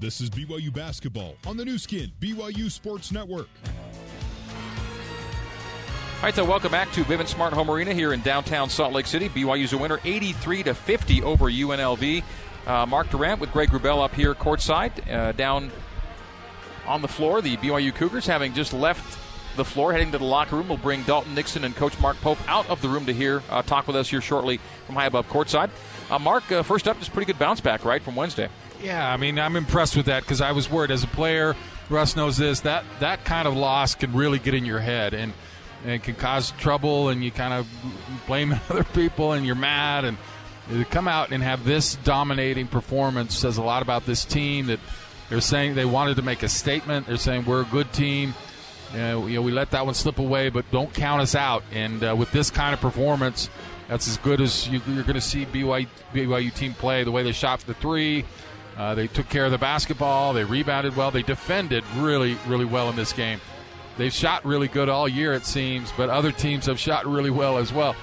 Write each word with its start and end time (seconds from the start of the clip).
This 0.00 0.20
is 0.20 0.28
BYU 0.28 0.72
Basketball 0.72 1.36
on 1.46 1.56
the 1.56 1.64
Nu 1.64 1.78
Skin, 1.78 2.10
BYU 2.20 2.70
Sports 2.70 3.12
Network. 3.12 3.48
All 6.16 6.22
right, 6.22 6.34
so 6.34 6.44
welcome 6.44 6.72
back 6.72 6.90
to 6.92 7.04
Vivint 7.04 7.28
Smart 7.28 7.52
Home 7.52 7.70
Arena 7.70 7.94
here 7.94 8.12
in 8.12 8.20
downtown 8.22 8.68
Salt 8.68 8.92
Lake 8.92 9.06
City. 9.06 9.28
BYU's 9.28 9.72
a 9.72 9.78
winner 9.78 10.00
83 10.04 10.64
to 10.64 10.74
50 10.74 11.22
over 11.22 11.46
UNLV. 11.46 12.22
Uh, 12.66 12.86
Mark 12.86 13.10
Durrant 13.10 13.40
with 13.40 13.52
Greg 13.52 13.68
Wrubell 13.70 14.02
up 14.04 14.14
here 14.14 14.34
courtside. 14.34 15.10
Uh, 15.10 15.32
down 15.32 15.70
on 16.86 17.00
the 17.00 17.08
floor, 17.08 17.40
the 17.40 17.56
BYU 17.58 17.94
Cougars 17.94 18.26
having 18.26 18.52
just 18.52 18.72
left 18.72 19.18
the 19.56 19.64
floor, 19.64 19.92
heading 19.92 20.10
to 20.12 20.18
the 20.18 20.24
locker 20.24 20.56
room. 20.56 20.68
We'll 20.68 20.78
bring 20.78 21.02
Dalton 21.04 21.34
Nixon 21.34 21.64
and 21.64 21.76
Coach 21.76 21.98
Mark 22.00 22.16
Pope 22.16 22.38
out 22.48 22.68
of 22.68 22.82
the 22.82 22.88
room 22.88 23.06
to 23.06 23.12
hear 23.12 23.42
uh, 23.48 23.62
talk 23.62 23.86
with 23.86 23.96
us 23.96 24.08
here 24.10 24.20
shortly 24.20 24.58
from 24.86 24.96
high 24.96 25.06
above 25.06 25.28
courtside. 25.28 25.70
Uh, 26.10 26.18
Mark, 26.18 26.50
uh, 26.50 26.62
first 26.62 26.88
up, 26.88 26.98
just 26.98 27.12
pretty 27.12 27.26
good 27.26 27.38
bounce 27.38 27.60
back, 27.60 27.84
right, 27.84 28.02
from 28.02 28.16
Wednesday. 28.16 28.48
Yeah, 28.82 29.12
I 29.12 29.16
mean, 29.16 29.38
I'm 29.38 29.56
impressed 29.56 29.96
with 29.96 30.06
that 30.06 30.22
because 30.22 30.40
I 30.40 30.52
was 30.52 30.70
worried 30.70 30.90
as 30.90 31.04
a 31.04 31.08
player. 31.08 31.56
Russ 31.88 32.16
knows 32.16 32.36
this 32.36 32.60
that 32.60 32.84
that 33.00 33.24
kind 33.24 33.46
of 33.46 33.54
loss 33.56 33.94
can 33.94 34.12
really 34.12 34.38
get 34.38 34.54
in 34.54 34.64
your 34.64 34.80
head 34.80 35.14
and 35.14 35.32
and 35.84 36.02
can 36.02 36.14
cause 36.14 36.50
trouble, 36.52 37.08
and 37.10 37.22
you 37.22 37.30
kind 37.30 37.52
of 37.52 37.68
blame 38.26 38.52
other 38.70 38.84
people, 38.84 39.32
and 39.32 39.44
you're 39.44 39.54
mad, 39.54 40.04
and 40.04 40.16
to 40.70 40.84
come 40.86 41.08
out 41.08 41.30
and 41.30 41.42
have 41.42 41.64
this 41.64 41.96
dominating 41.96 42.66
performance 42.66 43.36
says 43.36 43.58
a 43.58 43.62
lot 43.62 43.82
about 43.82 44.06
this 44.06 44.24
team. 44.24 44.66
That 44.66 44.80
they're 45.28 45.40
saying 45.40 45.74
they 45.74 45.84
wanted 45.84 46.16
to 46.16 46.22
make 46.22 46.42
a 46.42 46.48
statement. 46.48 47.06
They're 47.06 47.16
saying 47.16 47.44
we're 47.44 47.62
a 47.62 47.66
good 47.66 47.92
team. 47.92 48.34
You 48.92 48.98
know, 48.98 49.26
you 49.26 49.34
know 49.36 49.42
we 49.42 49.52
let 49.52 49.72
that 49.72 49.84
one 49.84 49.94
slip 49.94 50.18
away, 50.18 50.48
but 50.48 50.70
don't 50.70 50.92
count 50.92 51.20
us 51.20 51.34
out. 51.34 51.62
And 51.72 52.02
uh, 52.02 52.14
with 52.16 52.32
this 52.32 52.50
kind 52.50 52.72
of 52.72 52.80
performance, 52.80 53.50
that's 53.88 54.08
as 54.08 54.16
good 54.18 54.40
as 54.40 54.68
you, 54.68 54.78
are 54.78 55.02
going 55.02 55.14
to 55.14 55.20
see 55.20 55.44
BYU, 55.44 55.86
BYU 56.12 56.54
team 56.54 56.72
play. 56.74 57.04
The 57.04 57.12
way 57.12 57.22
they 57.22 57.32
shot 57.32 57.60
for 57.60 57.66
the 57.66 57.74
three, 57.74 58.24
uh, 58.76 58.94
they 58.94 59.06
took 59.06 59.28
care 59.28 59.44
of 59.44 59.52
the 59.52 59.58
basketball. 59.58 60.32
They 60.32 60.44
rebounded 60.44 60.96
well. 60.96 61.10
They 61.10 61.22
defended 61.22 61.84
really, 61.96 62.36
really 62.46 62.64
well 62.64 62.88
in 62.90 62.96
this 62.96 63.12
game. 63.12 63.40
They've 63.96 64.12
shot 64.12 64.44
really 64.44 64.68
good 64.68 64.88
all 64.88 65.08
year, 65.08 65.34
it 65.34 65.46
seems, 65.46 65.92
but 65.96 66.10
other 66.10 66.32
teams 66.32 66.66
have 66.66 66.78
shot 66.78 67.06
really 67.06 67.30
well 67.30 67.58
as 67.58 67.72
well. 67.72 67.94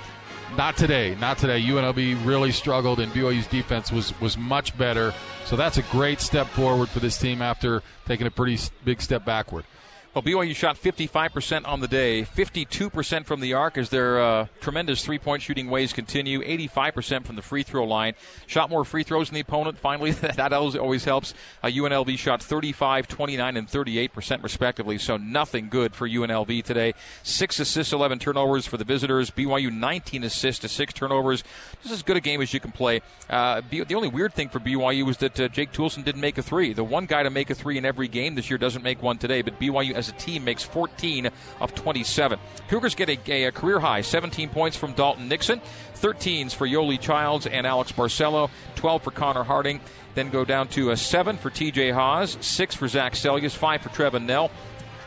Not 0.58 0.78
today. 0.78 1.16
Not 1.16 1.38
today. 1.38 1.61
UNLV 1.61 2.25
really 2.25 2.52
struggled, 2.52 3.00
and 3.00 3.11
BYU's 3.13 3.47
defense 3.47 3.91
was, 3.91 4.19
was 4.19 4.38
much 4.38 4.78
better. 4.78 5.13
So 5.45 5.55
that's 5.55 5.78
a 5.78 5.83
great 5.83 6.22
step 6.22 6.47
forward 6.47 6.89
for 6.89 7.00
this 7.00 7.17
team 7.17 7.41
after 7.41 7.83
taking 8.06 8.28
a 8.28 8.31
pretty 8.31 8.58
big 8.83 9.02
step 9.02 9.25
backward. 9.25 9.66
Well, 10.13 10.23
BYU 10.23 10.53
shot 10.53 10.75
55% 10.75 11.65
on 11.65 11.79
the 11.79 11.87
day, 11.87 12.23
52% 12.23 13.25
from 13.25 13.39
the 13.39 13.53
arc 13.53 13.77
as 13.77 13.91
their 13.91 14.21
uh, 14.21 14.47
tremendous 14.59 15.05
three 15.05 15.17
point 15.17 15.41
shooting 15.41 15.69
ways 15.69 15.93
continue, 15.93 16.41
85% 16.41 17.25
from 17.25 17.37
the 17.37 17.41
free 17.41 17.63
throw 17.63 17.85
line. 17.85 18.15
Shot 18.45 18.69
more 18.69 18.83
free 18.83 19.03
throws 19.03 19.29
than 19.29 19.35
the 19.35 19.39
opponent, 19.39 19.77
finally. 19.77 20.11
that 20.11 20.51
always 20.51 21.05
helps. 21.05 21.33
Uh, 21.63 21.67
UNLV 21.67 22.17
shot 22.17 22.43
35, 22.43 23.07
29, 23.07 23.55
and 23.55 23.69
38% 23.69 24.43
respectively, 24.43 24.97
so 24.97 25.15
nothing 25.15 25.69
good 25.69 25.95
for 25.95 26.09
UNLV 26.09 26.61
today. 26.65 26.93
Six 27.23 27.61
assists, 27.61 27.93
11 27.93 28.19
turnovers 28.19 28.65
for 28.67 28.75
the 28.75 28.83
visitors. 28.83 29.31
BYU 29.31 29.71
19 29.71 30.25
assists 30.25 30.59
to 30.63 30.67
six 30.67 30.91
turnovers. 30.91 31.41
This 31.83 31.93
is 31.93 31.99
as 31.99 32.03
good 32.03 32.17
a 32.17 32.21
game 32.21 32.41
as 32.41 32.53
you 32.53 32.59
can 32.59 32.73
play. 32.73 32.99
Uh, 33.29 33.61
the 33.69 33.95
only 33.95 34.09
weird 34.09 34.33
thing 34.33 34.49
for 34.49 34.59
BYU 34.59 35.05
was 35.05 35.19
that 35.19 35.39
uh, 35.39 35.47
Jake 35.47 35.71
Toolson 35.71 36.03
didn't 36.03 36.19
make 36.19 36.37
a 36.37 36.43
three. 36.43 36.73
The 36.73 36.83
one 36.83 37.05
guy 37.05 37.23
to 37.23 37.29
make 37.29 37.49
a 37.49 37.55
three 37.55 37.77
in 37.77 37.85
every 37.85 38.09
game 38.09 38.35
this 38.35 38.49
year 38.49 38.57
doesn't 38.57 38.83
make 38.83 39.01
one 39.01 39.17
today, 39.17 39.41
but 39.41 39.57
BYU 39.57 40.00
as 40.02 40.09
a 40.09 40.13
team 40.13 40.44
makes 40.44 40.63
14 40.63 41.30
of 41.59 41.73
27. 41.75 42.39
Cougars 42.67 42.95
get 42.95 43.09
a, 43.09 43.45
a 43.45 43.52
career 43.52 43.80
high 43.80 44.02
17 44.02 44.49
points 44.49 44.75
from 44.75 44.94
Dalton 44.94 45.27
Nixon, 45.27 45.61
13s 45.95 46.53
for 46.53 46.67
Yoeli 46.67 46.99
Childs 46.99 47.47
and 47.47 47.66
Alex 47.66 47.91
Barcelo, 47.91 48.49
12 48.75 49.03
for 49.03 49.11
Connor 49.11 49.44
Harding. 49.44 49.79
Then 50.16 50.29
go 50.29 50.44
down 50.44 50.67
to 50.69 50.91
a 50.91 50.97
7 50.97 51.38
for 51.38 51.49
TJ 51.49 51.94
Haws, 51.94 52.38
6 52.41 52.75
for 52.75 52.88
Zach 52.88 53.13
Seljaas, 53.13 53.55
5 53.55 53.81
for 53.81 53.89
Trevin 53.89 54.25
Knell, 54.25 54.52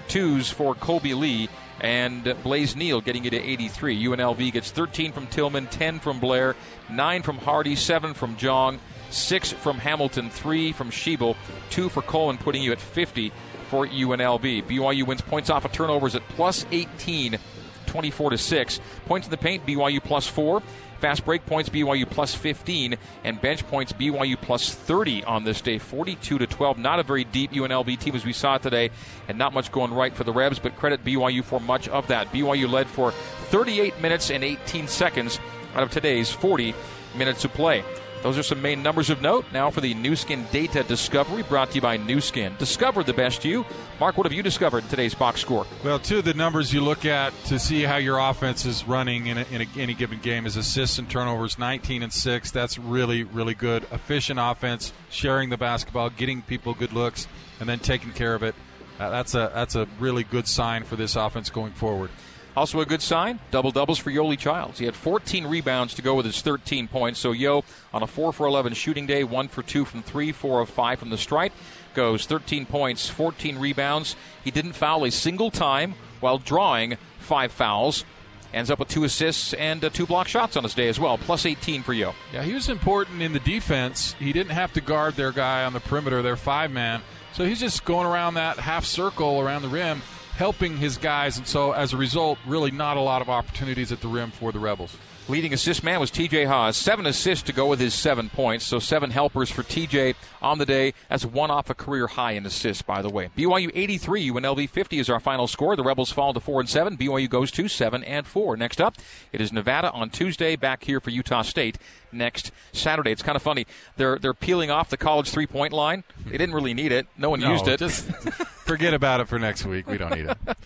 2s 0.09 0.53
for 0.53 0.75
Kolby 0.75 1.19
Lee, 1.19 1.49
and 1.81 2.35
Blaze 2.43 2.75
Nield 2.75 3.05
getting 3.05 3.25
you 3.25 3.31
to 3.31 3.41
83. 3.41 4.05
UNLV 4.05 4.53
gets 4.53 4.71
13 4.71 5.13
from 5.13 5.27
Tillman, 5.27 5.67
10 5.67 5.99
from 5.99 6.21
Blair, 6.21 6.55
9 6.91 7.23
from 7.23 7.39
Hardy, 7.39 7.77
7 7.77 8.15
from 8.15 8.37
Jong, 8.37 8.79
6 9.15 9.53
from 9.53 9.79
Hamilton, 9.79 10.31
3 10.31 10.73
from 10.73 10.91
Shibel, 10.91 11.37
2 11.71 11.89
for 11.89 12.03
Coleman, 12.03 12.39
putting 12.39 12.63
you 12.63 12.73
at 12.73 12.81
50 12.81 13.33
for 13.69 13.87
UNLV. 13.87 14.67
BYU 14.67 15.07
wins 15.07 15.21
points 15.21 15.51
off 15.51 15.65
of 15.65 15.73
turnovers 15.73 16.15
at 16.15 16.27
plus 16.29 16.67
18, 16.71 17.39
24 17.87 18.31
to 18.31 18.39
6. 18.39 18.81
Points 19.07 19.27
in 19.27 19.31
the 19.31 19.37
paint, 19.37 19.65
BYU 19.67 20.03
plus 20.03 20.27
4. 20.27 20.63
Fast 21.01 21.25
break 21.25 21.45
points, 21.45 21.69
BYU 21.69 22.09
plus 22.09 22.35
15, 22.35 22.97
and 23.25 23.41
bench 23.41 23.67
points, 23.67 23.93
BYU 23.93 24.41
plus 24.41 24.73
30 24.73 25.25
on 25.25 25.45
this 25.45 25.61
day, 25.61 25.79
42 25.79 26.39
to 26.39 26.47
12. 26.47 26.79
Not 26.79 26.99
a 26.99 27.03
very 27.03 27.25
deep 27.25 27.53
UNLV 27.53 27.99
team 27.99 28.15
as 28.15 28.25
we 28.25 28.33
saw 28.33 28.57
today, 28.59 28.91
and 29.29 29.37
not 29.37 29.53
much 29.53 29.71
going 29.71 29.93
right 29.93 30.15
for 30.15 30.25
the 30.25 30.33
Rebs, 30.33 30.59
but 30.59 30.77
credit 30.77 31.05
BYU 31.05 31.45
for 31.45 31.61
much 31.61 31.89
of 31.89 32.07
that. 32.09 32.33
BYU 32.33 32.71
led 32.71 32.87
for 32.87 33.11
38 33.51 34.01
minutes 34.01 34.31
and 34.31 34.43
18 34.43 34.89
seconds 34.89 35.39
out 35.75 35.83
of 35.83 35.91
today's 35.91 36.31
40 36.31 36.75
minutes 37.17 37.45
of 37.45 37.53
play. 37.53 37.85
Those 38.25 38.39
are 38.39 38.43
some 38.43 38.63
main 38.63 38.83
numbers 38.83 39.11
of 39.11 39.21
note. 39.21 39.45
Now 39.53 39.69
for 39.69 39.83
the 39.83 39.93
Nu 39.93 40.17
Skin 40.17 40.47
Data 40.51 40.83
Discovery 40.83 41.43
brought 41.43 41.69
to 41.69 41.75
you 41.75 41.83
by 41.83 41.99
Nu 41.99 42.23
Skin. 42.23 42.55
Discover 42.59 43.05
the 43.05 43.13
best 43.13 43.45
you. 43.45 43.67
Mark, 44.01 44.17
what 44.17 44.25
have 44.25 44.33
you 44.33 44.43
discovered 44.43 44.83
in 44.83 44.89
today's 44.89 45.15
box 45.15 45.43
score? 45.43 45.67
Well, 45.85 45.99
two 45.99 46.21
of 46.21 46.25
the 46.25 46.33
numbers 46.33 46.73
you 46.73 46.81
look 46.81 47.05
at 47.05 47.35
to 47.45 47.59
see 47.59 47.83
how 47.83 47.99
your 47.99 48.19
offense 48.19 48.65
is 48.65 48.89
running 48.89 49.27
in, 49.27 49.37
a, 49.37 49.47
in 49.53 49.61
a, 49.61 49.67
any 49.77 49.93
given 49.93 50.21
game 50.21 50.47
is 50.47 50.57
assists 50.57 50.99
and 50.99 51.07
turnovers, 51.11 51.59
19 51.59 52.03
and 52.03 52.11
6. 52.11 52.51
That's 52.51 52.79
really, 52.79 53.25
really 53.25 53.53
good. 53.53 53.87
Efficient 53.93 54.41
offense, 54.41 54.95
sharing 55.11 55.51
the 55.51 55.59
basketball, 55.59 56.09
getting 56.09 56.41
people 56.41 56.73
good 56.73 56.95
looks, 56.95 57.29
and 57.61 57.69
then 57.69 57.79
taking 57.79 58.13
care 58.13 58.35
of 58.35 58.43
it. 58.43 58.55
Uh, 58.99 59.11
that's 59.11 59.35
a 59.35 59.51
that's 59.53 59.75
a 59.75 59.87
really 60.01 60.25
good 60.25 60.49
sign 60.49 60.85
for 60.85 60.97
this 60.97 61.15
offense 61.15 61.51
going 61.51 61.73
forward. 61.73 62.09
Also, 62.57 62.81
a 62.81 62.87
good 62.87 63.03
sign 63.03 63.41
double 63.51 63.73
doubles 63.73 63.99
for 63.99 64.11
Yoeli 64.11 64.39
Childs. 64.39 64.79
He 64.79 64.85
had 64.85 64.95
14 64.95 65.47
rebounds 65.47 65.95
to 65.95 66.03
go 66.03 66.15
with 66.15 66.27
his 66.27 66.41
13 66.41 66.87
points. 66.89 67.19
So, 67.19 67.33
Yo, 67.33 67.65
on 67.93 68.03
a 68.03 68.07
4 68.07 68.33
for 68.33 68.47
11 68.47 68.75
shooting 68.75 69.07
day, 69.07 69.25
1 69.25 69.49
for 69.49 69.63
2 69.63 69.85
from 69.85 70.03
3, 70.03 70.31
4 70.33 70.61
of 70.61 70.69
5 70.69 70.99
from 70.99 71.11
the 71.11 71.19
stripe, 71.19 71.53
goes 71.95 72.27
13 72.27 72.67
points, 72.67 73.09
14 73.09 73.59
rebounds. 73.59 74.15
He 74.43 74.51
didn't 74.51 74.75
foul 74.75 75.05
a 75.05 75.11
single 75.11 75.51
time 75.51 75.95
while 76.21 76.39
drawing 76.39 76.97
five 77.19 77.53
fouls. 77.53 78.05
Ends 78.53 78.71
up 78.71 78.79
with 78.79 78.89
two 78.89 79.03
assists 79.03 79.53
and 79.55 79.85
uh, 79.85 79.91
two 79.91 80.07
block 80.07 80.29
shots 80.29 80.57
on 80.57 80.63
his 80.63 80.75
day 80.75 80.89
as 80.89 81.01
well, 81.01 81.19
plus 81.19 81.45
18 81.45 81.83
for 81.83 81.93
Yo. 81.93 82.15
Yeah, 82.33 82.45
he 82.45 82.55
was 82.55 82.69
important 82.69 83.21
in 83.21 83.33
the 83.33 83.41
defense. 83.41 84.15
He 84.21 84.33
didn't 84.33 84.53
have 84.53 84.73
to 84.75 84.81
guard 84.81 85.15
their 85.15 85.33
guy 85.33 85.65
on 85.65 85.73
the 85.73 85.81
perimeter, 85.81 86.23
their 86.23 86.37
five 86.37 86.71
man. 86.71 87.03
So 87.33 87.45
he's 87.45 87.59
just 87.59 87.85
going 87.85 88.07
around 88.07 88.35
that 88.35 88.59
half 88.59 88.85
circle 88.85 89.41
around 89.41 89.63
the 89.63 89.69
rim 89.69 90.03
helping 90.37 90.77
his 90.77 90.97
guys, 90.97 91.39
and 91.39 91.47
so 91.47 91.73
as 91.73 91.93
a 91.93 91.97
result, 91.97 92.39
really 92.47 92.71
not 92.71 92.97
a 92.97 93.01
lot 93.01 93.23
of 93.23 93.29
opportunities 93.29 93.93
at 93.93 94.01
the 94.01 94.09
rim 94.09 94.31
for 94.31 94.53
the 94.53 94.59
Rebels. 94.59 94.97
Leading 95.27 95.55
assist 95.55 95.83
man 95.83 96.01
was 96.01 96.11
TJ 96.11 96.47
Haws. 96.47 96.77
Seven 96.77 97.07
assists 97.07 97.45
to 97.45 97.55
go 97.55 97.67
with 97.67 97.81
his 97.81 97.95
seven 97.95 98.29
points. 98.29 98.67
So 98.67 98.79
seven 98.79 99.11
helpers 99.11 99.51
for 99.51 99.63
TJ 99.63 100.17
on 100.43 100.59
the 100.59 100.67
day. 100.67 100.93
That's 101.09 101.25
one 101.25 101.51
off 101.51 101.71
a 101.71 101.75
career 101.75 102.07
high 102.07 102.33
in 102.33 102.45
assists, 102.45 102.83
by 102.83 103.01
the 103.01 103.09
way. 103.09 103.31
BYU 103.35 103.71
83, 103.73 104.29
UNLV 104.29 104.69
50 104.69 104.99
is 104.99 105.09
our 105.09 105.21
final 105.21 105.47
score. 105.47 105.77
The 105.77 105.83
Rebels 105.83 106.13
fall 106.13 106.35
to 106.35 106.41
4 106.41 106.61
and 106.61 106.69
7. 106.69 106.99
BYU 106.99 107.31
goes 107.31 107.51
to 107.53 107.69
7 107.69 108.05
and 108.05 108.27
4. 108.27 108.59
Next 108.59 108.83
up, 108.83 108.97
it 109.33 109.41
is 109.41 109.51
Nevada 109.51 109.91
on 109.93 110.11
Tuesday, 110.11 110.57
back 110.57 110.85
here 110.85 111.01
for 111.01 111.09
Utah 111.09 111.41
State 111.41 111.79
next 112.15 112.53
Saturday. 112.73 113.13
It's 113.13 113.23
kind 113.23 113.37
of 113.37 113.43
funny. 113.43 113.67
They're 113.97 114.19
they're 114.19 114.35
peeling 114.35 114.71
off 114.71 114.91
the 114.91 114.97
college 114.97 115.31
three 115.31 115.47
point 115.47 115.73
line. 115.73 116.05
They 116.27 116.39
didn't 116.39 116.55
really 116.55 116.75
need 116.75 116.93
it. 116.93 117.07
No 117.17 117.31
one 117.31 117.41
no, 117.41 117.53
used 117.53 117.69
it. 117.69 117.79
Just 117.79 118.05
forget 118.65 118.95
about 118.95 119.21
it 119.21 119.29
for 119.29 119.39
next 119.39 119.65
week. 119.65 119.87
We 119.87 119.99
don't 119.99 120.15
need 120.15 120.27
it. 120.27 120.39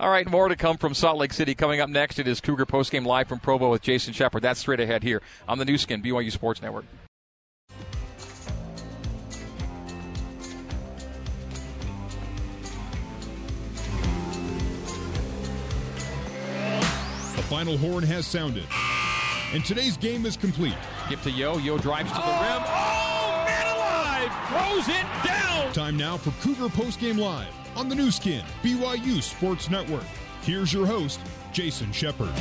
All 0.00 0.10
right, 0.10 0.28
more 0.28 0.48
to 0.48 0.56
come 0.56 0.76
from 0.76 0.94
Salt 0.94 1.18
Lake 1.18 1.32
City. 1.32 1.54
Coming 1.54 1.80
up 1.80 1.88
next, 1.88 2.18
it 2.18 2.28
is 2.28 2.40
Cougar 2.40 2.66
postgame 2.66 3.06
live 3.06 3.28
from 3.28 3.40
Provo 3.40 3.70
with 3.70 3.82
Jason 3.82 4.12
Shepard. 4.12 4.42
That's 4.42 4.60
straight 4.60 4.80
ahead 4.80 5.02
here 5.02 5.22
on 5.48 5.58
the 5.58 5.64
Nu 5.64 5.78
Skin 5.78 6.02
BYU 6.02 6.32
Sports 6.32 6.62
Network. 6.62 6.84
The 17.36 17.42
final 17.42 17.76
horn 17.76 18.02
has 18.04 18.26
sounded. 18.26 18.64
And 19.52 19.64
today's 19.64 19.96
game 19.96 20.26
is 20.26 20.36
complete. 20.36 20.74
Give 21.08 21.22
to 21.22 21.30
Yo. 21.30 21.58
Yo 21.58 21.78
drives 21.78 22.10
to 22.10 22.16
the 22.16 22.24
oh, 22.24 22.42
rim. 22.42 22.62
Oh, 22.66 23.44
man 23.46 23.76
alive! 23.76 24.48
Throws 24.48 24.88
it 24.88 25.06
down! 25.24 25.72
Time 25.72 25.96
now 25.96 26.16
for 26.16 26.32
Cougar 26.42 26.68
Postgame 26.74 27.16
Live 27.16 27.54
on 27.76 27.88
the 27.88 27.94
Nu 27.94 28.10
Skin, 28.10 28.44
BYU 28.62 29.22
Sports 29.22 29.70
Network. 29.70 30.04
Here's 30.42 30.72
your 30.72 30.84
host, 30.84 31.20
Jason 31.52 31.92
Shepard. 31.92 32.32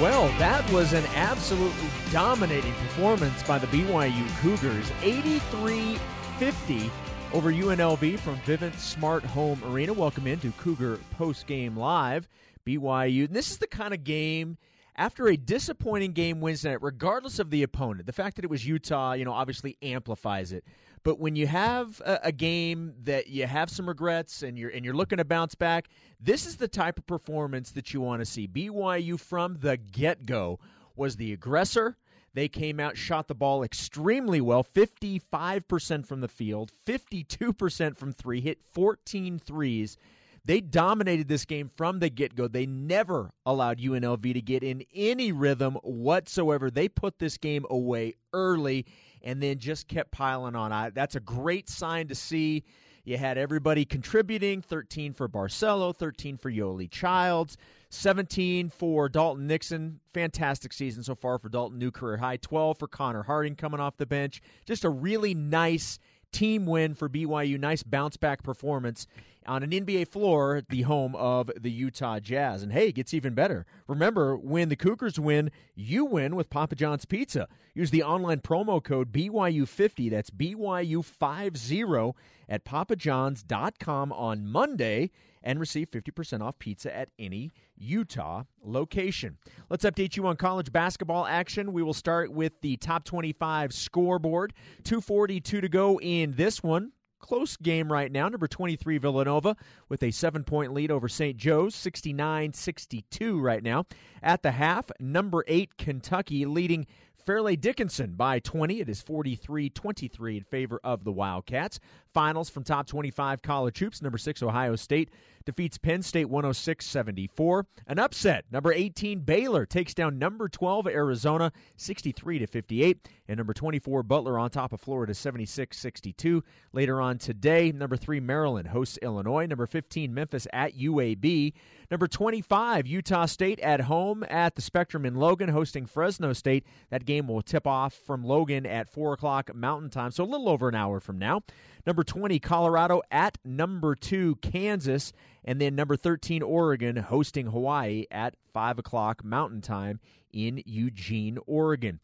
Well, 0.00 0.28
that 0.38 0.68
was 0.72 0.92
an 0.92 1.04
absolutely 1.16 1.88
dominating 2.12 2.72
performance 2.74 3.42
by 3.42 3.58
the 3.58 3.66
BYU 3.66 4.40
Cougars. 4.40 4.90
83 5.02 5.98
50 6.38 6.90
over 7.32 7.52
UNLV 7.52 8.20
from 8.20 8.36
Vivint 8.40 8.78
Smart 8.78 9.24
Home 9.24 9.60
Arena. 9.64 9.92
Welcome 9.92 10.28
into 10.28 10.52
Cougar 10.52 11.00
Postgame 11.18 11.76
Live. 11.76 12.28
BYU. 12.64 13.26
And 13.26 13.34
this 13.34 13.50
is 13.50 13.58
the 13.58 13.66
kind 13.66 13.92
of 13.92 14.04
game 14.04 14.56
after 14.96 15.28
a 15.28 15.36
disappointing 15.36 16.12
game 16.12 16.40
Wednesday 16.40 16.70
night, 16.70 16.82
regardless 16.82 17.38
of 17.38 17.50
the 17.50 17.62
opponent, 17.62 18.06
the 18.06 18.12
fact 18.12 18.36
that 18.36 18.44
it 18.44 18.50
was 18.50 18.66
Utah, 18.66 19.12
you 19.12 19.24
know, 19.24 19.32
obviously 19.32 19.76
amplifies 19.82 20.52
it. 20.52 20.64
But 21.04 21.18
when 21.18 21.34
you 21.34 21.46
have 21.46 22.00
a, 22.04 22.20
a, 22.24 22.32
game 22.32 22.94
that 23.04 23.26
you 23.26 23.46
have 23.46 23.70
some 23.70 23.88
regrets 23.88 24.42
and 24.42 24.56
you're 24.56 24.70
and 24.70 24.84
you're 24.84 24.94
looking 24.94 25.18
to 25.18 25.24
bounce 25.24 25.54
back, 25.54 25.88
this 26.20 26.46
is 26.46 26.56
the 26.56 26.68
type 26.68 26.98
of 26.98 27.06
performance 27.06 27.72
that 27.72 27.92
you 27.92 28.00
want 28.00 28.20
to 28.20 28.24
see. 28.24 28.46
BYU 28.46 29.18
from 29.18 29.58
the 29.58 29.76
get 29.76 30.26
go 30.26 30.60
was 30.94 31.16
the 31.16 31.32
aggressor. 31.32 31.96
They 32.34 32.48
came 32.48 32.80
out, 32.80 32.96
shot 32.96 33.28
the 33.28 33.34
ball 33.34 33.62
extremely 33.62 34.40
well 34.40 34.64
55% 34.64 36.06
from 36.06 36.20
the 36.20 36.28
field, 36.28 36.72
52% 36.86 37.96
from 37.96 38.12
three, 38.12 38.40
hit 38.40 38.58
14 38.72 39.38
threes. 39.38 39.98
They 40.44 40.60
dominated 40.60 41.28
this 41.28 41.44
game 41.44 41.70
from 41.76 42.00
the 42.00 42.10
get 42.10 42.34
go. 42.34 42.48
They 42.48 42.66
never 42.66 43.30
allowed 43.46 43.78
UNLV 43.78 44.34
to 44.34 44.40
get 44.40 44.64
in 44.64 44.84
any 44.94 45.30
rhythm 45.30 45.74
whatsoever. 45.82 46.70
They 46.70 46.88
put 46.88 47.18
this 47.18 47.36
game 47.36 47.64
away 47.70 48.14
early 48.32 48.86
and 49.22 49.42
then 49.42 49.58
just 49.58 49.86
kept 49.86 50.10
piling 50.10 50.56
on. 50.56 50.72
I, 50.72 50.90
that's 50.90 51.14
a 51.14 51.20
great 51.20 51.68
sign 51.68 52.08
to 52.08 52.14
see. 52.14 52.64
You 53.04 53.18
had 53.18 53.36
everybody 53.36 53.84
contributing 53.84 54.62
13 54.62 55.12
for 55.12 55.28
Barcelo, 55.28 55.94
13 55.94 56.36
for 56.36 56.50
Yoeli 56.50 56.88
Childs, 56.88 57.56
17 57.90 58.70
for 58.70 59.08
Dalton 59.08 59.48
Nixon. 59.48 59.98
Fantastic 60.14 60.72
season 60.72 61.02
so 61.02 61.16
far 61.16 61.38
for 61.38 61.48
Dalton, 61.48 61.78
new 61.78 61.90
career 61.90 62.16
high. 62.16 62.36
12 62.36 62.78
for 62.78 62.86
Connor 62.86 63.24
Harding 63.24 63.56
coming 63.56 63.80
off 63.80 63.96
the 63.96 64.06
bench. 64.06 64.40
Just 64.66 64.84
a 64.84 64.88
really 64.88 65.34
nice 65.34 65.98
team 66.32 66.66
win 66.66 66.94
for 66.94 67.08
BYU. 67.08 67.58
Nice 67.58 67.82
bounce 67.82 68.16
back 68.16 68.42
performance 68.42 69.06
on 69.46 69.62
an 69.62 69.70
NBA 69.70 70.08
floor, 70.08 70.62
the 70.68 70.82
home 70.82 71.14
of 71.16 71.50
the 71.58 71.70
Utah 71.70 72.20
Jazz. 72.20 72.62
And 72.62 72.72
hey, 72.72 72.88
it 72.88 72.94
gets 72.94 73.14
even 73.14 73.34
better. 73.34 73.66
Remember, 73.86 74.36
when 74.36 74.68
the 74.68 74.76
Cougars 74.76 75.18
win, 75.18 75.50
you 75.74 76.04
win 76.04 76.36
with 76.36 76.50
Papa 76.50 76.74
John's 76.76 77.04
Pizza. 77.04 77.48
Use 77.74 77.90
the 77.90 78.02
online 78.02 78.40
promo 78.40 78.82
code 78.82 79.12
BYU50, 79.12 80.10
that's 80.10 80.30
BYU50 80.30 82.14
at 82.48 82.64
papajohns.com 82.64 84.12
on 84.12 84.46
Monday 84.46 85.10
and 85.42 85.60
receive 85.60 85.90
50% 85.90 86.42
off 86.42 86.58
pizza 86.58 86.94
at 86.94 87.10
any 87.18 87.50
Utah 87.76 88.44
location. 88.62 89.38
Let's 89.68 89.84
update 89.84 90.16
you 90.16 90.26
on 90.26 90.36
college 90.36 90.72
basketball 90.72 91.26
action. 91.26 91.72
We 91.72 91.82
will 91.82 91.94
start 91.94 92.32
with 92.32 92.60
the 92.60 92.76
top 92.76 93.04
25 93.04 93.72
scoreboard. 93.72 94.52
242 94.84 95.60
to 95.60 95.68
go 95.68 96.00
in 96.00 96.32
this 96.32 96.62
one 96.62 96.92
close 97.22 97.56
game 97.56 97.90
right 97.90 98.12
now. 98.12 98.28
Number 98.28 98.48
23, 98.48 98.98
Villanova, 98.98 99.56
with 99.88 100.02
a 100.02 100.10
seven 100.10 100.44
point 100.44 100.74
lead 100.74 100.90
over 100.90 101.08
St. 101.08 101.36
Joe's, 101.38 101.74
69 101.74 102.52
62 102.52 103.40
right 103.40 103.62
now. 103.62 103.86
At 104.22 104.42
the 104.42 104.50
half, 104.50 104.90
number 105.00 105.44
8, 105.48 105.78
Kentucky, 105.78 106.44
leading 106.44 106.86
Fairleigh 107.24 107.56
Dickinson 107.56 108.12
by 108.12 108.38
20. 108.40 108.80
It 108.80 108.88
is 108.88 109.00
43 109.00 109.70
23 109.70 110.36
in 110.36 110.44
favor 110.44 110.80
of 110.82 111.04
the 111.04 111.12
Wildcats. 111.12 111.78
Finals 112.12 112.50
from 112.50 112.64
top 112.64 112.86
25 112.86 113.42
college 113.42 113.78
hoops. 113.78 114.02
Number 114.02 114.18
6, 114.18 114.42
Ohio 114.42 114.76
State 114.76 115.10
defeats 115.44 115.78
Penn 115.78 116.02
State 116.02 116.28
106 116.28 116.84
74. 116.84 117.66
An 117.86 117.98
upset. 117.98 118.44
Number 118.50 118.72
18, 118.72 119.20
Baylor 119.20 119.66
takes 119.66 119.94
down 119.94 120.18
number 120.18 120.48
12, 120.48 120.86
Arizona 120.86 121.52
63 121.76 122.40
to 122.40 122.46
58. 122.46 123.08
And 123.28 123.38
number 123.38 123.54
24, 123.54 124.02
Butler 124.02 124.38
on 124.38 124.50
top 124.50 124.72
of 124.72 124.80
Florida 124.80 125.14
76 125.14 125.76
62. 125.76 126.42
Later 126.72 127.00
on 127.00 127.18
today, 127.18 127.72
number 127.72 127.96
3, 127.96 128.20
Maryland 128.20 128.68
hosts 128.68 128.98
Illinois. 129.00 129.46
Number 129.46 129.66
15, 129.66 130.12
Memphis 130.12 130.46
at 130.52 130.76
UAB. 130.76 131.52
Number 131.90 132.08
25, 132.08 132.86
Utah 132.86 133.26
State 133.26 133.60
at 133.60 133.82
home 133.82 134.24
at 134.28 134.54
the 134.54 134.62
Spectrum 134.62 135.04
in 135.04 135.14
Logan 135.14 135.50
hosting 135.50 135.86
Fresno 135.86 136.32
State. 136.32 136.64
That 136.90 137.04
game 137.04 137.28
will 137.28 137.42
tip 137.42 137.66
off 137.66 137.92
from 137.92 138.24
Logan 138.24 138.64
at 138.66 138.90
4 138.90 139.12
o'clock 139.12 139.54
Mountain 139.54 139.90
Time, 139.90 140.10
so 140.10 140.24
a 140.24 140.26
little 140.26 140.48
over 140.48 140.68
an 140.68 140.74
hour 140.74 141.00
from 141.00 141.18
now. 141.18 141.42
Number 141.86 142.04
20, 142.04 142.38
Colorado 142.38 143.02
at 143.10 143.38
number 143.44 143.94
2, 143.94 144.36
Kansas. 144.36 145.12
And 145.44 145.60
then 145.60 145.74
number 145.74 145.96
13, 145.96 146.42
Oregon 146.42 146.96
hosting 146.96 147.46
Hawaii 147.46 148.06
at 148.10 148.34
5 148.52 148.78
o'clock 148.78 149.24
Mountain 149.24 149.60
Time 149.60 150.00
in 150.32 150.62
Eugene, 150.66 151.38
Oregon. 151.46 152.00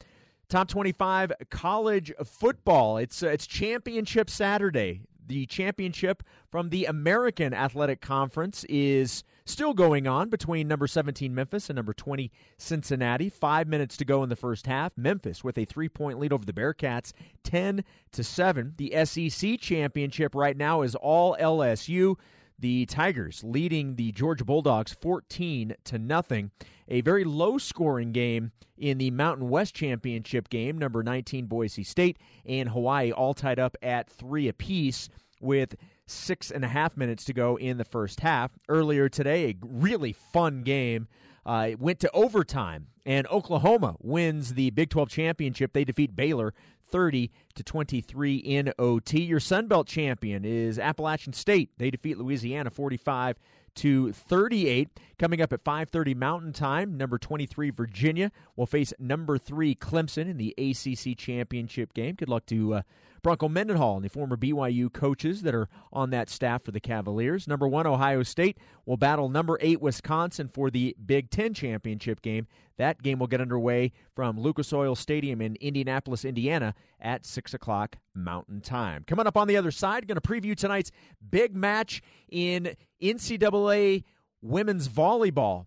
Top 0.49 0.69
25 0.69 1.33
college 1.51 2.13
football. 2.25 2.97
It's 2.97 3.23
uh, 3.23 3.29
it's 3.29 3.47
championship 3.47 4.31
Saturday. 4.31 5.03
The 5.27 5.45
championship 5.45 6.23
from 6.51 6.71
the 6.71 6.87
American 6.87 7.53
Athletic 7.53 8.01
Conference 8.01 8.65
is 8.65 9.25
still 9.45 9.75
going 9.75 10.07
on 10.07 10.31
between 10.31 10.67
number 10.67 10.87
17 10.87 11.35
Memphis 11.35 11.69
and 11.69 11.77
number 11.77 11.93
20 11.93 12.33
Cincinnati. 12.57 13.29
5 13.29 13.69
minutes 13.69 13.99
to 13.99 14.07
go 14.07 14.23
in 14.23 14.31
the 14.31 14.37
first 14.37 14.67
half. 14.67 14.97
Memphis 14.97 15.45
with 15.45 15.59
a 15.59 15.67
3-point 15.67 16.19
lead 16.19 16.33
over 16.33 16.47
the 16.47 16.53
Bearcats, 16.55 17.13
10 17.45 17.85
to 18.13 18.25
7. 18.25 18.73
The 18.79 19.05
SEC 19.05 19.61
championship 19.61 20.35
right 20.35 20.57
now 20.57 20.81
is 20.81 20.95
all 20.95 21.37
LSU 21.39 22.17
the 22.59 22.87
Tigers 22.87 23.43
leading 23.45 23.97
the 23.97 24.13
Georgia 24.13 24.45
Bulldogs 24.45 24.93
14 24.93 25.75
to 25.85 25.99
nothing. 25.99 26.51
A 26.89 27.03
very 27.03 27.25
low 27.25 27.59
scoring 27.59 28.13
game 28.13 28.53
in 28.77 28.99
the 28.99 29.11
Mountain 29.11 29.49
West 29.49 29.75
Championship 29.75 30.49
game, 30.49 30.79
number 30.79 31.03
19 31.03 31.47
Boise 31.47 31.85
State 31.85 32.19
and 32.47 32.69
Hawaii 32.71 33.13
all 33.13 33.35
tied 33.35 33.59
up 33.59 33.77
at 33.83 34.09
three 34.09 34.49
apiece 34.49 35.09
with 35.41 35.77
six 36.07 36.51
and 36.51 36.65
a 36.65 36.69
half 36.69 36.97
minutes 36.97 37.25
to 37.25 37.33
go 37.33 37.57
in 37.57 37.77
the 37.77 37.85
first 37.85 38.21
half. 38.21 38.51
Earlier 38.69 39.09
today, 39.09 39.51
a 39.51 39.55
really 39.63 40.13
fun 40.13 40.63
game. 40.63 41.09
Uh, 41.45 41.69
it 41.71 41.81
went 41.81 42.01
to 42.01 42.11
overtime, 42.13 42.89
and 43.07 43.27
Oklahoma 43.29 43.97
wins 44.01 44.55
the 44.55 44.71
Big 44.71 44.91
12 44.91 45.09
championship. 45.09 45.73
They 45.73 45.85
defeat 45.85 46.15
Baylor 46.15 46.53
30 46.91 47.31
to 47.55 47.63
23 47.63 48.37
in 48.37 48.73
OT. 48.79 49.23
Your 49.23 49.41
Sun 49.41 49.69
Belt 49.69 49.87
champion 49.87 50.45
is 50.45 50.79
Appalachian 50.79 51.33
State. 51.33 51.71
They 51.79 51.91
defeat 51.91 52.19
Louisiana 52.19 52.71
45 52.71 53.37
to 53.77 54.13
38. 54.13 54.89
Coming 55.19 55.41
up 55.41 55.53
at 55.53 55.63
5:30 55.65 56.15
Mountain 56.15 56.53
Time, 56.53 56.97
number 56.97 57.19
23 57.19 57.71
Virginia 57.71 58.33
will 58.57 58.67
face 58.67 58.93
number 58.99 59.39
3 59.39 59.75
Clemson 59.77 60.29
in 60.29 60.37
the 60.37 60.55
ACC 60.59 61.17
championship 61.17 61.95
game. 61.95 62.17
Good 62.17 62.29
luck 62.29 62.47
to 62.47 62.75
uh, 62.75 62.83
Bronco 63.23 63.49
Mendenhall 63.49 63.97
and 63.97 64.05
the 64.05 64.09
former 64.09 64.37
BYU 64.37 64.93
coaches 64.93 65.43
that 65.43 65.55
are 65.55 65.69
on 65.93 66.11
that 66.11 66.29
staff 66.29 66.63
for 66.65 66.73
the 66.73 66.81
Cavaliers. 66.81 67.47
Number 67.47 67.69
1 67.69 67.87
Ohio 67.87 68.23
State 68.23 68.59
will 68.85 68.97
battle 68.97 69.29
number 69.29 69.59
8 69.61 69.81
Wisconsin 69.81 70.49
for 70.49 70.71
the 70.71 70.97
Big 71.05 71.31
10 71.31 71.55
championship 71.55 72.23
game. 72.23 72.47
That 72.79 73.03
game 73.03 73.19
will 73.19 73.27
get 73.27 73.41
underway 73.41 73.93
from 74.15 74.41
Lucas 74.41 74.73
Oil 74.73 74.95
Stadium 74.95 75.41
in 75.41 75.57
Indianapolis, 75.61 76.25
Indiana 76.25 76.75
at 77.01 77.27
6 77.27 77.55
o'clock 77.55 77.99
Mountain 78.15 78.63
Time. 78.63 79.05
Coming 79.07 79.27
up 79.27 79.37
on 79.37 79.47
the 79.49 79.57
other 79.57 79.71
side, 79.71 80.07
going 80.07 80.21
to 80.21 80.21
preview 80.21 80.57
tonight's 80.57 80.91
big 81.31 81.55
match 81.55 82.03
in 82.31 82.75
NCAA 83.03 84.05
women's 84.41 84.89
volleyball. 84.89 85.67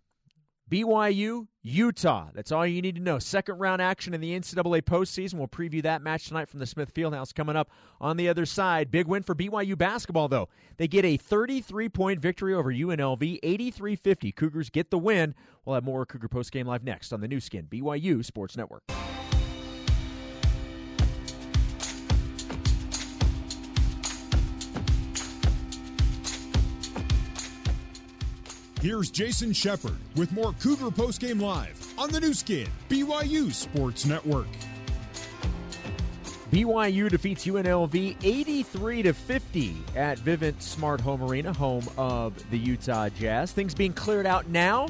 BYU, 0.72 1.48
Utah. 1.64 2.30
That's 2.34 2.54
all 2.54 2.66
you 2.66 2.82
need 2.82 2.96
to 2.96 3.02
know. 3.02 3.20
Second 3.20 3.60
round 3.60 3.82
action 3.82 4.14
in 4.14 4.22
the 4.22 4.40
NCAA 4.40 4.82
postseason. 4.84 5.34
We'll 5.34 5.50
preview 5.50 5.84
that 5.84 6.02
match 6.02 6.30
tonight 6.30 6.48
from 6.48 6.62
the 6.62 6.66
Smith 6.66 6.94
Fieldhouse 6.94 7.36
coming 7.36 7.58
up 7.58 7.70
on 8.00 8.16
the 8.16 8.30
other 8.30 8.46
side. 8.46 8.90
Big 8.90 9.06
win 9.06 9.22
for 9.22 9.36
BYU 9.36 9.78
basketball, 9.78 10.30
though. 10.30 10.48
They 10.78 10.88
get 10.88 11.04
a 11.04 11.18
33 11.18 11.90
point 11.90 12.22
victory 12.22 12.54
over 12.54 12.72
UNLV, 12.72 13.40
83 13.44 13.98
50. 13.98 14.32
Cougars 14.32 14.70
get 14.70 14.92
the 14.92 14.98
win. 14.98 15.36
We'll 15.66 15.76
have 15.76 15.84
more 15.84 16.06
Cougar 16.06 16.30
Post 16.30 16.54
Game 16.54 16.68
Live 16.68 16.86
next 16.86 17.12
on 17.12 17.20
the 17.20 17.28
Nu 17.28 17.42
Skin, 17.42 17.68
BYU 17.70 18.24
Sports 18.24 18.56
Network. 18.56 18.84
Here's 28.82 29.12
Jason 29.12 29.54
Shepard 29.54 30.00
with 30.16 30.32
more 30.32 30.54
Cougar 30.54 30.90
Postgame 30.90 31.40
Live 31.40 31.94
on 32.00 32.10
the 32.10 32.20
Nu 32.20 32.34
Skin, 32.34 32.68
BYU 32.90 33.54
Sports 33.54 34.08
Network. 34.08 34.48
BYU 36.52 37.08
defeats 37.08 37.46
UNLV 37.46 38.16
83 38.24 39.04
to 39.04 39.14
50 39.14 39.76
at 39.96 40.18
Vivint 40.18 40.60
Smart 40.64 41.00
Home 41.00 41.22
Arena, 41.22 41.54
home 41.54 41.88
of 41.96 42.34
the 42.50 42.58
Utah 42.58 43.10
Jazz. 43.10 43.52
Things 43.52 43.76
being 43.76 43.94
cleared 43.94 44.26
out 44.26 44.48
now 44.48 44.88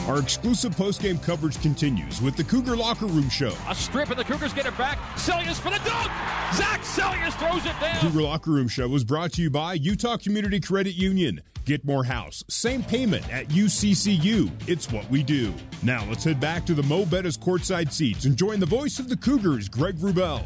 Our 0.06 0.18
exclusive 0.18 0.76
post-game 0.76 1.18
coverage 1.18 1.58
continues 1.62 2.20
with 2.20 2.36
the 2.36 2.44
Cougar 2.44 2.76
Locker 2.76 3.06
Room 3.06 3.30
Show. 3.30 3.54
A 3.68 3.74
strip 3.74 4.10
and 4.10 4.18
the 4.18 4.24
Cougars 4.24 4.52
get 4.52 4.66
it 4.66 4.76
back. 4.76 4.98
Seljaas 5.16 5.58
for 5.58 5.70
the 5.70 5.78
dunk. 5.78 6.10
Zach 6.52 6.82
Seljaas 6.82 7.32
throws 7.38 7.64
it 7.64 7.80
down. 7.80 8.00
Cougar 8.00 8.20
Locker 8.20 8.50
Room 8.50 8.68
Show 8.68 8.86
was 8.86 9.02
brought 9.02 9.32
to 9.32 9.42
you 9.42 9.48
by 9.48 9.72
Utah 9.72 10.18
Community 10.18 10.60
Credit 10.60 10.94
Union. 10.94 11.40
Get 11.64 11.86
more 11.86 12.04
house, 12.04 12.44
same 12.48 12.82
payment 12.82 13.26
at 13.32 13.48
UCCU. 13.48 14.50
It's 14.68 14.92
what 14.92 15.08
we 15.08 15.22
do. 15.22 15.54
Now 15.82 16.04
let's 16.06 16.24
head 16.24 16.38
back 16.38 16.66
to 16.66 16.74
the 16.74 16.82
Mo' 16.82 17.06
Bettahs 17.06 17.38
courtside 17.38 17.90
seats 17.90 18.26
and 18.26 18.36
join 18.36 18.60
the 18.60 18.66
voice 18.66 18.98
of 18.98 19.08
the 19.08 19.16
Cougars, 19.16 19.70
Greg 19.70 19.96
Wrubell. 19.96 20.44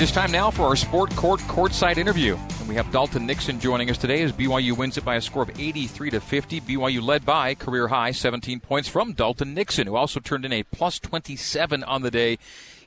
It 0.00 0.04
is 0.04 0.12
time 0.12 0.32
now 0.32 0.50
for 0.50 0.62
our 0.62 0.76
Sport 0.76 1.14
Court 1.14 1.40
courtside 1.40 1.98
interview. 1.98 2.38
And 2.58 2.66
we 2.66 2.74
have 2.74 2.90
Dalton 2.90 3.26
Nixon 3.26 3.60
joining 3.60 3.90
us 3.90 3.98
today 3.98 4.22
as 4.22 4.32
BYU 4.32 4.74
wins 4.74 4.96
it 4.96 5.04
by 5.04 5.16
a 5.16 5.20
score 5.20 5.42
of 5.42 5.50
83 5.60 6.08
to 6.08 6.20
50. 6.22 6.62
BYU 6.62 7.02
led 7.02 7.26
by 7.26 7.54
career 7.54 7.88
high 7.88 8.12
17 8.12 8.60
points 8.60 8.88
from 8.88 9.12
Dalton 9.12 9.52
Nixon, 9.52 9.86
who 9.86 9.96
also 9.96 10.18
turned 10.18 10.46
in 10.46 10.54
a 10.54 10.62
plus 10.62 10.98
27 11.00 11.84
on 11.84 12.00
the 12.00 12.10
day 12.10 12.38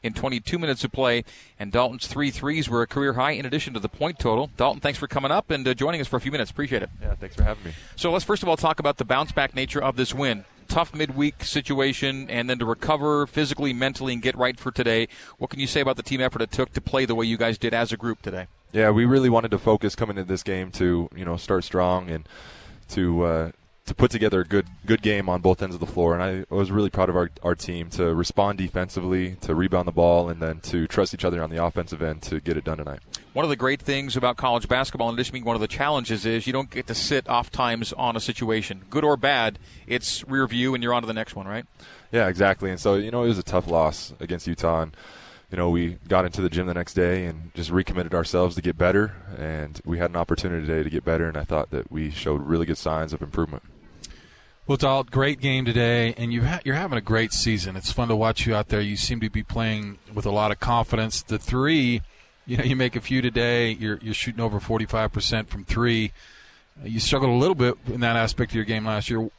in 0.02 0.14
22 0.14 0.58
minutes 0.58 0.84
of 0.84 0.92
play. 0.92 1.24
And 1.60 1.72
Dalton's 1.72 2.08
three 2.08 2.32
threes 2.32 2.68
were 2.68 2.82
a 2.82 2.88
career 2.88 3.14
high 3.14 3.34
in 3.34 3.46
addition 3.46 3.76
to 3.76 3.80
the 3.80 3.90
point 3.90 4.18
total. 4.18 4.50
Dalton, 4.58 4.82
thanks 4.82 4.98
for 4.98 5.08
coming 5.08 5.30
up 5.30 5.52
and 5.52 5.68
uh, 5.68 5.76
joining 5.76 6.02
us 6.02 6.08
for 6.08 6.18
a 6.18 6.20
few 6.20 6.32
minutes. 6.32 6.50
Appreciate 6.50 6.82
it. 6.82 6.90
Yeah, 7.00 7.14
thanks 7.14 7.36
for 7.36 7.44
having 7.44 7.64
me. 7.64 7.74
So 7.96 8.12
let's 8.12 8.26
first 8.26 8.42
of 8.42 8.50
all 8.50 8.58
talk 8.58 8.80
about 8.80 8.98
the 8.98 9.06
bounce 9.06 9.32
back 9.32 9.54
nature 9.54 9.84
of 9.84 9.98
this 9.98 10.16
win 10.16 10.46
tough 10.74 10.96
midweek 10.96 11.44
situation 11.44 12.28
and 12.32 12.50
then 12.50 12.58
to 12.58 12.66
recover 12.66 13.28
physically, 13.28 13.74
mentally, 13.74 14.12
and 14.12 14.24
get 14.24 14.36
right 14.36 14.60
for 14.60 14.72
today. 14.72 15.08
What 15.38 15.52
can 15.52 15.60
you 15.60 15.68
say 15.68 15.82
about 15.82 15.98
the 15.98 16.04
team 16.04 16.20
effort 16.20 16.42
it 16.42 16.52
took 16.52 16.74
to 16.74 16.82
play 16.82 17.06
the 17.06 17.14
way 17.14 17.28
you 17.28 17.38
guys 17.38 17.60
did 17.60 17.76
as 17.76 17.92
a 17.92 17.98
group 17.98 18.24
today? 18.24 18.48
Yeah, 18.72 18.90
we 18.90 19.06
really 19.06 19.30
wanted 19.30 19.52
to 19.52 19.60
focus 19.60 19.96
coming 19.96 20.18
into 20.18 20.28
this 20.28 20.42
game 20.42 20.72
to 20.72 21.10
you 21.16 21.26
know 21.26 21.38
start 21.38 21.64
strong 21.64 22.10
and 22.10 22.28
to 22.90 23.24
uh, 23.24 23.52
to 23.86 23.94
put 23.94 24.12
together 24.12 24.40
a 24.40 24.46
good 24.46 24.68
good 24.86 25.02
game 25.02 25.28
on 25.28 25.42
both 25.42 25.62
ends 25.62 25.76
of 25.76 25.82
the 25.82 25.88
floor. 25.88 26.18
And 26.18 26.24
I 26.24 26.54
was 26.54 26.72
really 26.72 26.90
proud 26.90 27.10
of 27.10 27.16
our, 27.18 27.30
our 27.42 27.56
team 27.56 27.90
to 27.92 28.14
respond 28.14 28.58
defensively, 28.58 29.36
to 29.42 29.54
rebound 29.54 29.88
the 29.88 29.92
ball, 29.92 30.30
and 30.30 30.42
then 30.42 30.62
to 30.62 30.88
trust 30.88 31.14
each 31.14 31.26
other 31.26 31.44
on 31.44 31.50
the 31.50 31.64
offensive 31.64 32.02
end 32.02 32.22
to 32.24 32.40
get 32.40 32.56
it 32.56 32.64
done 32.64 32.78
tonight. 32.78 33.00
One 33.34 33.44
of 33.44 33.50
the 33.50 33.56
great 33.56 33.82
things 33.82 34.16
about 34.16 34.38
college 34.38 34.68
basketball, 34.68 35.10
in 35.10 35.16
addition 35.16 35.32
to 35.32 35.34
being 35.34 35.46
one 35.46 35.56
of 35.56 35.62
the 35.62 35.68
challenges, 35.68 36.26
is 36.26 36.46
you 36.46 36.54
don't 36.54 36.70
get 36.70 36.88
to 36.88 36.96
sit 36.96 37.28
off 37.28 37.52
times 37.52 37.92
on 37.94 38.16
a 38.16 38.20
situation, 38.20 38.84
good 38.90 39.04
or 39.04 39.18
bad. 39.18 39.60
It's 39.88 40.26
rear 40.28 40.48
view, 40.48 40.76
and 40.76 40.84
you're 40.84 40.94
on 40.94 41.02
to 41.02 41.08
the 41.08 41.14
next 41.14 41.36
one, 41.36 41.48
right? 41.48 41.66
Yeah, 42.12 42.28
exactly. 42.28 42.70
And 42.70 42.80
so 42.80 42.96
you 42.96 43.12
know 43.12 43.24
it 43.24 43.30
was 43.30 43.40
a 43.40 43.44
tough 43.44 43.68
loss 43.68 44.14
against 44.20 44.48
Utah. 44.48 44.84
And, 44.84 44.96
you 45.52 45.58
know, 45.58 45.70
we 45.70 45.98
got 46.08 46.26
into 46.26 46.42
the 46.42 46.50
gym 46.50 46.68
the 46.68 46.74
next 46.74 46.94
day 46.94 47.26
and 47.26 47.54
just 47.54 47.70
recommitted 47.70 48.14
ourselves 48.14 48.56
to 48.56 48.62
get 48.62 48.78
better. 48.78 49.14
And 49.38 49.82
we 49.84 49.98
had 49.98 50.10
an 50.12 50.16
opportunity 50.16 50.66
today 50.66 50.84
to 50.84 50.90
get 50.90 51.04
better, 51.04 51.28
and 51.28 51.36
I 51.36 51.44
thought 51.44 51.72
that 51.72 51.92
we 51.92 52.12
showed 52.12 52.42
really 52.42 52.66
good 52.66 52.78
signs 52.78 53.14
of 53.14 53.22
improvement. 53.22 53.64
Well, 54.66 54.78
Dalt, 54.78 55.12
great 55.12 55.42
game 55.42 55.66
today, 55.66 56.14
and 56.18 56.32
you 56.32 56.44
ha- 56.44 56.62
you're 56.64 56.76
having 56.76 56.98
a 56.98 57.02
great 57.02 57.34
season. 57.34 57.76
It's 57.76 57.92
fun 57.92 58.08
to 58.08 58.16
watch 58.16 58.46
you 58.46 58.56
out 58.56 58.70
there. 58.70 58.80
You 58.80 58.96
seem 58.96 59.20
to 59.20 59.30
be 59.30 59.44
playing 59.44 60.00
with 60.14 60.26
a 60.26 60.32
lot 60.32 60.52
of 60.52 60.62
confidence. 60.62 61.22
The 61.22 61.38
three, 61.38 62.02
you 62.46 62.56
know, 62.56 62.64
you 62.64 62.78
make 62.78 62.96
a 62.96 63.02
few 63.02 63.22
today. 63.22 63.72
You're 63.72 64.00
you're 64.02 64.14
shooting 64.14 64.40
over 64.40 64.62
45 64.62 65.12
percent 65.12 65.50
from 65.50 65.66
three. 65.66 66.14
You 66.82 67.02
struggled 67.02 67.32
a 67.32 67.36
little 67.36 67.56
bit 67.56 67.76
in 67.88 68.00
that 68.00 68.16
aspect 68.16 68.52
of 68.52 68.56
your 68.56 68.64
game 68.64 68.86
last 68.86 69.10
year. 69.10 69.30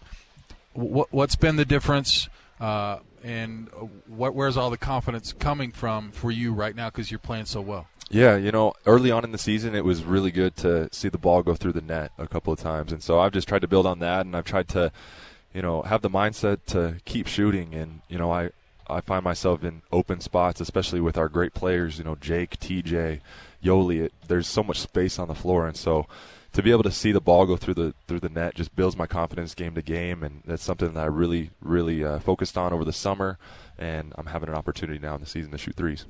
What 0.74 1.10
what's 1.10 1.36
been 1.36 1.56
the 1.56 1.64
difference, 1.64 2.28
uh, 2.60 2.98
and 3.22 3.70
what 4.06 4.34
where's 4.34 4.58
all 4.58 4.68
the 4.68 4.76
confidence 4.76 5.32
coming 5.32 5.72
from 5.72 6.10
for 6.12 6.30
you 6.30 6.52
right 6.52 6.76
now 6.76 6.90
because 6.90 7.10
you're 7.10 7.18
playing 7.18 7.46
so 7.46 7.62
well? 7.62 7.86
Yeah, 8.14 8.36
you 8.36 8.52
know, 8.52 8.74
early 8.86 9.10
on 9.10 9.24
in 9.24 9.32
the 9.32 9.38
season, 9.38 9.74
it 9.74 9.84
was 9.84 10.04
really 10.04 10.30
good 10.30 10.54
to 10.58 10.88
see 10.92 11.08
the 11.08 11.18
ball 11.18 11.42
go 11.42 11.56
through 11.56 11.72
the 11.72 11.80
net 11.80 12.12
a 12.16 12.28
couple 12.28 12.52
of 12.52 12.60
times, 12.60 12.92
and 12.92 13.02
so 13.02 13.18
I've 13.18 13.32
just 13.32 13.48
tried 13.48 13.62
to 13.62 13.66
build 13.66 13.86
on 13.86 13.98
that, 13.98 14.24
and 14.24 14.36
I've 14.36 14.44
tried 14.44 14.68
to, 14.68 14.92
you 15.52 15.62
know, 15.62 15.82
have 15.82 16.00
the 16.00 16.08
mindset 16.08 16.60
to 16.66 16.98
keep 17.04 17.26
shooting, 17.26 17.74
and 17.74 18.02
you 18.08 18.16
know, 18.16 18.30
I 18.30 18.50
I 18.88 19.00
find 19.00 19.24
myself 19.24 19.64
in 19.64 19.82
open 19.90 20.20
spots, 20.20 20.60
especially 20.60 21.00
with 21.00 21.18
our 21.18 21.28
great 21.28 21.54
players, 21.54 21.98
you 21.98 22.04
know, 22.04 22.14
Jake, 22.14 22.60
TJ, 22.60 23.18
Yoeli. 23.64 24.04
It, 24.04 24.12
there's 24.28 24.46
so 24.46 24.62
much 24.62 24.78
space 24.78 25.18
on 25.18 25.26
the 25.26 25.34
floor, 25.34 25.66
and 25.66 25.76
so 25.76 26.06
to 26.52 26.62
be 26.62 26.70
able 26.70 26.84
to 26.84 26.92
see 26.92 27.10
the 27.10 27.20
ball 27.20 27.46
go 27.46 27.56
through 27.56 27.74
the 27.74 27.94
through 28.06 28.20
the 28.20 28.28
net 28.28 28.54
just 28.54 28.76
builds 28.76 28.96
my 28.96 29.08
confidence 29.08 29.56
game 29.56 29.74
to 29.74 29.82
game, 29.82 30.22
and 30.22 30.42
that's 30.46 30.62
something 30.62 30.94
that 30.94 31.00
I 31.00 31.06
really 31.06 31.50
really 31.60 32.04
uh, 32.04 32.20
focused 32.20 32.56
on 32.56 32.72
over 32.72 32.84
the 32.84 32.92
summer, 32.92 33.38
and 33.76 34.12
I'm 34.16 34.26
having 34.26 34.50
an 34.50 34.54
opportunity 34.54 35.00
now 35.00 35.16
in 35.16 35.20
the 35.20 35.26
season 35.26 35.50
to 35.50 35.58
shoot 35.58 35.74
threes. 35.74 36.06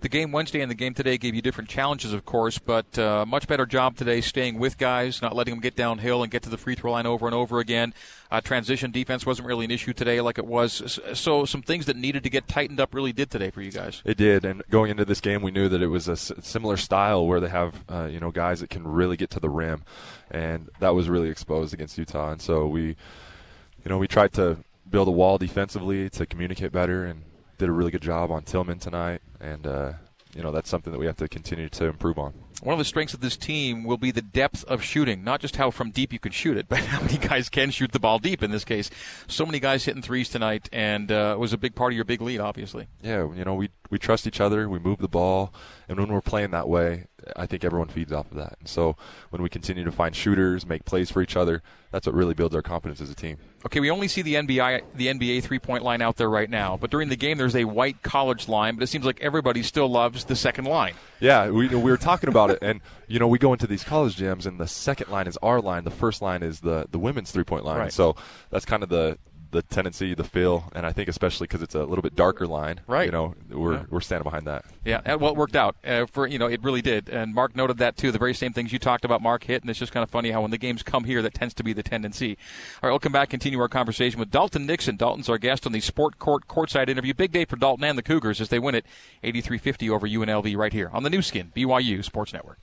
The 0.00 0.08
game 0.08 0.32
Wednesday 0.32 0.60
and 0.60 0.70
the 0.70 0.74
game 0.74 0.94
today 0.94 1.18
gave 1.18 1.34
you 1.34 1.42
different 1.42 1.68
challenges, 1.70 2.12
of 2.12 2.24
course, 2.24 2.58
but 2.58 2.98
uh, 2.98 3.24
much 3.26 3.46
better 3.46 3.66
job 3.66 3.96
today 3.96 4.20
staying 4.20 4.58
with 4.58 4.78
guys, 4.78 5.22
not 5.22 5.34
letting 5.34 5.54
them 5.54 5.60
get 5.60 5.76
downhill 5.76 6.22
and 6.22 6.30
get 6.30 6.42
to 6.42 6.50
the 6.50 6.58
free 6.58 6.74
throw 6.74 6.92
line 6.92 7.06
over 7.06 7.26
and 7.26 7.34
over 7.34 7.58
again. 7.58 7.94
Uh, 8.30 8.40
transition 8.40 8.90
defense 8.90 9.24
wasn't 9.24 9.46
really 9.46 9.64
an 9.64 9.70
issue 9.70 9.92
today 9.92 10.20
like 10.20 10.38
it 10.38 10.46
was. 10.46 10.98
So 11.14 11.44
some 11.44 11.62
things 11.62 11.86
that 11.86 11.96
needed 11.96 12.22
to 12.24 12.30
get 12.30 12.48
tightened 12.48 12.80
up 12.80 12.94
really 12.94 13.12
did 13.12 13.30
today 13.30 13.50
for 13.50 13.62
you 13.62 13.70
guys. 13.70 14.02
It 14.04 14.16
did, 14.16 14.44
and 14.44 14.62
going 14.70 14.90
into 14.90 15.04
this 15.04 15.20
game, 15.20 15.42
we 15.42 15.50
knew 15.50 15.68
that 15.68 15.82
it 15.82 15.88
was 15.88 16.08
a 16.08 16.16
similar 16.16 16.76
style 16.76 17.26
where 17.26 17.40
they 17.40 17.48
have 17.48 17.84
uh, 17.88 18.08
you 18.10 18.20
know 18.20 18.30
guys 18.30 18.60
that 18.60 18.70
can 18.70 18.86
really 18.86 19.16
get 19.16 19.30
to 19.30 19.40
the 19.40 19.50
rim, 19.50 19.82
and 20.30 20.68
that 20.80 20.94
was 20.94 21.08
really 21.08 21.28
exposed 21.28 21.72
against 21.72 21.98
Utah. 21.98 22.32
And 22.32 22.40
so 22.40 22.66
we, 22.66 22.82
you 22.82 23.86
know, 23.86 23.98
we 23.98 24.08
tried 24.08 24.32
to 24.34 24.58
build 24.88 25.08
a 25.08 25.12
wall 25.12 25.38
defensively 25.38 26.08
to 26.10 26.26
communicate 26.26 26.72
better 26.72 27.04
and 27.04 27.22
did 27.58 27.68
a 27.68 27.72
really 27.72 27.90
good 27.90 28.02
job 28.02 28.30
on 28.30 28.42
Tillman 28.42 28.78
tonight, 28.78 29.22
and 29.40 29.66
uh, 29.66 29.92
you 30.34 30.42
know 30.42 30.52
that's 30.52 30.68
something 30.68 30.92
that 30.92 30.98
we 30.98 31.06
have 31.06 31.16
to 31.16 31.28
continue 31.28 31.68
to 31.70 31.86
improve 31.86 32.18
on. 32.18 32.34
One 32.62 32.72
of 32.72 32.78
the 32.78 32.84
strengths 32.84 33.12
of 33.12 33.20
this 33.20 33.36
team 33.36 33.84
will 33.84 33.98
be 33.98 34.10
the 34.10 34.22
depth 34.22 34.64
of 34.64 34.82
shooting, 34.82 35.22
not 35.22 35.40
just 35.40 35.56
how 35.56 35.70
from 35.70 35.90
deep 35.90 36.12
you 36.12 36.18
can 36.18 36.32
shoot 36.32 36.56
it, 36.56 36.66
but 36.68 36.78
how 36.78 37.02
many 37.02 37.18
guys 37.18 37.48
can 37.48 37.70
shoot 37.70 37.92
the 37.92 38.00
ball 38.00 38.18
deep. 38.18 38.42
In 38.42 38.50
this 38.50 38.64
case, 38.64 38.90
so 39.26 39.44
many 39.44 39.60
guys 39.60 39.84
hitting 39.84 40.02
threes 40.02 40.28
tonight, 40.28 40.68
and 40.72 41.10
uh, 41.12 41.34
it 41.36 41.38
was 41.38 41.52
a 41.52 41.58
big 41.58 41.74
part 41.74 41.92
of 41.92 41.96
your 41.96 42.04
big 42.04 42.20
lead, 42.20 42.40
obviously. 42.40 42.86
Yeah, 43.02 43.32
you 43.32 43.44
know 43.44 43.54
we 43.54 43.70
we 43.90 43.98
trust 43.98 44.26
each 44.26 44.40
other, 44.40 44.68
we 44.68 44.78
move 44.78 44.98
the 44.98 45.08
ball, 45.08 45.52
and 45.88 45.98
when 45.98 46.12
we're 46.12 46.20
playing 46.20 46.50
that 46.50 46.68
way, 46.68 47.06
I 47.34 47.46
think 47.46 47.64
everyone 47.64 47.88
feeds 47.88 48.12
off 48.12 48.30
of 48.30 48.36
that. 48.36 48.56
And 48.60 48.68
so 48.68 48.96
when 49.30 49.42
we 49.42 49.48
continue 49.48 49.84
to 49.84 49.92
find 49.92 50.14
shooters, 50.14 50.66
make 50.66 50.84
plays 50.84 51.10
for 51.10 51.22
each 51.22 51.36
other, 51.36 51.62
that's 51.90 52.06
what 52.06 52.14
really 52.14 52.34
builds 52.34 52.54
our 52.54 52.62
confidence 52.62 53.00
as 53.00 53.10
a 53.10 53.14
team. 53.14 53.38
Okay, 53.64 53.80
we 53.80 53.90
only 53.90 54.08
see 54.08 54.22
the 54.22 54.34
NBA 54.34 54.82
the 54.94 55.06
NBA 55.06 55.42
three 55.42 55.58
point 55.58 55.82
line 55.82 56.02
out 56.02 56.16
there 56.16 56.28
right 56.28 56.48
now, 56.48 56.76
but 56.76 56.90
during 56.90 57.08
the 57.08 57.16
game 57.16 57.38
there's 57.38 57.56
a 57.56 57.64
white 57.64 58.02
college 58.02 58.48
line, 58.48 58.76
but 58.76 58.82
it 58.82 58.88
seems 58.88 59.04
like 59.04 59.20
everybody 59.20 59.62
still 59.62 59.88
loves 59.88 60.24
the 60.24 60.36
second 60.36 60.66
line. 60.66 60.94
Yeah, 61.20 61.48
we 61.50 61.68
we 61.68 61.90
were 61.90 61.96
talking 61.96 62.28
about 62.28 62.50
it, 62.50 62.58
and 62.62 62.80
you 63.08 63.18
know 63.18 63.28
we 63.28 63.38
go 63.38 63.52
into 63.52 63.66
these 63.66 63.82
college 63.82 64.16
gyms, 64.16 64.46
and 64.46 64.60
the 64.60 64.68
second 64.68 65.10
line 65.10 65.26
is 65.26 65.36
our 65.38 65.60
line, 65.60 65.84
the 65.84 65.90
first 65.90 66.22
line 66.22 66.42
is 66.42 66.60
the 66.60 66.86
the 66.90 66.98
women's 66.98 67.30
three 67.30 67.44
point 67.44 67.64
line. 67.64 67.78
Right. 67.78 67.92
So 67.92 68.16
that's 68.50 68.64
kind 68.64 68.82
of 68.82 68.88
the 68.88 69.18
the 69.56 69.62
tendency, 69.62 70.14
the 70.14 70.22
feel, 70.24 70.70
and 70.74 70.86
I 70.86 70.92
think 70.92 71.08
especially 71.08 71.46
because 71.46 71.62
it's 71.62 71.74
a 71.74 71.82
little 71.84 72.02
bit 72.02 72.14
darker 72.14 72.46
line. 72.46 72.80
Right. 72.86 73.06
You 73.06 73.12
know, 73.12 73.34
we're 73.50 73.74
Yeah. 73.74 73.84
we're 73.90 74.00
standing 74.00 74.22
behind 74.24 74.46
that. 74.46 74.64
Yeah, 74.84 75.00
and, 75.04 75.20
well, 75.20 75.32
it 75.32 75.36
worked 75.36 75.56
out 75.56 75.76
uh, 75.84 76.06
for 76.06 76.26
you 76.26 76.38
know 76.38 76.46
it 76.46 76.62
really 76.62 76.82
did, 76.82 77.08
and 77.08 77.34
Mark 77.34 77.56
noted 77.56 77.78
that 77.78 77.96
too. 77.96 78.12
The 78.12 78.18
very 78.18 78.34
same 78.34 78.52
things 78.52 78.72
you 78.72 78.78
talked 78.78 79.04
about, 79.04 79.20
Mark 79.22 79.44
hit, 79.44 79.62
and 79.62 79.70
it's 79.70 79.78
just 79.78 79.92
kind 79.92 80.04
of 80.04 80.10
funny 80.10 80.30
how 80.30 80.42
when 80.42 80.50
the 80.50 80.58
games 80.58 80.82
come 80.82 81.04
here, 81.04 81.22
that 81.22 81.34
tends 81.34 81.54
to 81.54 81.64
be 81.64 81.72
the 81.72 81.82
tendency. 81.82 82.36
All 82.82 82.88
right, 82.88 82.90
we'll 82.92 82.98
come 83.00 83.12
back, 83.12 83.30
continue 83.30 83.58
our 83.60 83.68
conversation 83.68 84.20
with 84.20 84.30
Dalton 84.30 84.66
Nixon. 84.66 84.96
Dalton's 84.96 85.28
our 85.28 85.38
guest 85.38 85.66
on 85.66 85.72
the 85.72 85.80
Sport 85.80 86.18
Court 86.18 86.46
courtside 86.46 86.88
interview. 86.88 87.14
Big 87.14 87.32
day 87.32 87.44
for 87.44 87.56
Dalton 87.56 87.84
and 87.84 87.96
the 87.98 88.02
Cougars 88.02 88.40
as 88.40 88.48
they 88.50 88.58
win 88.58 88.74
it 88.74 88.86
83-50 89.24 89.90
over 89.90 90.06
UNLV 90.06 90.56
right 90.56 90.72
here 90.72 90.90
on 90.92 91.02
the 91.02 91.10
Nu 91.10 91.22
Skin 91.22 91.52
BYU 91.56 92.04
Sports 92.04 92.32
Network. 92.32 92.58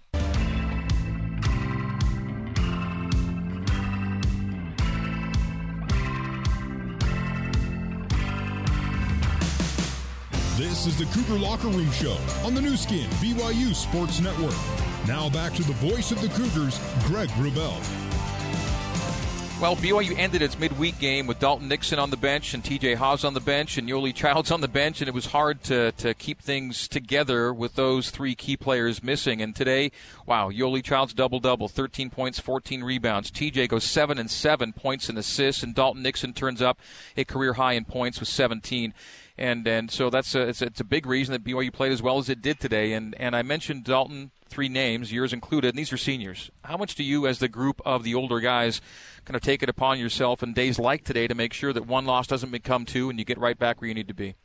This 10.74 10.88
is 10.88 10.98
the 10.98 11.06
Cougar 11.06 11.38
Locker 11.38 11.68
Room 11.68 11.92
Show 11.92 12.18
on 12.44 12.56
the 12.56 12.62
Nu 12.62 12.76
Skin 12.76 13.08
BYU 13.22 13.76
Sports 13.76 14.20
Network. 14.20 14.56
Now 15.08 15.30
back 15.30 15.54
to 15.54 15.62
the 15.62 15.74
voice 15.74 16.12
of 16.12 16.20
the 16.20 16.30
Cougars, 16.30 16.80
Greg 17.06 17.30
Wrubell. 17.38 17.78
Well, 19.62 19.76
BYU 19.76 20.18
ended 20.18 20.42
its 20.42 20.58
midweek 20.58 20.98
game 20.98 21.28
with 21.28 21.40
Dalton 21.40 21.68
Nixon 21.68 22.00
on 22.00 22.10
the 22.10 22.18
bench 22.18 22.56
and 22.56 22.64
TJ 22.64 22.96
Haws 22.96 23.24
on 23.24 23.36
the 23.36 23.40
bench 23.40 23.78
and 23.78 23.88
Yoeli 23.88 24.16
Childs 24.16 24.50
on 24.50 24.62
the 24.62 24.68
bench, 24.68 25.00
and 25.00 25.08
it 25.08 25.14
was 25.14 25.28
hard 25.28 25.64
to, 25.66 25.92
to 25.94 26.16
keep 26.16 26.42
things 26.42 26.88
together 26.88 27.54
with 27.54 27.76
those 27.76 28.10
three 28.10 28.34
key 28.34 28.58
players 28.58 29.04
missing. 29.04 29.44
And 29.44 29.56
today, 29.56 29.92
wow, 30.26 30.50
Yoeli 30.50 30.84
Childs 30.84 31.14
double 31.14 31.40
double, 31.40 31.70
13 31.70 32.10
points, 32.10 32.40
14 32.40 32.84
rebounds. 32.84 33.30
TJ 33.30 33.70
goes 33.70 33.84
7 33.84 34.18
and 34.18 34.30
7 34.30 34.74
points 34.74 35.08
and 35.08 35.20
assists, 35.20 35.62
and 35.62 35.76
Dalton 35.76 36.02
Nixon 36.02 36.34
turns 36.34 36.64
up 36.64 36.80
a 37.16 37.24
career 37.24 37.54
high 37.54 37.74
in 37.74 37.86
points 37.86 38.20
with 38.20 38.28
17 38.28 38.94
and 39.38 39.68
and 39.68 39.90
so 39.90 40.10
that's 40.10 40.36
a, 40.36 40.48
it's, 40.48 40.62
a, 40.62 40.66
it's 40.66 40.80
a 40.80 40.86
big 40.86 41.06
reason 41.06 41.34
that 41.34 41.44
BYU 41.44 41.74
played 41.74 41.92
as 41.92 42.02
well 42.02 42.18
as 42.18 42.30
it 42.30 42.42
did 42.42 42.60
today. 42.60 42.94
And 42.94 43.16
and 43.20 43.36
I 43.36 43.42
mentioned 43.42 43.84
Dalton 43.84 44.32
three 44.54 44.70
names, 44.70 45.12
yours 45.12 45.34
included, 45.34 45.70
and 45.70 45.78
these 45.78 45.92
are 45.92 45.98
seniors. 45.98 46.52
How 46.64 46.78
much 46.78 46.94
do 46.94 47.04
you, 47.04 47.26
as 47.26 47.40
the 47.40 47.48
group 47.48 47.82
of 47.86 48.04
the 48.04 48.14
older 48.14 48.40
guys, 48.40 48.82
kind 49.26 49.36
of 49.36 49.42
take 49.42 49.64
it 49.64 49.70
upon 49.70 50.00
yourself 50.00 50.44
in 50.44 50.54
days 50.54 50.78
like 50.78 51.04
today 51.04 51.28
to 51.28 51.34
make 51.34 51.54
sure 51.54 51.74
that 51.74 51.88
one 51.88 52.06
loss 52.06 52.28
doesn't 52.28 52.52
become 52.52 52.86
two 52.86 53.10
and 53.10 53.18
you 53.18 53.26
get 53.26 53.40
right 53.40 53.58
back 53.58 53.82
where 53.82 53.88
you 53.88 53.96
need 53.96 54.08
to 54.08 54.14
be? 54.14 54.36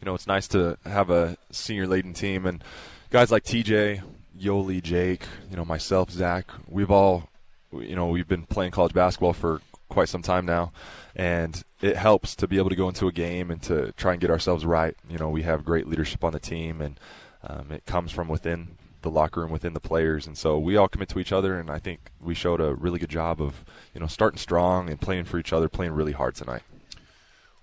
You 0.00 0.06
know, 0.06 0.14
it's 0.14 0.28
nice 0.28 0.46
to 0.48 0.78
have 0.84 1.10
a 1.10 1.36
senior 1.50 1.88
laden 1.88 2.14
team 2.14 2.46
and 2.46 2.62
guys 3.10 3.32
like 3.32 3.42
TJ, 3.42 4.02
Yoeli, 4.38 4.82
Jake, 4.82 5.24
you 5.50 5.56
know, 5.56 5.64
myself, 5.64 6.10
Zach. 6.10 6.50
We've 6.68 6.90
all, 6.90 7.28
you 7.72 7.96
know, 7.96 8.06
we've 8.06 8.28
been 8.28 8.44
playing 8.46 8.70
college 8.70 8.92
basketball 8.92 9.32
for 9.32 9.60
quite 9.92 10.08
some 10.08 10.22
time 10.22 10.46
now, 10.46 10.72
and 11.14 11.62
it 11.80 11.96
helps 11.96 12.34
to 12.36 12.48
be 12.48 12.58
able 12.58 12.70
to 12.70 12.76
go 12.76 12.88
into 12.88 13.06
a 13.06 13.12
game 13.12 13.50
and 13.50 13.62
to 13.62 13.92
try 13.92 14.12
and 14.12 14.20
get 14.20 14.30
ourselves 14.30 14.64
right. 14.64 14.96
You 15.08 15.18
know, 15.18 15.28
we 15.28 15.42
have 15.42 15.64
great 15.64 15.86
leadership 15.86 16.24
on 16.24 16.32
the 16.32 16.40
team, 16.40 16.80
and 16.80 16.98
um, 17.42 17.70
it 17.70 17.84
comes 17.86 18.10
from 18.10 18.28
within 18.28 18.76
the 19.02 19.10
locker 19.10 19.40
room, 19.40 19.50
within 19.50 19.74
the 19.74 19.80
players, 19.80 20.26
and 20.26 20.38
so 20.38 20.58
we 20.58 20.76
all 20.76 20.88
commit 20.88 21.08
to 21.10 21.18
each 21.18 21.32
other. 21.32 21.58
And 21.58 21.70
I 21.70 21.78
think 21.78 22.10
we 22.20 22.34
showed 22.34 22.60
a 22.60 22.74
really 22.74 22.98
good 22.98 23.10
job 23.10 23.42
of, 23.42 23.64
you 23.94 24.00
know, 24.00 24.06
starting 24.06 24.38
strong 24.38 24.88
and 24.88 25.00
playing 25.00 25.24
for 25.24 25.38
each 25.38 25.52
other, 25.52 25.68
playing 25.68 25.92
really 25.92 26.12
hard 26.12 26.34
tonight. 26.34 26.62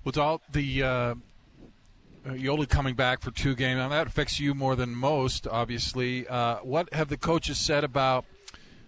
With 0.03 0.17
all 0.17 0.41
the 0.51 0.83
uh, 0.83 1.15
Yoeli 2.27 2.67
coming 2.67 2.95
back 2.95 3.21
for 3.21 3.31
two 3.31 3.55
games, 3.55 3.77
now 3.77 3.89
that 3.89 4.07
affects 4.07 4.39
you 4.39 4.53
more 4.53 4.75
than 4.75 4.93
most, 4.93 5.47
obviously. 5.47 6.27
Uh, 6.27 6.57
what 6.57 6.93
have 6.93 7.07
the 7.07 7.17
coaches 7.17 7.57
said 7.57 7.83
about 7.83 8.25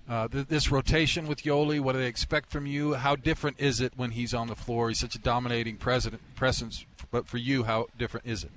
uh, 0.09 0.27
th- 0.27 0.47
this 0.47 0.71
rotation 0.71 1.27
with 1.27 1.43
Yoeli? 1.43 1.79
What 1.79 1.93
do 1.93 1.99
they 1.99 2.07
expect 2.07 2.51
from 2.51 2.65
you? 2.65 2.93
How 2.93 3.15
different 3.15 3.59
is 3.59 3.79
it 3.79 3.93
when 3.95 4.11
he's 4.11 4.33
on 4.33 4.47
the 4.47 4.55
floor? 4.55 4.89
He's 4.89 4.99
such 4.99 5.15
a 5.15 5.19
dominating 5.19 5.77
president, 5.77 6.21
presence, 6.35 6.85
but 7.11 7.27
for 7.27 7.37
you, 7.37 7.63
how 7.63 7.87
different 7.97 8.25
is 8.25 8.43
it? 8.43 8.51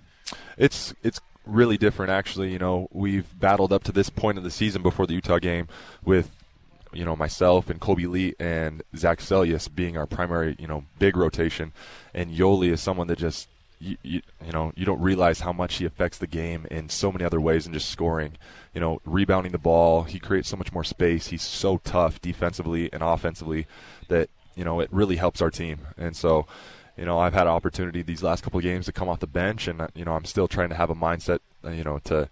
It's 0.56 0.94
it's 1.02 1.20
really 1.46 1.76
different 1.76 2.10
actually. 2.10 2.52
You 2.52 2.58
know, 2.58 2.88
we've 2.92 3.38
battled 3.38 3.72
up 3.72 3.84
to 3.84 3.92
this 3.92 4.10
point 4.10 4.38
of 4.38 4.44
the 4.44 4.50
season 4.50 4.82
before 4.82 5.06
the 5.06 5.14
Utah 5.14 5.38
game 5.38 5.68
with 6.04 6.30
you 6.92 7.04
know 7.04 7.16
myself 7.16 7.68
and 7.68 7.80
Kolby 7.80 8.08
Lee 8.08 8.34
and 8.38 8.82
Zach 8.96 9.18
Seljaas 9.18 9.72
being 9.74 9.96
our 9.96 10.06
primary 10.06 10.56
you 10.58 10.66
know 10.66 10.84
big 10.98 11.16
rotation, 11.16 11.72
and 12.12 12.30
Yoeli 12.30 12.70
is 12.72 12.80
someone 12.80 13.06
that 13.08 13.18
just 13.18 13.48
you, 13.80 13.96
you, 14.02 14.22
you 14.44 14.52
know 14.52 14.72
you 14.76 14.84
don't 14.84 15.00
realize 15.00 15.40
how 15.40 15.52
much 15.52 15.76
he 15.76 15.84
affects 15.84 16.18
the 16.18 16.26
game 16.26 16.66
in 16.70 16.88
so 16.88 17.12
many 17.12 17.24
other 17.24 17.40
ways 17.40 17.64
than 17.64 17.72
just 17.72 17.90
scoring. 17.90 18.36
You 18.74 18.80
know, 18.80 19.00
rebounding 19.04 19.52
the 19.52 19.58
ball, 19.58 20.02
he 20.02 20.18
creates 20.18 20.48
so 20.48 20.56
much 20.56 20.72
more 20.72 20.84
space. 20.84 21.28
He's 21.28 21.42
so 21.42 21.78
tough 21.78 22.20
defensively 22.20 22.92
and 22.92 23.02
offensively 23.02 23.66
that 24.08 24.30
you 24.54 24.64
know 24.64 24.80
it 24.80 24.88
really 24.92 25.16
helps 25.16 25.42
our 25.42 25.50
team. 25.50 25.80
And 25.96 26.16
so, 26.16 26.46
you 26.96 27.04
know, 27.04 27.18
I've 27.18 27.34
had 27.34 27.46
an 27.46 27.52
opportunity 27.52 28.02
these 28.02 28.22
last 28.22 28.42
couple 28.42 28.58
of 28.58 28.64
games 28.64 28.86
to 28.86 28.92
come 28.92 29.08
off 29.08 29.20
the 29.20 29.26
bench, 29.26 29.68
and 29.68 29.88
you 29.94 30.04
know 30.04 30.12
I'm 30.12 30.24
still 30.24 30.48
trying 30.48 30.70
to 30.70 30.76
have 30.76 30.90
a 30.90 30.94
mindset, 30.94 31.40
uh, 31.64 31.70
you 31.70 31.84
know, 31.84 31.98
to 32.04 32.28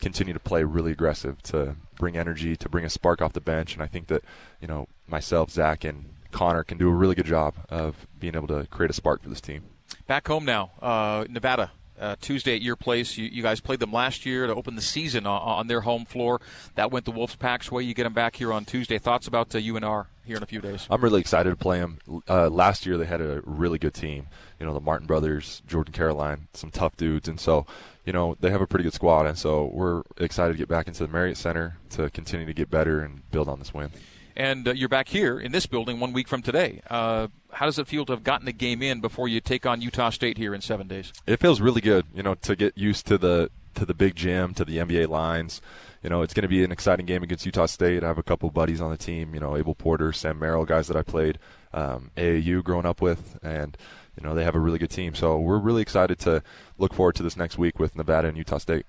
continue 0.00 0.32
to 0.32 0.40
play 0.40 0.62
really 0.64 0.92
aggressive, 0.92 1.42
to 1.42 1.76
bring 1.96 2.16
energy, 2.16 2.56
to 2.56 2.68
bring 2.68 2.84
a 2.84 2.90
spark 2.90 3.20
off 3.20 3.32
the 3.32 3.40
bench. 3.40 3.74
And 3.74 3.82
I 3.82 3.86
think 3.86 4.08
that 4.08 4.22
you 4.60 4.68
know 4.68 4.88
myself, 5.06 5.50
Zach, 5.50 5.84
and 5.84 6.10
Connor 6.32 6.64
can 6.64 6.78
do 6.78 6.88
a 6.88 6.94
really 6.94 7.14
good 7.14 7.26
job 7.26 7.54
of 7.68 8.06
being 8.18 8.34
able 8.34 8.48
to 8.48 8.66
create 8.66 8.90
a 8.90 8.94
spark 8.94 9.22
for 9.22 9.28
this 9.28 9.40
team. 9.40 9.64
Back 10.06 10.26
home 10.28 10.44
now, 10.44 10.72
uh, 10.80 11.24
Nevada. 11.28 11.72
Uh, 11.98 12.14
Tuesday 12.20 12.54
at 12.54 12.62
your 12.62 12.76
place. 12.76 13.18
You, 13.18 13.26
you, 13.26 13.42
guys 13.42 13.58
played 13.58 13.80
them 13.80 13.92
last 13.92 14.24
year 14.24 14.46
to 14.46 14.54
open 14.54 14.76
the 14.76 14.82
season 14.82 15.26
on, 15.26 15.42
on, 15.42 15.66
their 15.66 15.80
home 15.80 16.04
floor. 16.04 16.40
That 16.76 16.92
went 16.92 17.06
the 17.06 17.10
Wolves 17.10 17.34
Pack's 17.34 17.72
way. 17.72 17.82
You 17.82 17.92
get 17.92 18.04
them 18.04 18.12
back 18.12 18.36
here 18.36 18.52
on 18.52 18.64
Tuesday. 18.64 18.98
Thoughts 18.98 19.26
about 19.26 19.52
uh, 19.52 19.58
UNR 19.58 20.06
here 20.24 20.36
in 20.36 20.42
a 20.44 20.46
few 20.46 20.60
days? 20.60 20.86
I'm 20.90 21.02
really 21.02 21.20
excited 21.20 21.50
to 21.50 21.56
play 21.56 21.80
them. 21.80 21.98
Uh, 22.28 22.50
last 22.50 22.86
year 22.86 22.96
they 22.98 23.04
had 23.04 23.20
a 23.20 23.42
really 23.44 23.80
good 23.80 23.94
team. 23.94 24.28
You 24.60 24.66
know, 24.66 24.74
the 24.74 24.80
Martin 24.80 25.08
brothers, 25.08 25.60
Jordan 25.66 25.92
Caroline, 25.92 26.46
some 26.52 26.70
tough 26.70 26.96
dudes, 26.96 27.26
and 27.26 27.40
so 27.40 27.66
you 28.04 28.12
know 28.12 28.36
they 28.38 28.50
have 28.50 28.60
a 28.60 28.66
pretty 28.66 28.84
good 28.84 28.94
squad. 28.94 29.26
And 29.26 29.36
so 29.36 29.64
we're 29.64 30.02
excited 30.18 30.52
to 30.52 30.58
get 30.58 30.68
back 30.68 30.86
into 30.86 31.04
the 31.04 31.12
Marriott 31.12 31.36
Center 31.36 31.78
to 31.90 32.10
continue 32.10 32.46
to 32.46 32.54
get 32.54 32.70
better 32.70 33.00
and 33.00 33.28
build 33.32 33.48
on 33.48 33.58
this 33.58 33.74
win 33.74 33.90
and 34.38 34.68
uh, 34.68 34.72
you're 34.72 34.88
back 34.88 35.08
here 35.08 35.38
in 35.38 35.52
this 35.52 35.66
building 35.66 36.00
one 36.00 36.12
week 36.12 36.28
from 36.28 36.40
today. 36.40 36.80
Uh, 36.88 37.26
how 37.52 37.66
does 37.66 37.78
it 37.78 37.86
feel 37.88 38.06
to 38.06 38.12
have 38.12 38.22
gotten 38.22 38.46
the 38.46 38.52
game 38.52 38.80
in 38.82 39.00
before 39.00 39.28
you 39.28 39.40
take 39.40 39.66
on 39.66 39.82
Utah 39.82 40.10
State 40.10 40.38
here 40.38 40.54
in 40.54 40.60
seven 40.60 40.86
days? 40.86 41.12
It 41.26 41.40
feels 41.40 41.60
really 41.60 41.80
good, 41.80 42.06
you 42.14 42.22
know, 42.22 42.34
to 42.36 42.56
get 42.56 42.78
used 42.78 43.06
to 43.08 43.18
the 43.18 43.50
to 43.74 43.84
the 43.84 43.94
big 43.94 44.16
gym, 44.16 44.54
to 44.54 44.64
the 44.64 44.78
NBA 44.78 45.08
lines. 45.08 45.60
You 46.02 46.10
know, 46.10 46.22
it's 46.22 46.32
going 46.32 46.42
to 46.42 46.48
be 46.48 46.64
an 46.64 46.72
exciting 46.72 47.06
game 47.06 47.22
against 47.22 47.44
Utah 47.44 47.66
State. 47.66 48.04
I 48.04 48.06
have 48.06 48.18
a 48.18 48.22
couple 48.22 48.50
buddies 48.50 48.80
on 48.80 48.90
the 48.90 48.96
team, 48.96 49.34
you 49.34 49.40
know, 49.40 49.56
Abel 49.56 49.74
Porter, 49.74 50.12
Sam 50.12 50.38
Merrill, 50.38 50.64
guys 50.64 50.86
that 50.86 50.96
I 50.96 51.02
played 51.02 51.38
um, 51.72 52.10
AAU 52.16 52.62
growing 52.62 52.86
up 52.86 53.02
with, 53.02 53.38
and 53.42 53.76
you 54.16 54.26
know 54.26 54.34
they 54.34 54.44
have 54.44 54.54
a 54.54 54.60
really 54.60 54.78
good 54.78 54.90
team. 54.90 55.14
So 55.14 55.38
we're 55.38 55.58
really 55.58 55.82
excited 55.82 56.18
to 56.20 56.42
look 56.78 56.94
forward 56.94 57.16
to 57.16 57.22
this 57.22 57.36
next 57.36 57.58
week 57.58 57.78
with 57.78 57.96
Nevada 57.96 58.28
and 58.28 58.36
Utah 58.36 58.58
State. 58.58 58.86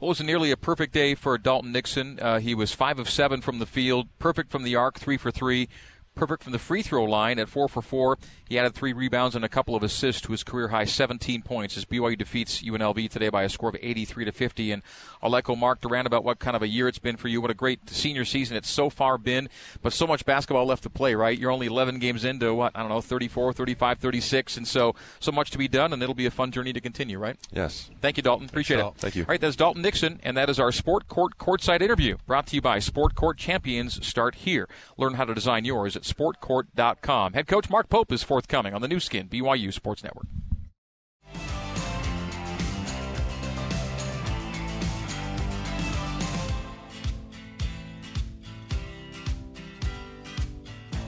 It 0.00 0.06
was 0.06 0.20
nearly 0.20 0.50
a 0.50 0.56
perfect 0.56 0.92
day 0.92 1.14
for 1.14 1.38
Dalton 1.38 1.72
Nixon. 1.72 2.18
Uh, 2.20 2.38
he 2.38 2.54
was 2.54 2.72
five 2.72 2.98
of 2.98 3.08
seven 3.08 3.40
from 3.40 3.58
the 3.58 3.66
field, 3.66 4.08
perfect 4.18 4.50
from 4.50 4.62
the 4.62 4.76
arc, 4.76 4.98
three 4.98 5.16
for 5.16 5.30
three, 5.30 5.68
perfect 6.14 6.42
from 6.42 6.52
the 6.52 6.58
free 6.58 6.82
throw 6.82 7.04
line 7.04 7.38
at 7.38 7.48
four 7.48 7.68
for 7.68 7.82
four. 7.82 8.18
He 8.48 8.58
added 8.58 8.74
three 8.74 8.92
rebounds 8.92 9.34
and 9.34 9.44
a 9.44 9.48
couple 9.48 9.74
of 9.74 9.82
assists 9.82 10.20
to 10.22 10.32
his 10.32 10.44
career 10.44 10.68
high 10.68 10.84
17 10.84 11.42
points 11.42 11.76
as 11.76 11.84
BYU 11.84 12.16
defeats 12.16 12.62
UNLV 12.62 13.10
today 13.10 13.28
by 13.28 13.42
a 13.42 13.48
score 13.48 13.70
of 13.70 13.76
83 13.80 14.26
to 14.26 14.32
50. 14.32 14.72
And 14.72 14.82
I'll 15.22 15.34
echo 15.34 15.56
Mark 15.56 15.80
Durrant 15.80 16.06
about 16.06 16.24
what 16.24 16.38
kind 16.38 16.56
of 16.56 16.62
a 16.62 16.68
year 16.68 16.88
it's 16.88 16.98
been 16.98 17.16
for 17.16 17.28
you. 17.28 17.40
What 17.40 17.50
a 17.50 17.54
great 17.54 17.90
senior 17.90 18.24
season 18.24 18.56
it's 18.56 18.70
so 18.70 18.90
far 18.90 19.18
been, 19.18 19.48
but 19.82 19.92
so 19.92 20.06
much 20.06 20.24
basketball 20.24 20.66
left 20.66 20.82
to 20.84 20.90
play, 20.90 21.14
right? 21.14 21.38
You're 21.38 21.50
only 21.50 21.66
11 21.66 21.98
games 21.98 22.24
into 22.24 22.54
what, 22.54 22.72
I 22.74 22.80
don't 22.80 22.90
know, 22.90 23.00
34, 23.00 23.52
35, 23.52 23.98
36. 23.98 24.56
And 24.56 24.68
so, 24.68 24.94
so 25.20 25.32
much 25.32 25.50
to 25.50 25.58
be 25.58 25.68
done, 25.68 25.92
and 25.92 26.02
it'll 26.02 26.14
be 26.14 26.26
a 26.26 26.30
fun 26.30 26.50
journey 26.52 26.72
to 26.72 26.80
continue, 26.80 27.18
right? 27.18 27.36
Yes. 27.50 27.90
Thank 28.00 28.16
you, 28.16 28.22
Dalton. 28.22 28.48
Appreciate 28.48 28.80
Thanks, 28.80 28.96
it. 28.96 29.00
Thank 29.00 29.16
you. 29.16 29.22
All 29.22 29.28
right, 29.28 29.40
that's 29.40 29.56
Dalton 29.56 29.82
Nixon, 29.82 30.20
and 30.22 30.36
that 30.36 30.48
is 30.48 30.60
our 30.60 30.72
Sport 30.72 31.08
Court 31.08 31.38
Courtside 31.38 31.82
interview 31.82 32.16
brought 32.26 32.46
to 32.48 32.56
you 32.56 32.62
by 32.62 32.78
Sport 32.78 33.14
Court 33.14 33.38
Champions. 33.38 34.04
Start 34.06 34.36
here. 34.36 34.68
Learn 34.96 35.14
how 35.14 35.24
to 35.24 35.34
design 35.34 35.64
yours 35.64 35.96
at 35.96 36.03
sportcourt.com. 36.04 37.32
Head 37.32 37.46
coach 37.46 37.68
Mark 37.70 37.88
Pope 37.88 38.12
is 38.12 38.22
forthcoming 38.22 38.74
on 38.74 38.82
the 38.82 38.88
Nu 38.88 39.00
Skin 39.00 39.28
BYU 39.28 39.72
Sports 39.72 40.04
Network. 40.04 40.26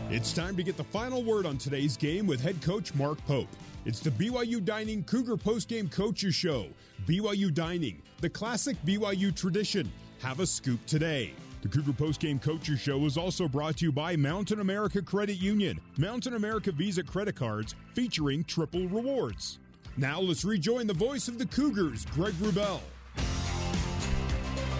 It's 0.09 0.33
time 0.33 0.57
to 0.57 0.63
get 0.63 0.77
the 0.77 0.85
final 0.85 1.23
word 1.25 1.47
on 1.47 1.59
today's 1.59 1.97
game 1.97 2.27
with 2.27 2.41
head 2.41 2.63
coach 2.63 2.95
Mark 2.95 3.19
Pope. 3.27 3.49
It's 3.85 4.01
the 4.01 4.11
BYU 4.11 4.65
Dining 4.65 5.03
Cougar 5.05 5.37
Postgame 5.37 5.91
Coaches 5.91 6.35
Show. 6.35 6.67
BYU 7.07 7.53
Dining, 7.53 8.01
the 8.21 8.31
classic 8.31 8.77
BYU 8.87 9.35
tradition. 9.35 9.91
Have 10.21 10.41
a 10.41 10.47
scoop 10.47 10.85
today. 10.87 11.35
The 11.67 11.83
Cougar 11.83 11.95
Postgame 11.95 12.41
Coaches 12.41 12.79
Show 12.79 13.05
is 13.07 13.17
also 13.17 13.49
brought 13.49 13.79
to 13.79 13.87
you 13.87 13.91
by 13.91 14.15
Mountain 14.15 14.61
America 14.61 15.03
Credit 15.03 15.35
Union. 15.35 15.81
Mountain 15.99 16.35
America 16.35 16.71
Visa 16.71 17.03
credit 17.03 17.35
cards 17.35 17.75
featuring 17.93 18.45
triple 18.45 18.87
rewards. 18.87 19.59
Now 19.97 20.21
let's 20.21 20.45
rejoin 20.45 20.87
the 20.87 20.95
voice 20.95 21.27
of 21.27 21.39
the 21.39 21.47
Cougars, 21.47 22.07
Greg 22.13 22.35
Wrubell. 22.35 22.79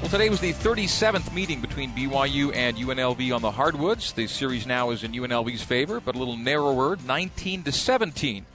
Well, 0.01 0.11
today 0.13 0.31
was 0.31 0.39
the 0.39 0.53
37th 0.53 1.35
meeting 1.35 1.61
between 1.61 1.91
BYU 1.91 2.55
and 2.55 2.77
UNLV 2.77 3.35
on 3.35 3.43
the 3.43 3.51
hardwoods. 3.51 4.13
The 4.13 4.29
series 4.29 4.65
now 4.65 4.91
is 4.91 5.03
in 5.03 5.11
UNLV's 5.11 5.65
favor, 5.65 5.99
but 5.99 6.15
a 6.15 6.19
little 6.19 6.37
narrower, 6.37 6.97
19 7.05 7.65
to 7.65 7.73
17. 7.73 8.47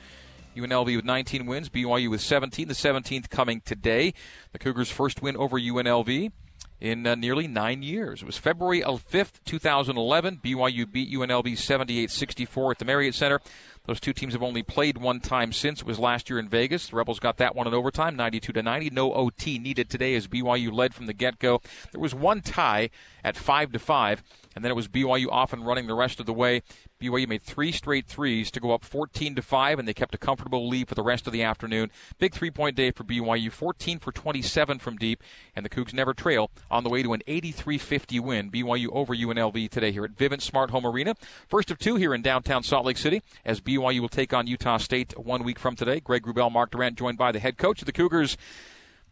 UNLV 0.56 0.96
with 0.96 1.04
19 1.04 1.46
wins, 1.48 1.68
BYU 1.68 2.10
with 2.10 2.22
17. 2.22 2.70
The 2.70 2.74
17th 2.76 3.30
coming 3.30 3.60
today. 3.60 4.14
The 4.54 4.60
Cougars' 4.60 4.90
first 4.90 5.22
win 5.22 5.36
over 5.36 5.60
UNLV 5.60 6.32
in 6.82 7.06
uh, 7.06 7.16
nearly 7.16 7.48
nine 7.48 7.84
years. 7.84 8.24
It 8.24 8.26
was 8.26 8.38
February 8.38 8.82
5th, 8.82 9.34
2011. 9.46 10.42
BYU 10.44 10.92
beat 10.92 11.14
UNLV 11.14 11.58
78 11.58 12.10
64 12.10 12.72
at 12.72 12.80
the 12.80 12.86
Marriott 12.86 13.16
Center. 13.16 13.40
Those 13.86 14.00
two 14.00 14.14
teams 14.14 14.34
have 14.34 14.44
only 14.44 14.64
played 14.64 14.98
one 14.98 15.20
time 15.20 15.54
since. 15.54 15.82
It 15.82 15.88
was 15.88 16.00
last 16.00 16.30
year 16.30 16.40
in 16.40 16.50
Vegas. 16.50 16.90
The 16.90 16.96
Rebels 16.96 17.20
got 17.20 17.38
that 17.38 17.56
one 17.56 17.68
in 17.68 17.74
overtime, 17.74 18.16
92 18.16 18.54
to 18.54 18.64
90. 18.64 18.90
No 18.90 19.14
OT 19.14 19.58
needed 19.60 19.90
today 19.90 20.16
as 20.16 20.28
BYU 20.28 20.72
led 20.72 20.94
from 20.94 21.06
the 21.06 21.14
get-go. 21.14 21.62
There 21.92 22.02
was 22.02 22.14
one 22.14 22.42
tie 22.42 22.90
at 23.24 23.38
5 23.38 23.72
to 23.72 23.80
5 23.80 24.24
and 24.56 24.64
then 24.64 24.72
it 24.72 24.76
was 24.76 24.88
BYU 24.88 25.28
off 25.30 25.54
and 25.54 25.66
running 25.66 25.88
the 25.88 25.94
rest 25.94 26.20
of 26.20 26.26
the 26.26 26.34
way. 26.34 26.62
BYU 27.00 27.28
made 27.28 27.44
three 27.44 27.72
straight 27.72 28.06
threes 28.06 28.52
to 28.52 28.60
go 28.60 28.72
up 28.72 28.84
14 28.84 29.36
to 29.36 29.42
5, 29.42 29.80
and 29.80 29.88
they 29.88 29.94
kept 29.94 30.16
a 30.16 30.18
comfortable 30.18 30.68
lead 30.68 30.88
for 30.88 30.96
the 30.96 31.04
rest 31.04 31.28
of 31.28 31.34
the 31.34 31.44
afternoon. 31.44 31.92
Big 32.20 32.34
three 32.34 32.52
point 32.52 32.76
day 32.76 32.92
for 32.92 33.04
BYU, 33.04 33.52
14 33.52 34.00
for 34.00 34.12
27 34.12 34.80
from 34.80 34.98
deep, 34.98 35.24
and 35.56 35.66
the 35.66 35.70
Cougs 35.70 35.94
never 35.94 36.14
trail 36.14 36.52
on 36.70 36.84
the 36.84 36.90
way 36.90 37.04
to 37.04 37.14
an 37.14 37.22
83 37.28 37.78
50 37.78 38.20
win. 38.20 38.52
BYU 38.52 38.90
over 38.92 39.16
UNLV 39.16 39.70
today 39.70 39.92
here 39.92 40.06
at 40.06 40.16
Vivint 40.16 40.42
Smart 40.42 40.72
Home 40.72 40.86
Arena. 40.86 41.16
First 41.48 41.72
of 41.72 41.80
two 41.80 41.96
here 41.96 42.14
in 42.14 42.22
downtown 42.22 42.64
Salt 42.64 42.86
Lake 42.86 42.98
City 42.98 43.22
as 43.46 43.62
BYU 43.62 44.00
will 44.00 44.10
take 44.10 44.34
on 44.34 44.48
Utah 44.48 44.78
State 44.78 45.18
one 45.18 45.44
week 45.44 45.60
from 45.60 45.76
today. 45.76 46.00
Greg 46.00 46.24
Wrubell, 46.24 46.52
Mark 46.52 46.72
Durrant, 46.72 46.98
joined 46.98 47.18
by 47.18 47.32
the 47.32 47.40
head 47.40 47.58
coach 47.58 47.82
of 47.82 47.86
the 47.86 47.92
Cougars. 47.92 48.38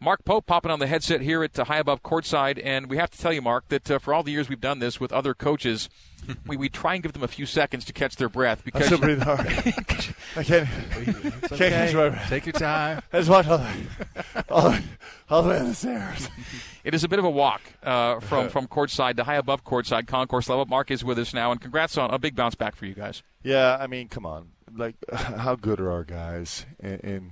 Mark 0.01 0.23
Pope 0.23 0.45
popping 0.45 0.71
on 0.71 0.79
the 0.79 0.88
headset 0.88 1.19
here 1.19 1.43
at 1.43 1.59
uh, 1.59 1.65
High 1.65 1.79
Above 1.79 2.01
Courtside, 2.03 2.62
and 2.63 2.89
we 2.89 2.95
have 2.95 3.09
to 3.09 3.17
tell 3.17 3.33
you, 3.33 3.41
Mark, 3.41 3.67
that 3.67 3.91
uh, 3.91 3.99
for 3.99 4.13
all 4.13 4.23
the 4.23 4.31
years 4.31 4.47
we've 4.47 4.62
done 4.62 4.79
this 4.79 4.97
with 4.97 5.12
other 5.12 5.33
coaches, 5.33 5.89
we, 6.47 6.55
we 6.55 6.69
try 6.69 6.93
and 6.93 7.03
give 7.03 7.12
them 7.12 7.23
a 7.23 7.27
few 7.27 7.45
seconds 7.45 7.83
to 7.83 7.91
catch 7.91 8.15
their 8.15 8.29
breath 8.29 8.63
because 8.63 8.83
I 8.83 8.85
still 8.85 8.99
breathe 8.99 9.21
hard. 9.21 9.39
I 10.38 10.43
can't. 10.43 10.69
It's 10.95 11.47
Can't 11.49 11.73
catch 11.73 11.93
my 11.93 11.99
okay. 12.01 12.15
breath. 12.15 12.29
Take 12.29 12.45
your 12.45 12.53
time. 12.53 13.01
I 13.12 13.17
just 13.17 13.29
walked 13.29 13.49
all 13.49 13.57
the, 13.57 14.45
all, 14.49 14.69
the, 14.69 14.83
all 15.29 15.43
the 15.43 15.49
way 15.49 15.59
on 15.59 15.67
the 15.67 15.75
stairs. 15.75 16.29
it 16.85 16.93
is 16.93 17.03
a 17.03 17.09
bit 17.09 17.19
of 17.19 17.25
a 17.25 17.29
walk 17.29 17.62
uh, 17.83 18.21
from 18.21 18.47
from 18.47 18.67
courtside 18.67 19.17
to 19.17 19.25
high 19.25 19.35
above 19.35 19.65
courtside 19.65 20.07
concourse 20.07 20.47
level. 20.47 20.65
Mark 20.65 20.91
is 20.91 21.03
with 21.03 21.19
us 21.19 21.33
now, 21.33 21.51
and 21.51 21.59
congrats 21.59 21.97
on 21.97 22.09
a 22.13 22.19
big 22.19 22.38
bounce 22.38 22.55
back 22.55 22.75
for 22.75 22.85
you 22.85 22.93
guys. 22.93 23.21
Yeah, 23.43 23.77
I 23.77 23.88
mean, 23.88 24.07
come 24.07 24.25
on. 24.25 24.51
Like, 24.73 24.95
how 25.12 25.55
good 25.55 25.79
are 25.79 25.91
our 25.91 26.03
guys 26.03 26.65
and, 26.79 27.01
in 27.01 27.31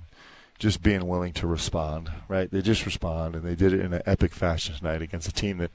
just 0.58 0.82
being 0.82 1.06
willing 1.06 1.32
to 1.34 1.46
respond, 1.46 2.10
right? 2.26 2.50
They 2.50 2.62
just 2.62 2.84
respond, 2.84 3.34
and 3.34 3.44
they 3.44 3.54
did 3.54 3.72
it 3.72 3.80
in 3.80 3.92
an 3.92 4.02
epic 4.06 4.32
fashion 4.32 4.74
tonight 4.74 5.02
against 5.02 5.28
a 5.28 5.32
team 5.32 5.58
that 5.58 5.70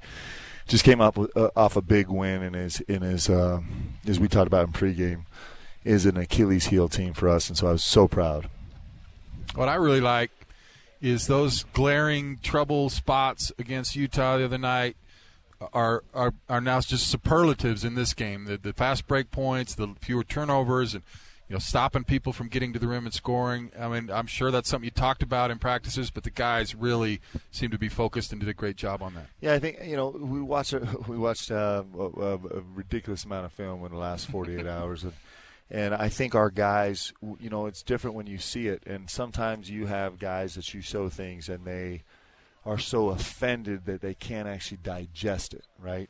just 0.68 0.84
came 0.84 1.02
up 1.02 1.18
with, 1.18 1.36
uh, 1.36 1.50
off 1.56 1.76
a 1.76 1.82
big 1.82 2.08
win 2.10 2.42
and 2.42 2.56
is 2.56 2.82
in 2.82 3.02
his 3.02 3.30
uh, 3.30 3.62
as 4.08 4.20
we 4.20 4.28
talked 4.28 4.48
about 4.48 4.68
in 4.68 4.74
pregame 4.74 5.26
is 5.84 6.06
an 6.06 6.18
Achilles 6.18 6.68
heel 6.68 6.88
team 6.88 7.14
for 7.14 7.30
us, 7.30 7.50
and 7.50 7.58
so 7.58 7.68
I 7.68 7.72
was 7.74 7.84
so 7.84 8.08
proud. 8.08 8.50
What 9.56 9.70
I 9.70 9.76
really 9.76 10.02
like 10.02 10.32
is 11.02 11.28
those 11.28 11.66
glaring 11.74 12.40
trouble 12.42 12.90
spots 12.90 13.52
against 13.60 13.96
Utah 13.96 14.38
the 14.38 14.46
other 14.46 14.58
night 14.58 14.96
are 15.74 16.04
are, 16.14 16.34
are 16.50 16.62
now 16.62 16.80
just 16.82 17.08
superlatives 17.08 17.84
in 17.84 17.96
this 17.96 18.14
game. 18.14 18.46
The, 18.46 18.58
the 18.58 18.74
fast 18.74 19.08
break 19.08 19.32
points, 19.32 19.76
the 19.76 19.96
fewer 20.02 20.24
turnovers, 20.24 20.94
and 20.94 21.04
you 21.50 21.54
know 21.54 21.60
stopping 21.60 22.04
people 22.04 22.34
from 22.34 22.48
getting 22.48 22.74
to 22.74 22.80
the 22.80 22.88
rim 22.88 23.06
and 23.06 23.14
scoring. 23.14 23.72
I 23.80 23.88
mean, 23.88 24.10
I'm 24.10 24.28
sure 24.28 24.52
that's 24.52 24.70
something 24.70 24.86
you 24.86 24.92
talked 24.92 25.24
about 25.24 25.52
in 25.52 25.60
practices, 25.60 26.10
but 26.10 26.24
the 26.24 26.30
guys 26.30 26.76
really 26.76 27.22
seem 27.52 27.72
to 27.72 27.78
be 27.78 27.90
focused 27.90 28.32
and 28.32 28.40
did 28.40 28.50
a 28.50 28.54
great 28.54 28.76
job 28.76 29.02
on 29.02 29.14
that. 29.16 29.28
Yeah, 29.42 29.54
I 29.54 29.60
think 29.60 29.80
you 29.84 29.96
know 29.96 30.10
we 30.10 30.42
watched 30.42 30.74
we 31.08 31.18
watched 31.18 31.52
uh, 31.52 31.84
a, 31.98 32.04
a, 32.04 32.38
ridiculous 32.74 33.26
amount 33.26 33.46
of 33.46 33.52
film 33.52 33.86
in 33.86 33.92
the 33.92 33.98
last 33.98 34.30
48 34.30 34.66
hours, 34.68 35.04
and 35.04 35.14
and 35.70 35.96
I 35.96 36.10
think 36.10 36.36
our 36.36 36.52
guys, 36.52 37.14
you 37.40 37.50
know, 37.50 37.66
it's 37.66 37.82
different 37.82 38.16
when 38.16 38.28
you 38.28 38.38
see 38.38 38.68
it, 38.68 38.84
and 38.86 39.10
sometimes 39.10 39.70
you 39.70 39.88
have 39.88 40.20
guys 40.20 40.56
that 40.56 40.74
you 40.74 40.82
show 40.82 41.10
things 41.10 41.50
and 41.50 41.66
they 41.66 42.04
are 42.66 42.78
so 42.78 43.10
offended 43.10 43.86
that 43.86 44.02
they 44.02 44.14
can't 44.14 44.48
actually 44.48 44.78
digest 44.78 45.54
it, 45.54 45.66
right? 45.80 46.10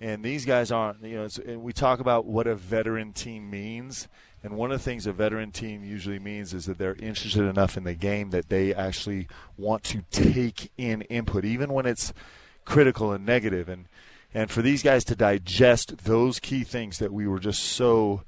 And 0.00 0.22
these 0.22 0.44
guys 0.44 0.70
aren't. 0.70 1.02
You 1.02 1.16
know, 1.16 1.28
and 1.46 1.62
we 1.62 1.72
talk 1.72 2.00
about 2.00 2.26
what 2.26 2.46
a 2.46 2.54
veteran 2.54 3.12
team 3.12 3.50
means. 3.50 4.08
And 4.42 4.56
one 4.56 4.70
of 4.70 4.78
the 4.78 4.84
things 4.84 5.06
a 5.06 5.12
veteran 5.12 5.50
team 5.50 5.82
usually 5.82 6.18
means 6.18 6.54
is 6.54 6.66
that 6.66 6.78
they're 6.78 6.94
interested 6.96 7.44
enough 7.44 7.76
in 7.76 7.84
the 7.84 7.94
game 7.94 8.30
that 8.30 8.48
they 8.48 8.74
actually 8.74 9.26
want 9.56 9.82
to 9.84 10.04
take 10.10 10.70
in 10.76 11.02
input, 11.02 11.44
even 11.44 11.72
when 11.72 11.86
it's 11.86 12.12
critical 12.64 13.12
and 13.12 13.24
negative. 13.24 13.68
And 13.68 13.88
and 14.34 14.50
for 14.50 14.62
these 14.62 14.82
guys 14.82 15.04
to 15.04 15.16
digest 15.16 16.04
those 16.04 16.38
key 16.38 16.62
things 16.62 16.98
that 16.98 17.12
we 17.12 17.26
were 17.26 17.38
just 17.38 17.62
so 17.62 18.22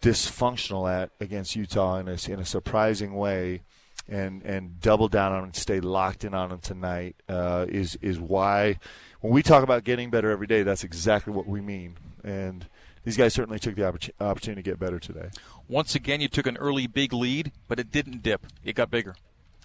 dysfunctional 0.00 0.92
at 0.92 1.10
against 1.20 1.54
Utah 1.54 1.98
in 1.98 2.08
a, 2.08 2.18
in 2.28 2.40
a 2.40 2.44
surprising 2.44 3.14
way, 3.14 3.62
and 4.08 4.42
and 4.42 4.80
double 4.80 5.08
down 5.08 5.32
on 5.32 5.44
and 5.44 5.56
stay 5.56 5.80
locked 5.80 6.24
in 6.24 6.34
on 6.34 6.50
them 6.50 6.58
tonight 6.58 7.16
uh, 7.28 7.66
is 7.68 7.96
is 8.02 8.18
why 8.18 8.78
when 9.22 9.32
we 9.32 9.42
talk 9.42 9.62
about 9.62 9.84
getting 9.84 10.10
better 10.10 10.30
every 10.30 10.46
day, 10.46 10.62
that's 10.62 10.84
exactly 10.84 11.32
what 11.32 11.46
we 11.46 11.60
mean. 11.60 11.96
And 12.22 12.66
these 13.04 13.16
guys 13.16 13.32
certainly 13.32 13.58
took 13.58 13.76
the 13.76 13.86
opportunity 13.86 14.62
to 14.62 14.70
get 14.70 14.78
better 14.78 14.98
today. 14.98 15.30
Once 15.68 15.94
again, 15.94 16.20
you 16.20 16.28
took 16.28 16.46
an 16.46 16.56
early 16.58 16.86
big 16.86 17.12
lead, 17.12 17.52
but 17.68 17.80
it 17.80 17.90
didn't 17.90 18.22
dip; 18.22 18.46
it 18.62 18.74
got 18.74 18.90
bigger. 18.90 19.16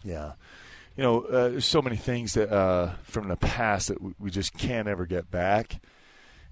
Yeah. 0.04 0.34
You 0.96 1.04
know, 1.04 1.22
uh, 1.24 1.50
there's 1.50 1.66
so 1.66 1.82
many 1.82 1.96
things 1.96 2.34
that 2.34 2.52
uh, 2.52 2.94
from 3.04 3.28
the 3.28 3.36
past 3.36 3.90
that 3.90 4.02
we, 4.02 4.14
we 4.18 4.32
just 4.32 4.58
can't 4.58 4.88
ever 4.88 5.06
get 5.06 5.30
back. 5.30 5.80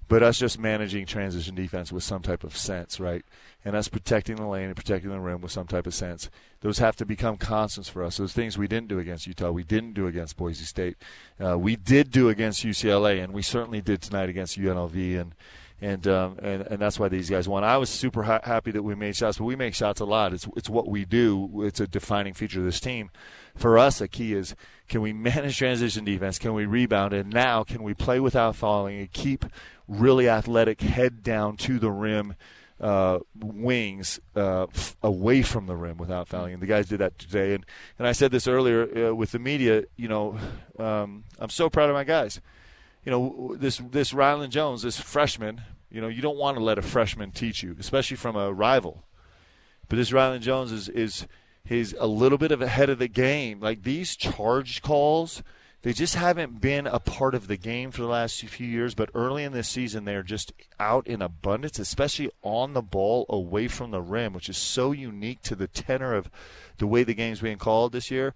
But 0.08 0.22
us 0.22 0.38
just 0.38 0.58
managing 0.58 1.06
transition 1.06 1.54
defense 1.54 1.90
with 1.90 2.04
some 2.04 2.22
type 2.22 2.44
of 2.44 2.56
sense, 2.56 3.00
right? 3.00 3.24
And 3.64 3.74
us 3.74 3.88
protecting 3.88 4.36
the 4.36 4.46
lane 4.46 4.66
and 4.66 4.76
protecting 4.76 5.10
the 5.10 5.18
rim 5.18 5.40
with 5.40 5.50
some 5.50 5.66
type 5.66 5.86
of 5.86 5.94
sense. 5.94 6.30
Those 6.60 6.78
have 6.78 6.94
to 6.96 7.04
become 7.04 7.36
constants 7.36 7.88
for 7.88 8.04
us. 8.04 8.16
Those 8.16 8.32
things 8.32 8.56
we 8.56 8.68
didn't 8.68 8.88
do 8.88 9.00
against 9.00 9.26
Utah, 9.26 9.50
we 9.50 9.64
didn't 9.64 9.94
do 9.94 10.06
against 10.06 10.36
Boise 10.36 10.64
State. 10.64 10.96
Uh, 11.44 11.58
we 11.58 11.74
did 11.74 12.12
do 12.12 12.28
against 12.28 12.64
UCLA, 12.64 13.22
and 13.22 13.32
we 13.32 13.42
certainly 13.42 13.80
did 13.80 14.00
tonight 14.00 14.28
against 14.28 14.58
UNLV. 14.58 15.20
And 15.20 15.34
and 15.80 16.06
um, 16.08 16.38
and 16.42 16.62
and 16.62 16.78
that's 16.78 16.98
why 16.98 17.08
these 17.08 17.28
guys 17.28 17.46
won. 17.46 17.62
I 17.62 17.76
was 17.76 17.90
super 17.90 18.22
ha- 18.22 18.40
happy 18.42 18.70
that 18.70 18.82
we 18.82 18.94
made 18.94 19.14
shots, 19.14 19.36
but 19.36 19.44
we 19.44 19.56
make 19.56 19.74
shots 19.74 20.00
a 20.00 20.06
lot. 20.06 20.32
It's 20.32 20.48
it's 20.56 20.70
what 20.70 20.88
we 20.88 21.04
do. 21.04 21.62
It's 21.64 21.80
a 21.80 21.86
defining 21.86 22.32
feature 22.32 22.60
of 22.60 22.64
this 22.64 22.80
team. 22.80 23.10
For 23.54 23.78
us, 23.78 24.00
a 24.00 24.08
key 24.08 24.32
is 24.32 24.54
can 24.88 25.02
we 25.02 25.12
manage 25.12 25.58
transition 25.58 26.04
defense? 26.04 26.38
Can 26.38 26.54
we 26.54 26.64
rebound? 26.64 27.12
And 27.12 27.32
now 27.32 27.62
can 27.62 27.82
we 27.82 27.92
play 27.92 28.20
without 28.20 28.56
falling 28.56 28.98
and 28.98 29.12
keep 29.12 29.44
really 29.88 30.28
athletic, 30.28 30.80
head 30.80 31.22
down 31.22 31.56
to 31.58 31.78
the 31.78 31.90
rim, 31.90 32.34
uh, 32.80 33.20
wings 33.40 34.20
uh, 34.34 34.64
f- 34.64 34.96
away 35.02 35.42
from 35.42 35.66
the 35.66 35.76
rim 35.76 35.96
without 35.96 36.28
fouling. 36.28 36.54
And 36.54 36.62
the 36.62 36.66
guys 36.66 36.88
did 36.88 36.98
that 36.98 37.18
today. 37.18 37.54
And 37.54 37.64
and 37.98 38.06
I 38.06 38.12
said 38.12 38.30
this 38.30 38.46
earlier 38.46 39.08
uh, 39.08 39.14
with 39.14 39.32
the 39.32 39.38
media. 39.38 39.84
You 39.96 40.08
know, 40.08 40.38
um, 40.78 41.24
I'm 41.38 41.50
so 41.50 41.70
proud 41.70 41.88
of 41.88 41.94
my 41.94 42.04
guys 42.04 42.40
you 43.06 43.12
know 43.12 43.56
this 43.56 43.78
this 43.78 44.12
Rylan 44.12 44.50
Jones, 44.50 44.82
this 44.82 45.00
freshman. 45.00 45.62
You 45.90 46.00
know, 46.00 46.08
you 46.08 46.20
don't 46.20 46.36
want 46.36 46.58
to 46.58 46.62
let 46.62 46.76
a 46.76 46.82
freshman 46.82 47.30
teach 47.30 47.62
you, 47.62 47.74
especially 47.78 48.16
from 48.16 48.36
a 48.36 48.52
rival. 48.52 49.04
But 49.88 49.96
this 49.96 50.10
Rylan 50.10 50.40
Jones 50.40 50.72
is 50.72 50.88
is 50.88 51.26
he's 51.64 51.94
a 51.94 52.08
little 52.08 52.36
bit 52.36 52.50
of 52.50 52.60
ahead 52.60 52.90
of 52.90 52.98
the 52.98 53.08
game. 53.08 53.60
Like 53.60 53.84
these 53.84 54.16
charge 54.16 54.82
calls, 54.82 55.44
they 55.86 55.92
just 55.92 56.16
haven't 56.16 56.60
been 56.60 56.88
a 56.88 56.98
part 56.98 57.32
of 57.32 57.46
the 57.46 57.56
game 57.56 57.92
for 57.92 58.02
the 58.02 58.08
last 58.08 58.44
few 58.44 58.66
years. 58.66 58.96
But 58.96 59.08
early 59.14 59.44
in 59.44 59.52
this 59.52 59.68
season, 59.68 60.04
they're 60.04 60.24
just 60.24 60.52
out 60.80 61.06
in 61.06 61.22
abundance, 61.22 61.78
especially 61.78 62.28
on 62.42 62.72
the 62.72 62.82
ball, 62.82 63.24
away 63.28 63.68
from 63.68 63.92
the 63.92 64.02
rim, 64.02 64.32
which 64.32 64.48
is 64.48 64.56
so 64.56 64.90
unique 64.90 65.42
to 65.42 65.54
the 65.54 65.68
tenor 65.68 66.12
of 66.12 66.28
the 66.78 66.88
way 66.88 67.04
the 67.04 67.14
game's 67.14 67.40
being 67.40 67.56
called 67.56 67.92
this 67.92 68.10
year. 68.10 68.34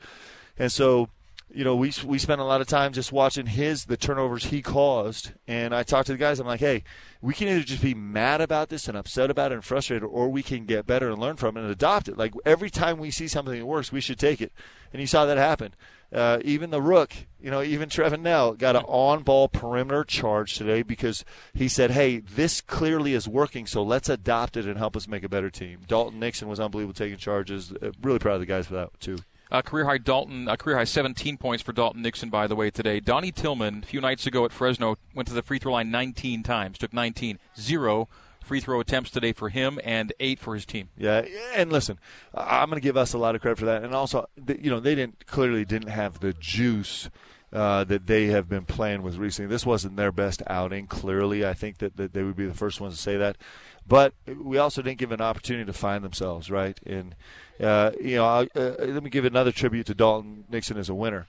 And 0.60 0.70
so 0.70 1.08
you 1.52 1.64
know, 1.64 1.74
we 1.74 1.92
we 2.04 2.18
spent 2.18 2.40
a 2.40 2.44
lot 2.44 2.60
of 2.60 2.66
time 2.66 2.92
just 2.92 3.12
watching 3.12 3.46
his 3.46 3.86
the 3.86 3.96
turnovers 3.96 4.46
he 4.46 4.62
caused, 4.62 5.32
and 5.48 5.74
I 5.74 5.82
talked 5.82 6.06
to 6.06 6.12
the 6.12 6.18
guys. 6.18 6.38
I'm 6.38 6.46
like, 6.46 6.60
hey, 6.60 6.84
we 7.20 7.34
can 7.34 7.48
either 7.48 7.62
just 7.62 7.82
be 7.82 7.94
mad 7.94 8.40
about 8.40 8.68
this 8.68 8.88
and 8.88 8.96
upset 8.96 9.30
about 9.30 9.52
it 9.52 9.56
and 9.56 9.64
frustrated, 9.64 10.04
or 10.04 10.28
we 10.28 10.42
can 10.42 10.64
get 10.64 10.86
better 10.86 11.10
and 11.10 11.18
learn 11.18 11.36
from 11.36 11.56
it 11.56 11.62
and 11.62 11.70
adopt 11.70 12.08
it. 12.08 12.16
Like 12.16 12.34
every 12.44 12.70
time 12.70 12.98
we 12.98 13.10
see 13.10 13.26
something 13.28 13.58
that 13.58 13.66
works, 13.66 13.90
we 13.90 14.00
should 14.00 14.18
take 14.18 14.40
it, 14.40 14.52
and 14.92 15.00
you 15.00 15.06
saw 15.06 15.26
that 15.26 15.38
happen. 15.38 15.74
Uh, 16.12 16.40
even 16.44 16.70
the 16.70 16.82
rook, 16.82 17.12
you 17.40 17.50
know, 17.50 17.62
even 17.62 17.88
Trevin 17.88 18.20
Knell 18.20 18.54
got 18.54 18.74
an 18.74 18.82
on-ball 18.86 19.48
perimeter 19.48 20.02
charge 20.02 20.54
today 20.54 20.82
because 20.82 21.24
he 21.54 21.68
said, 21.68 21.92
"Hey, 21.92 22.18
this 22.18 22.60
clearly 22.60 23.14
is 23.14 23.28
working, 23.28 23.66
so 23.66 23.82
let's 23.82 24.08
adopt 24.08 24.56
it 24.56 24.66
and 24.66 24.76
help 24.76 24.96
us 24.96 25.06
make 25.06 25.22
a 25.24 25.28
better 25.28 25.50
team." 25.50 25.80
Dalton 25.86 26.18
Nixon 26.18 26.48
was 26.48 26.60
unbelievable 26.60 26.94
taking 26.94 27.18
charges. 27.18 27.72
Uh, 27.72 27.92
really 28.02 28.18
proud 28.18 28.34
of 28.34 28.40
the 28.40 28.46
guys 28.46 28.66
for 28.66 28.74
that 28.74 28.98
too. 29.00 29.18
Uh, 29.50 29.62
career 29.62 29.84
high 29.84 29.98
Dalton, 29.98 30.48
uh, 30.48 30.56
career 30.56 30.76
high 30.76 30.84
17 30.84 31.36
points 31.36 31.62
for 31.62 31.72
Dalton 31.72 32.02
Nixon, 32.02 32.30
by 32.30 32.46
the 32.46 32.54
way, 32.54 32.70
today. 32.70 33.00
Donnie 33.00 33.32
Tillman, 33.32 33.82
a 33.82 33.86
few 33.86 34.00
nights 34.00 34.26
ago 34.26 34.44
at 34.44 34.52
Fresno, 34.52 34.96
went 35.14 35.26
to 35.28 35.34
the 35.34 35.42
free 35.42 35.58
throw 35.58 35.72
line 35.72 35.90
19 35.90 36.42
times, 36.42 36.78
took 36.78 36.92
19, 36.92 37.38
zero 37.58 38.08
free 38.50 38.60
throw 38.60 38.80
attempts 38.80 39.10
today 39.10 39.32
for 39.32 39.48
him 39.48 39.78
and 39.84 40.12
eight 40.18 40.40
for 40.40 40.54
his 40.54 40.66
team. 40.66 40.88
Yeah, 40.96 41.24
and 41.54 41.70
listen, 41.70 42.00
I'm 42.34 42.68
going 42.68 42.80
to 42.80 42.84
give 42.84 42.96
us 42.96 43.12
a 43.12 43.18
lot 43.18 43.36
of 43.36 43.40
credit 43.40 43.58
for 43.58 43.66
that, 43.66 43.84
and 43.84 43.94
also, 43.94 44.26
you 44.36 44.70
know, 44.70 44.80
they 44.80 44.94
didn't 44.94 45.26
clearly 45.26 45.64
didn't 45.64 45.88
have 45.88 46.20
the 46.20 46.32
juice. 46.32 47.08
Uh, 47.52 47.82
that 47.82 48.06
they 48.06 48.26
have 48.26 48.48
been 48.48 48.64
playing 48.64 49.02
with 49.02 49.16
recently. 49.16 49.48
This 49.48 49.66
wasn't 49.66 49.96
their 49.96 50.12
best 50.12 50.40
outing. 50.46 50.86
Clearly, 50.86 51.44
I 51.44 51.52
think 51.52 51.78
that, 51.78 51.96
that 51.96 52.12
they 52.12 52.22
would 52.22 52.36
be 52.36 52.46
the 52.46 52.54
first 52.54 52.80
ones 52.80 52.94
to 52.94 53.02
say 53.02 53.16
that. 53.16 53.38
But 53.84 54.14
we 54.40 54.56
also 54.56 54.82
didn't 54.82 54.98
give 54.98 55.10
an 55.10 55.20
opportunity 55.20 55.64
to 55.64 55.72
find 55.72 56.04
themselves, 56.04 56.48
right? 56.48 56.78
And 56.86 57.16
uh, 57.60 57.92
you 58.00 58.16
know, 58.16 58.24
uh, 58.24 58.46
let 58.54 59.02
me 59.02 59.10
give 59.10 59.24
another 59.24 59.52
tribute 59.52 59.86
to 59.86 59.94
Dalton 59.94 60.44
Nixon 60.50 60.76
as 60.76 60.88
a 60.88 60.94
winner. 60.94 61.26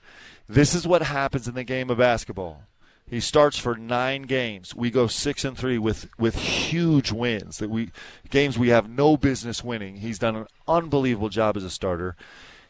This 0.48 0.74
is 0.74 0.86
what 0.86 1.02
happens 1.02 1.48
in 1.48 1.54
the 1.54 1.64
game 1.64 1.90
of 1.90 1.98
basketball. 1.98 2.62
He 3.06 3.20
starts 3.20 3.58
for 3.58 3.76
nine 3.76 4.22
games. 4.22 4.74
We 4.74 4.90
go 4.90 5.06
six 5.06 5.44
and 5.44 5.56
three 5.56 5.76
with 5.76 6.08
with 6.18 6.34
huge 6.36 7.12
wins 7.12 7.58
that 7.58 7.68
we 7.68 7.90
games 8.30 8.58
we 8.58 8.68
have 8.68 8.88
no 8.88 9.16
business 9.18 9.62
winning. 9.62 9.96
He's 9.96 10.18
done 10.18 10.34
an 10.34 10.46
unbelievable 10.66 11.28
job 11.28 11.56
as 11.56 11.64
a 11.64 11.70
starter. 11.70 12.16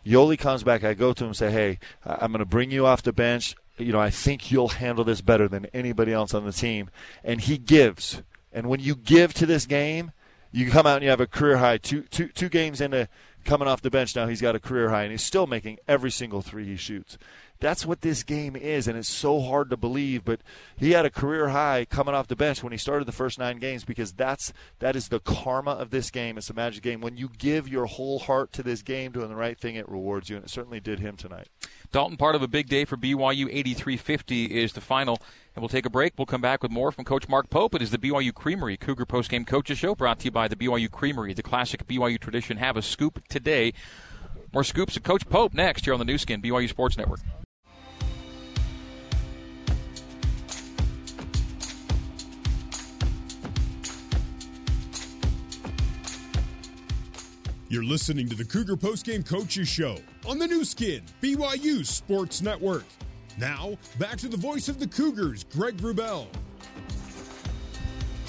Yoeli 0.05 0.37
comes 0.37 0.65
back. 0.65 0.83
I 0.83 0.95
go 0.95 1.13
to 1.13 1.25
him 1.25 1.29
and 1.29 1.37
say, 1.37 1.53
"Hey, 1.53 1.79
I'm 2.05 2.33
going 2.33 2.41
to 2.41 2.45
bring 2.45 2.73
you 2.73 2.87
off 2.87 3.03
the 3.03 3.13
bench. 3.13 3.55
You 3.79 3.93
know, 3.93 4.01
I 4.01 4.11
think 4.11 4.51
you'll 4.51 4.69
handle 4.69 5.05
this 5.05 5.21
better 5.21 5.47
than 5.47 5.67
anybody 5.67 6.13
else 6.13 6.35
on 6.35 6.45
the 6.45 6.53
team." 6.53 6.91
And 7.23 7.41
he 7.41 7.57
gives. 7.57 8.23
And 8.53 8.69
when 8.69 8.81
you 8.81 8.97
give 8.97 9.33
to 9.35 9.47
this 9.47 9.65
game, 9.65 10.11
you 10.51 10.71
come 10.71 10.87
out 10.87 10.97
and 10.97 11.05
you 11.05 11.11
have 11.11 11.21
a 11.21 11.27
career 11.27 11.59
high 11.59 11.79
two 11.79 12.03
two 12.03 12.29
two 12.29 12.49
games 12.49 12.81
into 12.81 13.09
coming 13.45 13.69
off 13.69 13.83
the 13.83 13.91
bench 13.91 14.15
now. 14.17 14.27
He's 14.27 14.41
got 14.41 14.55
a 14.55 14.61
career 14.61 14.91
high, 14.91 15.03
and 15.03 15.13
he's 15.13 15.25
still 15.25 15.47
making 15.47 15.79
every 15.87 16.11
single 16.11 16.43
three 16.43 16.65
he 16.65 16.77
shoots 16.77 17.19
that's 17.63 17.87
what 17.87 18.01
this 18.01 18.25
game 18.25 18.57
is, 18.57 18.89
and 18.89 18.99
it's 18.99 19.09
so 19.09 19.41
hard 19.41 19.71
to 19.71 19.77
believe. 19.77 20.25
But 20.25 20.41
he 20.77 20.91
had 20.91 21.07
a 21.07 21.11
career 21.11 21.51
high 21.51 21.87
coming 21.89 22.15
off 22.15 22.27
the 22.27 22.37
bench 22.37 22.63
when 22.63 22.73
he 22.73 22.79
started 22.79 23.07
the 23.07 23.13
first 23.13 23.39
nine 23.39 23.59
games 23.59 23.85
because 23.85 24.13
that's 24.13 24.53
that 24.81 24.97
is 24.97 25.09
the 25.09 25.21
karma 25.21 25.71
of 25.71 25.91
this 25.91 26.11
game. 26.11 26.37
It's 26.37 26.51
a 26.51 26.55
magic 26.55 26.83
game. 26.83 27.01
When 27.01 27.17
you 27.17 27.31
give 27.39 27.69
your 27.69 27.87
whole 27.87 28.19
heart 28.19 28.53
to 28.55 28.65
this 28.65 28.83
game, 28.83 29.13
doing 29.13 29.29
the 29.29 29.37
right 29.37 29.59
thing, 29.59 29.77
it 29.77 29.89
rewards 29.89 30.29
you, 30.29 30.37
and 30.37 30.45
it 30.45 30.51
certainly 30.51 30.81
did 30.81 30.99
him 30.99 31.17
tonight. 31.17 31.49
Dalton, 31.93 32.17
part 32.17 32.35
of 32.35 32.43
a 32.43 32.49
big 32.49 32.69
day 32.69 32.85
for 32.85 32.97
BYU. 32.97 33.47
83-50 33.65 34.49
is 34.49 34.73
the 34.73 34.81
final. 34.81 35.19
And 35.55 35.63
we'll 35.63 35.69
take 35.69 35.87
a 35.87 35.91
break. 35.91 36.15
We'll 36.17 36.27
come 36.27 36.41
back 36.41 36.63
with 36.63 36.73
more 36.73 36.91
from 36.91 37.05
Coach 37.05 37.29
Mark 37.29 37.51
Pope. 37.51 37.75
It 37.75 37.83
is 37.83 37.91
the 37.91 37.99
BYU 37.99 38.33
Creamery 38.33 38.79
Cougar 38.79 39.05
Postgame 39.05 39.47
Coaches 39.47 39.79
Show 39.79 39.95
brought 39.95 40.19
to 40.21 40.25
you 40.25 40.31
by 40.31 40.49
the 40.49 40.57
BYU 40.57 40.91
Creamery, 40.91 41.35
the 41.35 41.43
classic 41.43 41.87
BYU 41.87 42.19
tradition. 42.19 42.57
Have 42.57 42.77
a 42.79 42.83
scoop 42.83 43.23
today. 43.29 43.75
More 44.53 44.65
scoops 44.65 44.97
of 44.97 45.03
Coach 45.03 45.29
Pope 45.29 45.53
next 45.53 45.85
here 45.85 45.93
on 45.93 45.99
the 45.99 46.07
Nu 46.07 46.17
Skin, 46.17 46.41
BYU 46.41 46.69
Sports 46.69 46.97
Network. 46.97 47.21
You're 57.73 57.83
listening 57.83 58.29
to 58.29 58.37
the 58.37 58.45
Cougar 58.45 58.77
Postgame 58.77 59.27
Coaches 59.27 59.67
Show 59.67 59.97
on 60.29 60.39
the 60.39 60.47
Nu 60.47 60.63
Skin, 60.63 61.01
BYU 61.23 61.87
Sports 61.87 62.43
Network. 62.43 62.85
Now, 63.39 63.79
back 63.99 64.19
to 64.19 64.29
the 64.29 64.37
voice 64.37 64.69
of 64.69 64.79
the 64.79 64.87
Cougars, 64.87 65.45
Greg 65.45 65.79
Wrubell. 65.79 66.27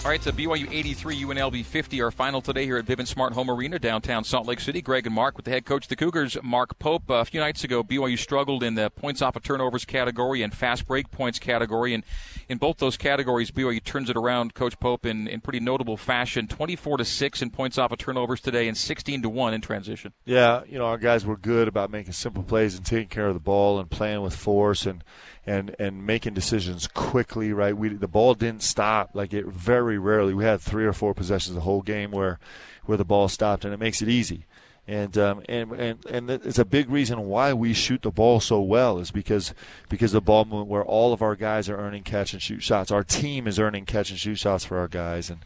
All 0.03 0.09
right, 0.09 0.21
so 0.21 0.33
BYU 0.33 0.69
83, 0.69 1.23
UNLV 1.23 1.63
50, 1.63 2.01
our 2.01 2.11
final 2.11 2.41
today 2.41 2.65
here 2.65 2.75
at 2.75 2.83
Vivint 2.83 3.07
Smart 3.07 3.31
Home 3.35 3.49
Arena, 3.49 3.79
downtown 3.79 4.25
Salt 4.25 4.45
Lake 4.45 4.59
City. 4.59 4.81
Greg 4.81 5.05
and 5.05 5.15
Mark 5.15 5.37
with 5.37 5.45
the 5.45 5.51
head 5.51 5.63
coach 5.63 5.87
the 5.87 5.95
Cougars, 5.95 6.35
Mark 6.43 6.77
Pope. 6.77 7.09
Uh, 7.09 7.13
a 7.13 7.25
few 7.25 7.39
nights 7.39 7.63
ago, 7.63 7.85
BYU 7.85 8.19
struggled 8.19 8.63
in 8.63 8.75
the 8.75 8.89
points 8.89 9.21
off 9.21 9.37
of 9.37 9.43
turnovers 9.43 9.85
category 9.85 10.41
and 10.41 10.53
fast 10.53 10.85
break 10.87 11.09
points 11.09 11.39
category. 11.39 11.93
And 11.93 12.03
in 12.49 12.57
both 12.57 12.79
those 12.79 12.97
categories, 12.97 13.49
BYU 13.49 13.81
turns 13.81 14.09
it 14.09 14.17
around, 14.17 14.53
Coach 14.53 14.77
Pope, 14.77 15.05
in, 15.05 15.25
in 15.25 15.39
pretty 15.39 15.61
notable 15.61 15.95
fashion 15.95 16.49
24 16.49 16.97
to 16.97 17.05
6 17.05 17.41
in 17.41 17.49
points 17.49 17.77
off 17.77 17.93
of 17.93 17.97
turnovers 17.97 18.41
today 18.41 18.67
and 18.67 18.75
16 18.75 19.21
to 19.21 19.29
1 19.29 19.53
in 19.53 19.61
transition. 19.61 20.11
Yeah, 20.25 20.63
you 20.67 20.79
know, 20.79 20.85
our 20.85 20.97
guys 20.97 21.25
were 21.25 21.37
good 21.37 21.69
about 21.69 21.89
making 21.89 22.11
simple 22.11 22.43
plays 22.43 22.75
and 22.75 22.85
taking 22.85 23.07
care 23.07 23.27
of 23.27 23.35
the 23.35 23.39
ball 23.39 23.79
and 23.79 23.89
playing 23.89 24.21
with 24.21 24.35
force. 24.35 24.85
And 24.85 25.01
and 25.45 25.75
and 25.79 26.05
making 26.05 26.33
decisions 26.33 26.87
quickly. 26.87 27.53
Right, 27.53 27.75
we 27.75 27.89
the 27.89 28.07
ball 28.07 28.33
didn't 28.33 28.63
stop. 28.63 29.11
Like 29.13 29.33
it 29.33 29.45
very 29.45 29.97
rarely. 29.97 30.33
We 30.33 30.45
had 30.45 30.61
three 30.61 30.85
or 30.85 30.93
four 30.93 31.13
possessions 31.13 31.55
the 31.55 31.61
whole 31.61 31.81
game 31.81 32.11
where 32.11 32.39
where 32.85 32.97
the 32.97 33.05
ball 33.05 33.27
stopped, 33.27 33.65
and 33.65 33.73
it 33.73 33.79
makes 33.79 34.01
it 34.01 34.09
easy. 34.09 34.45
And 34.85 35.17
um, 35.17 35.43
and 35.47 35.71
and 35.71 36.05
and 36.05 36.29
it's 36.29 36.59
a 36.59 36.65
big 36.65 36.89
reason 36.89 37.21
why 37.27 37.53
we 37.53 37.73
shoot 37.73 38.01
the 38.01 38.11
ball 38.11 38.41
so 38.41 38.61
well 38.61 38.99
is 38.99 39.11
because 39.11 39.53
because 39.87 40.11
the 40.11 40.21
ball 40.21 40.43
movement 40.43 40.67
where 40.67 40.83
all 40.83 41.13
of 41.13 41.21
our 41.21 41.35
guys 41.35 41.69
are 41.69 41.77
earning 41.77 42.03
catch 42.03 42.33
and 42.33 42.41
shoot 42.41 42.61
shots. 42.61 42.91
Our 42.91 43.03
team 43.03 43.47
is 43.47 43.59
earning 43.59 43.85
catch 43.85 44.09
and 44.09 44.19
shoot 44.19 44.35
shots 44.35 44.65
for 44.65 44.77
our 44.77 44.89
guys, 44.89 45.29
and 45.29 45.45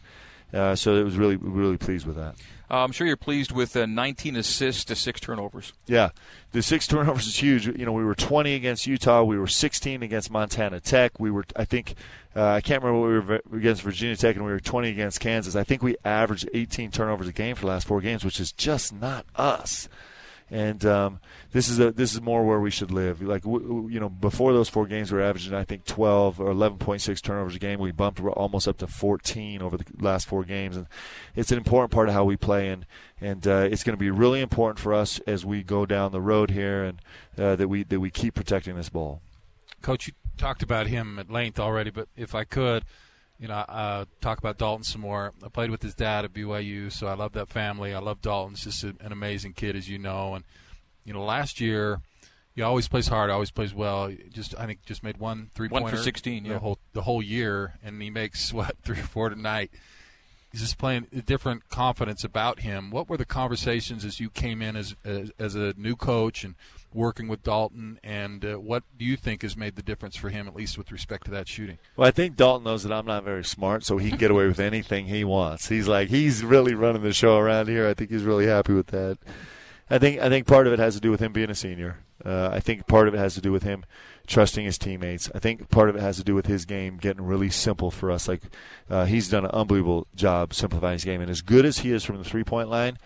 uh, 0.52 0.74
so 0.74 0.96
it 0.96 1.04
was 1.04 1.16
really 1.16 1.36
really 1.36 1.76
pleased 1.76 2.04
with 2.04 2.16
that. 2.16 2.34
Uh, 2.70 2.84
I'm 2.84 2.92
sure 2.92 3.06
you're 3.06 3.16
pleased 3.16 3.52
with 3.52 3.74
uh, 3.76 3.86
19 3.86 4.36
assists 4.36 4.84
to 4.86 4.94
six 4.94 5.20
turnovers. 5.20 5.72
Yeah, 5.86 6.10
the 6.52 6.62
six 6.62 6.86
turnovers 6.86 7.26
is 7.26 7.36
huge. 7.36 7.66
You 7.66 7.86
know, 7.86 7.92
we 7.92 8.04
were 8.04 8.14
20 8.14 8.54
against 8.54 8.86
Utah. 8.86 9.22
We 9.22 9.38
were 9.38 9.46
16 9.46 10.02
against 10.02 10.30
Montana 10.30 10.80
Tech. 10.80 11.18
We 11.18 11.30
were, 11.30 11.44
I 11.56 11.64
think, 11.64 11.94
uh, 12.36 12.44
I 12.44 12.60
can't 12.60 12.82
remember 12.82 13.00
what 13.00 13.08
we 13.08 13.52
were 13.52 13.58
against 13.58 13.82
Virginia 13.82 14.16
Tech, 14.16 14.36
and 14.36 14.44
we 14.44 14.52
were 14.52 14.60
20 14.60 14.90
against 14.90 15.20
Kansas. 15.20 15.56
I 15.56 15.64
think 15.64 15.82
we 15.82 15.96
averaged 16.04 16.48
18 16.52 16.90
turnovers 16.90 17.28
a 17.28 17.32
game 17.32 17.54
for 17.56 17.62
the 17.62 17.68
last 17.68 17.86
four 17.86 18.00
games, 18.00 18.24
which 18.24 18.38
is 18.38 18.52
just 18.52 18.92
not 18.92 19.24
us 19.34 19.88
and 20.50 20.84
um, 20.86 21.20
this 21.52 21.68
is 21.68 21.78
a 21.78 21.92
this 21.92 22.14
is 22.14 22.20
more 22.20 22.44
where 22.44 22.60
we 22.60 22.70
should 22.70 22.90
live. 22.90 23.20
Like 23.20 23.42
w- 23.42 23.88
you 23.90 24.00
know, 24.00 24.08
before 24.08 24.52
those 24.52 24.68
four 24.68 24.86
games, 24.86 25.12
we 25.12 25.18
are 25.18 25.22
averaging 25.22 25.54
I 25.54 25.64
think 25.64 25.84
12 25.84 26.40
or 26.40 26.52
11.6 26.52 27.22
turnovers 27.22 27.54
a 27.54 27.58
game. 27.58 27.78
We 27.80 27.92
bumped 27.92 28.20
almost 28.20 28.66
up 28.66 28.78
to 28.78 28.86
14 28.86 29.60
over 29.60 29.76
the 29.76 29.84
last 29.98 30.26
four 30.26 30.44
games, 30.44 30.76
and 30.76 30.86
it's 31.36 31.52
an 31.52 31.58
important 31.58 31.90
part 31.90 32.08
of 32.08 32.14
how 32.14 32.24
we 32.24 32.36
play, 32.36 32.68
and 32.68 32.86
and 33.20 33.46
uh, 33.46 33.68
it's 33.70 33.84
going 33.84 33.96
to 33.96 34.00
be 34.00 34.10
really 34.10 34.40
important 34.40 34.78
for 34.78 34.94
us 34.94 35.18
as 35.26 35.44
we 35.44 35.62
go 35.62 35.84
down 35.84 36.12
the 36.12 36.20
road 36.20 36.50
here, 36.50 36.84
and 36.84 37.02
uh, 37.36 37.56
that 37.56 37.68
we 37.68 37.82
that 37.84 38.00
we 38.00 38.10
keep 38.10 38.34
protecting 38.34 38.76
this 38.76 38.88
ball. 38.88 39.20
Coach, 39.82 40.06
you 40.06 40.14
talked 40.38 40.62
about 40.62 40.86
him 40.86 41.18
at 41.18 41.30
length 41.30 41.60
already, 41.60 41.90
but 41.90 42.08
if 42.16 42.34
I 42.34 42.44
could 42.44 42.84
you 43.38 43.46
know, 43.46 43.54
uh, 43.54 44.04
talk 44.20 44.38
about 44.38 44.58
Dalton 44.58 44.84
some 44.84 45.00
more. 45.00 45.32
I 45.44 45.48
played 45.48 45.70
with 45.70 45.82
his 45.82 45.94
dad 45.94 46.24
at 46.24 46.32
BYU, 46.32 46.90
so 46.90 47.06
I 47.06 47.14
love 47.14 47.32
that 47.32 47.48
family. 47.48 47.94
I 47.94 48.00
love 48.00 48.20
Dalton. 48.20 48.54
He's 48.54 48.64
just 48.64 48.84
a, 48.84 48.94
an 49.00 49.12
amazing 49.12 49.52
kid, 49.52 49.76
as 49.76 49.88
you 49.88 49.98
know. 49.98 50.34
And 50.34 50.44
you 51.04 51.12
know, 51.12 51.24
last 51.24 51.60
year 51.60 52.00
he 52.58 52.62
always 52.62 52.88
plays 52.88 53.06
hard, 53.06 53.30
always 53.30 53.52
plays 53.52 53.72
well. 53.72 54.12
Just 54.32 54.58
I 54.58 54.66
think 54.66 54.84
just 54.84 55.04
made 55.04 55.18
one 55.18 55.50
three 55.54 55.68
pointer. 55.68 55.84
One 55.84 55.92
for 55.92 56.02
sixteen, 56.02 56.44
yeah. 56.44 56.54
The 56.54 56.58
whole 56.58 56.78
the 56.92 57.02
whole 57.02 57.22
year, 57.22 57.74
and 57.84 58.02
he 58.02 58.10
makes 58.10 58.52
what 58.52 58.76
three 58.82 58.98
or 58.98 59.04
four 59.04 59.28
tonight. 59.28 59.70
He's 60.50 60.62
just 60.62 60.78
playing 60.78 61.06
a 61.12 61.22
different 61.22 61.68
confidence 61.68 62.24
about 62.24 62.60
him. 62.60 62.90
What 62.90 63.08
were 63.08 63.18
the 63.18 63.26
conversations 63.26 64.04
as 64.04 64.18
you 64.18 64.30
came 64.30 64.60
in 64.60 64.74
as 64.74 64.96
as, 65.04 65.30
as 65.38 65.54
a 65.54 65.74
new 65.76 65.94
coach 65.94 66.42
and 66.42 66.56
working 66.92 67.28
with 67.28 67.42
Dalton, 67.42 67.98
and 68.02 68.44
uh, 68.44 68.54
what 68.56 68.84
do 68.96 69.04
you 69.04 69.16
think 69.16 69.42
has 69.42 69.56
made 69.56 69.76
the 69.76 69.82
difference 69.82 70.16
for 70.16 70.30
him, 70.30 70.48
at 70.48 70.54
least 70.54 70.78
with 70.78 70.90
respect 70.90 71.24
to 71.26 71.30
that 71.32 71.48
shooting? 71.48 71.78
Well, 71.96 72.08
I 72.08 72.10
think 72.10 72.36
Dalton 72.36 72.64
knows 72.64 72.82
that 72.82 72.92
I'm 72.92 73.06
not 73.06 73.24
very 73.24 73.44
smart, 73.44 73.84
so 73.84 73.98
he 73.98 74.10
can 74.10 74.18
get 74.18 74.30
away 74.30 74.46
with 74.46 74.60
anything 74.60 75.06
he 75.06 75.24
wants. 75.24 75.68
He's 75.68 75.88
like 75.88 76.08
he's 76.08 76.44
really 76.44 76.74
running 76.74 77.02
the 77.02 77.12
show 77.12 77.38
around 77.38 77.68
here. 77.68 77.86
I 77.86 77.94
think 77.94 78.10
he's 78.10 78.24
really 78.24 78.46
happy 78.46 78.72
with 78.72 78.88
that. 78.88 79.18
I 79.90 79.98
think 79.98 80.20
I 80.20 80.28
think 80.28 80.46
part 80.46 80.66
of 80.66 80.72
it 80.72 80.78
has 80.78 80.94
to 80.94 81.00
do 81.00 81.10
with 81.10 81.20
him 81.20 81.32
being 81.32 81.50
a 81.50 81.54
senior. 81.54 81.98
Uh, 82.24 82.50
I 82.52 82.60
think 82.60 82.86
part 82.86 83.08
of 83.08 83.14
it 83.14 83.18
has 83.18 83.34
to 83.34 83.40
do 83.40 83.52
with 83.52 83.62
him 83.62 83.84
trusting 84.28 84.64
his 84.64 84.78
teammates. 84.78 85.30
I 85.34 85.40
think 85.40 85.70
part 85.70 85.88
of 85.88 85.96
it 85.96 86.02
has 86.02 86.18
to 86.18 86.24
do 86.24 86.34
with 86.34 86.46
his 86.46 86.66
game 86.66 86.98
getting 86.98 87.24
really 87.24 87.50
simple 87.50 87.90
for 87.90 88.10
us. 88.10 88.28
Like 88.28 88.42
uh, 88.88 89.06
he's 89.06 89.28
done 89.28 89.44
an 89.44 89.50
unbelievable 89.50 90.06
job 90.14 90.54
simplifying 90.54 90.92
his 90.92 91.04
game, 91.04 91.20
and 91.20 91.30
as 91.30 91.40
good 91.40 91.64
as 91.64 91.78
he 91.78 91.92
is 91.92 92.04
from 92.04 92.18
the 92.18 92.24
three 92.24 92.44
point 92.44 92.68
line, 92.68 92.98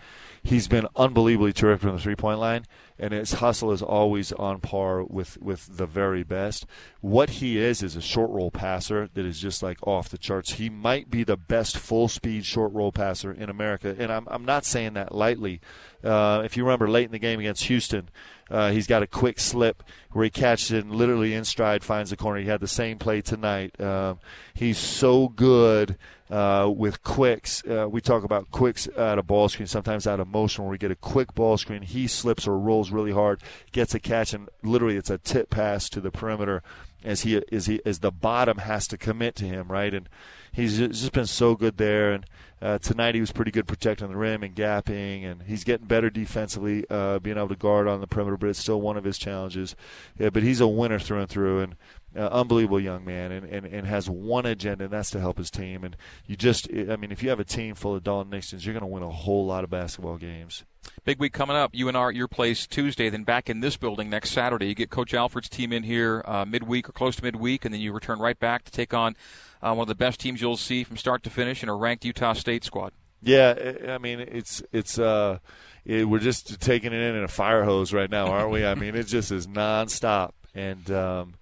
he's 0.43 0.67
been 0.67 0.85
unbelievably 0.95 1.53
terrific 1.53 1.81
from 1.83 1.95
the 1.95 2.01
three 2.01 2.15
point 2.15 2.39
line, 2.39 2.65
and 2.99 3.13
his 3.13 3.33
hustle 3.33 3.71
is 3.71 3.81
always 3.81 4.33
on 4.33 4.59
par 4.59 5.03
with, 5.03 5.41
with 5.41 5.77
the 5.77 5.85
very 5.85 6.23
best. 6.23 6.65
What 6.99 7.31
he 7.31 7.57
is 7.57 7.81
is 7.81 7.95
a 7.95 8.01
short 8.01 8.29
roll 8.29 8.51
passer 8.51 9.09
that 9.13 9.25
is 9.25 9.39
just 9.39 9.63
like 9.63 9.77
off 9.87 10.09
the 10.09 10.17
charts. 10.17 10.53
He 10.53 10.69
might 10.69 11.09
be 11.09 11.23
the 11.23 11.37
best 11.37 11.77
full 11.77 12.09
speed 12.09 12.45
short 12.45 12.73
roll 12.73 12.91
passer 12.91 13.31
in 13.31 13.49
America, 13.49 13.95
and 13.97 14.11
I'm, 14.11 14.27
I'm 14.29 14.45
not 14.45 14.65
saying 14.65 14.93
that 14.93 15.15
lightly. 15.15 15.61
Uh, 16.03 16.41
if 16.43 16.57
you 16.57 16.65
remember 16.65 16.89
late 16.89 17.05
in 17.05 17.11
the 17.13 17.19
game 17.19 17.39
against 17.39 17.63
Houston, 17.63 18.09
uh, 18.49 18.71
he's 18.71 18.87
got 18.87 19.03
a 19.03 19.07
quick 19.07 19.39
slip 19.39 19.83
where 20.11 20.23
he 20.23 20.29
catches 20.29 20.71
it 20.71 20.85
and 20.85 20.93
literally 20.93 21.33
in 21.33 21.45
stride 21.45 21.83
finds 21.83 22.09
the 22.09 22.17
corner. 22.17 22.39
He 22.39 22.47
had 22.47 22.59
the 22.59 22.67
same 22.67 22.97
play 22.97 23.21
tonight. 23.21 23.79
Um, 23.81 24.19
he's 24.53 24.77
so 24.77 25.29
good 25.29 25.97
uh, 26.29 26.71
with 26.75 27.03
quicks. 27.03 27.63
Uh, 27.65 27.87
we 27.89 28.01
talk 28.01 28.23
about 28.23 28.51
quicks 28.51 28.87
out 28.97 29.19
of 29.19 29.27
ball 29.27 29.49
screen, 29.49 29.67
sometimes 29.67 30.07
out 30.07 30.19
of 30.19 30.27
motion, 30.27 30.63
where 30.63 30.71
we 30.71 30.77
get 30.77 30.91
a 30.91 30.95
quick 30.95 31.33
ball 31.33 31.57
screen. 31.57 31.81
He 31.81 32.07
slips 32.07 32.47
or 32.47 32.57
rolls 32.57 32.91
really 32.91 33.11
hard, 33.11 33.41
gets 33.71 33.93
a 33.93 33.99
catch, 33.99 34.33
and 34.33 34.49
literally 34.63 34.97
it's 34.97 35.09
a 35.09 35.17
tip 35.17 35.49
pass 35.49 35.89
to 35.89 36.01
the 36.01 36.11
perimeter 36.11 36.63
as 37.03 37.21
he 37.21 37.41
as 37.51 37.65
he 37.65 37.81
as 37.85 37.99
the 37.99 38.11
bottom 38.11 38.57
has 38.59 38.87
to 38.87 38.97
commit 38.97 39.35
to 39.35 39.45
him, 39.45 39.67
right? 39.71 39.93
And 39.93 40.07
he's 40.51 40.77
just 40.77 41.11
been 41.11 41.25
so 41.25 41.55
good 41.55 41.77
there. 41.77 42.13
And 42.13 42.25
uh, 42.61 42.77
tonight 42.77 43.15
he 43.15 43.21
was 43.21 43.31
pretty 43.31 43.51
good 43.51 43.67
protecting 43.67 44.07
the 44.07 44.15
rim 44.15 44.43
and 44.43 44.55
gapping, 44.55 45.25
and 45.25 45.43
he's 45.43 45.63
getting 45.63 45.87
better 45.87 46.09
defensively, 46.09 46.85
uh, 46.89 47.19
being 47.19 47.37
able 47.37 47.49
to 47.49 47.55
guard 47.55 47.87
on 47.87 47.99
the 47.99 48.07
perimeter. 48.07 48.37
But 48.37 48.49
it's 48.49 48.59
still 48.59 48.79
one 48.79 48.97
of 48.97 49.03
his 49.03 49.17
challenges. 49.17 49.75
Yeah, 50.17 50.29
but 50.29 50.43
he's 50.43 50.61
a 50.61 50.67
winner 50.67 50.99
through 50.99 51.19
and 51.19 51.29
through, 51.29 51.59
and 51.59 51.75
uh, 52.15 52.27
unbelievable 52.27 52.79
young 52.79 53.03
man, 53.03 53.31
and, 53.31 53.45
and, 53.45 53.65
and 53.65 53.87
has 53.87 54.09
one 54.09 54.45
agenda, 54.45 54.85
and 54.85 54.93
that's 54.93 55.09
to 55.11 55.19
help 55.19 55.37
his 55.37 55.51
team. 55.51 55.83
And 55.83 55.97
you 56.25 56.35
just, 56.35 56.69
I 56.71 56.95
mean, 56.95 57.11
if 57.11 57.21
you 57.21 57.29
have 57.29 57.39
a 57.39 57.45
team 57.45 57.75
full 57.75 57.95
of 57.95 58.03
Dalton 58.03 58.29
Nixons, 58.29 58.65
you're 58.65 58.73
going 58.73 58.81
to 58.81 58.87
win 58.87 59.03
a 59.03 59.09
whole 59.09 59.45
lot 59.45 59.63
of 59.63 59.69
basketball 59.69 60.17
games. 60.17 60.63
Big 61.05 61.19
week 61.19 61.33
coming 61.33 61.55
up. 61.55 61.73
UNR 61.73 62.09
at 62.09 62.15
your 62.15 62.27
place 62.27 62.65
Tuesday, 62.67 63.09
then 63.09 63.23
back 63.23 63.49
in 63.49 63.59
this 63.59 63.77
building 63.77 64.09
next 64.09 64.31
Saturday. 64.31 64.67
You 64.67 64.75
get 64.75 64.89
Coach 64.89 65.13
Alford's 65.13 65.49
team 65.49 65.73
in 65.73 65.83
here 65.83 66.23
uh, 66.25 66.45
midweek 66.45 66.89
or 66.89 66.91
close 66.91 67.15
to 67.17 67.23
midweek, 67.23 67.65
and 67.65 67.73
then 67.73 67.81
you 67.81 67.91
return 67.91 68.19
right 68.19 68.39
back 68.39 68.63
to 68.65 68.71
take 68.71 68.93
on 68.93 69.15
uh, 69.61 69.73
one 69.73 69.83
of 69.83 69.87
the 69.87 69.95
best 69.95 70.19
teams 70.19 70.41
you'll 70.41 70.57
see 70.57 70.83
from 70.83 70.97
start 70.97 71.23
to 71.23 71.29
finish 71.29 71.63
in 71.63 71.69
a 71.69 71.75
ranked 71.75 72.05
Utah 72.05 72.33
State 72.33 72.63
squad. 72.63 72.93
Yeah, 73.21 73.73
I 73.87 73.97
mean 73.97 74.19
it's 74.19 74.61
it's 74.73 74.99
uh, 74.99 75.39
it, 75.85 76.07
we're 76.07 76.19
just 76.19 76.59
taking 76.59 76.91
it 76.91 77.01
in 77.01 77.15
in 77.15 77.23
a 77.23 77.29
fire 77.29 77.63
hose 77.63 77.93
right 77.93 78.09
now, 78.09 78.27
aren't 78.27 78.51
we? 78.51 78.65
I 78.65 78.75
mean 78.75 78.95
it 78.95 79.07
just 79.07 79.31
is 79.31 79.47
nonstop, 79.47 80.31
and 80.53 80.91
um, 80.91 81.35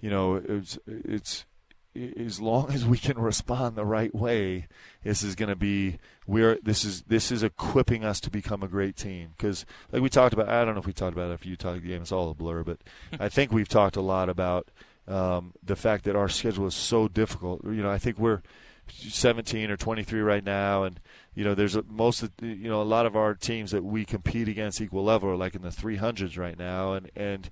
you 0.00 0.08
know 0.08 0.36
it's 0.36 0.78
it's 0.86 1.44
as 1.94 2.40
long 2.40 2.72
as 2.72 2.84
we 2.84 2.98
can 2.98 3.18
respond 3.18 3.74
the 3.74 3.84
right 3.84 4.14
way, 4.14 4.68
this 5.02 5.22
is 5.22 5.34
going 5.34 5.48
to 5.48 5.56
be 5.56 5.98
we're 6.26 6.58
this 6.62 6.84
is 6.84 7.02
this 7.02 7.32
is 7.32 7.42
equipping 7.42 8.04
us 8.04 8.20
to 8.20 8.30
become 8.30 8.62
a 8.62 8.68
great 8.68 8.96
team. 8.96 9.30
Because 9.36 9.66
like 9.90 10.02
we 10.02 10.08
talked 10.08 10.32
about, 10.32 10.48
I 10.48 10.64
don't 10.64 10.74
know 10.74 10.80
if 10.80 10.86
we 10.86 10.92
talked 10.92 11.14
about 11.14 11.30
it 11.30 11.34
after 11.34 11.48
you 11.48 11.56
talked 11.56 11.82
the 11.82 11.88
game. 11.88 12.02
It's 12.02 12.12
all 12.12 12.30
a 12.30 12.34
blur, 12.34 12.62
but 12.62 12.78
I 13.20 13.28
think 13.28 13.52
we've 13.52 13.68
talked 13.68 13.96
a 13.96 14.00
lot 14.00 14.28
about 14.28 14.70
um, 15.08 15.52
the 15.62 15.76
fact 15.76 16.04
that 16.04 16.14
our 16.14 16.28
schedule 16.28 16.66
is 16.66 16.74
so 16.74 17.08
difficult. 17.08 17.64
You 17.64 17.82
know, 17.82 17.90
I 17.90 17.98
think 17.98 18.18
we're 18.18 18.42
17 18.88 19.70
or 19.70 19.76
23 19.76 20.20
right 20.20 20.44
now, 20.44 20.84
and 20.84 21.00
you 21.34 21.44
know, 21.44 21.54
there's 21.54 21.76
a, 21.76 21.82
most 21.88 22.22
of 22.22 22.30
you 22.40 22.68
know 22.68 22.82
a 22.82 22.84
lot 22.84 23.06
of 23.06 23.16
our 23.16 23.34
teams 23.34 23.72
that 23.72 23.84
we 23.84 24.04
compete 24.04 24.48
against 24.48 24.80
equal 24.80 25.04
level 25.04 25.30
are 25.30 25.36
like 25.36 25.54
in 25.54 25.62
the 25.62 25.68
300s 25.68 26.38
right 26.38 26.58
now, 26.58 26.92
and 26.92 27.10
and 27.16 27.50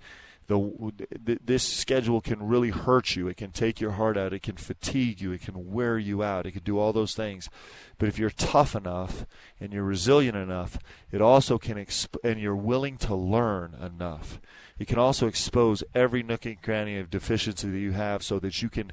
the 0.48 1.38
this 1.44 1.62
schedule 1.62 2.20
can 2.20 2.42
really 2.42 2.70
hurt 2.70 3.14
you. 3.14 3.28
It 3.28 3.36
can 3.36 3.52
take 3.52 3.80
your 3.80 3.92
heart 3.92 4.16
out. 4.16 4.32
It 4.32 4.42
can 4.42 4.56
fatigue 4.56 5.20
you. 5.20 5.30
It 5.30 5.42
can 5.42 5.70
wear 5.70 5.98
you 5.98 6.22
out. 6.22 6.46
It 6.46 6.52
can 6.52 6.62
do 6.62 6.78
all 6.78 6.92
those 6.92 7.14
things. 7.14 7.50
But 7.98 8.08
if 8.08 8.18
you're 8.18 8.30
tough 8.30 8.74
enough 8.74 9.26
and 9.60 9.72
you're 9.72 9.84
resilient 9.84 10.36
enough, 10.36 10.78
it 11.12 11.20
also 11.20 11.58
can 11.58 11.76
exp- 11.76 12.16
and 12.24 12.40
you're 12.40 12.56
willing 12.56 12.96
to 12.98 13.14
learn 13.14 13.74
enough. 13.74 14.40
It 14.78 14.86
can 14.86 14.98
also 14.98 15.26
expose 15.26 15.82
every 15.94 16.22
nook 16.22 16.46
and 16.46 16.62
cranny 16.62 16.98
of 16.98 17.10
deficiency 17.10 17.68
that 17.68 17.78
you 17.78 17.92
have, 17.92 18.22
so 18.22 18.38
that 18.38 18.62
you 18.62 18.68
can 18.68 18.92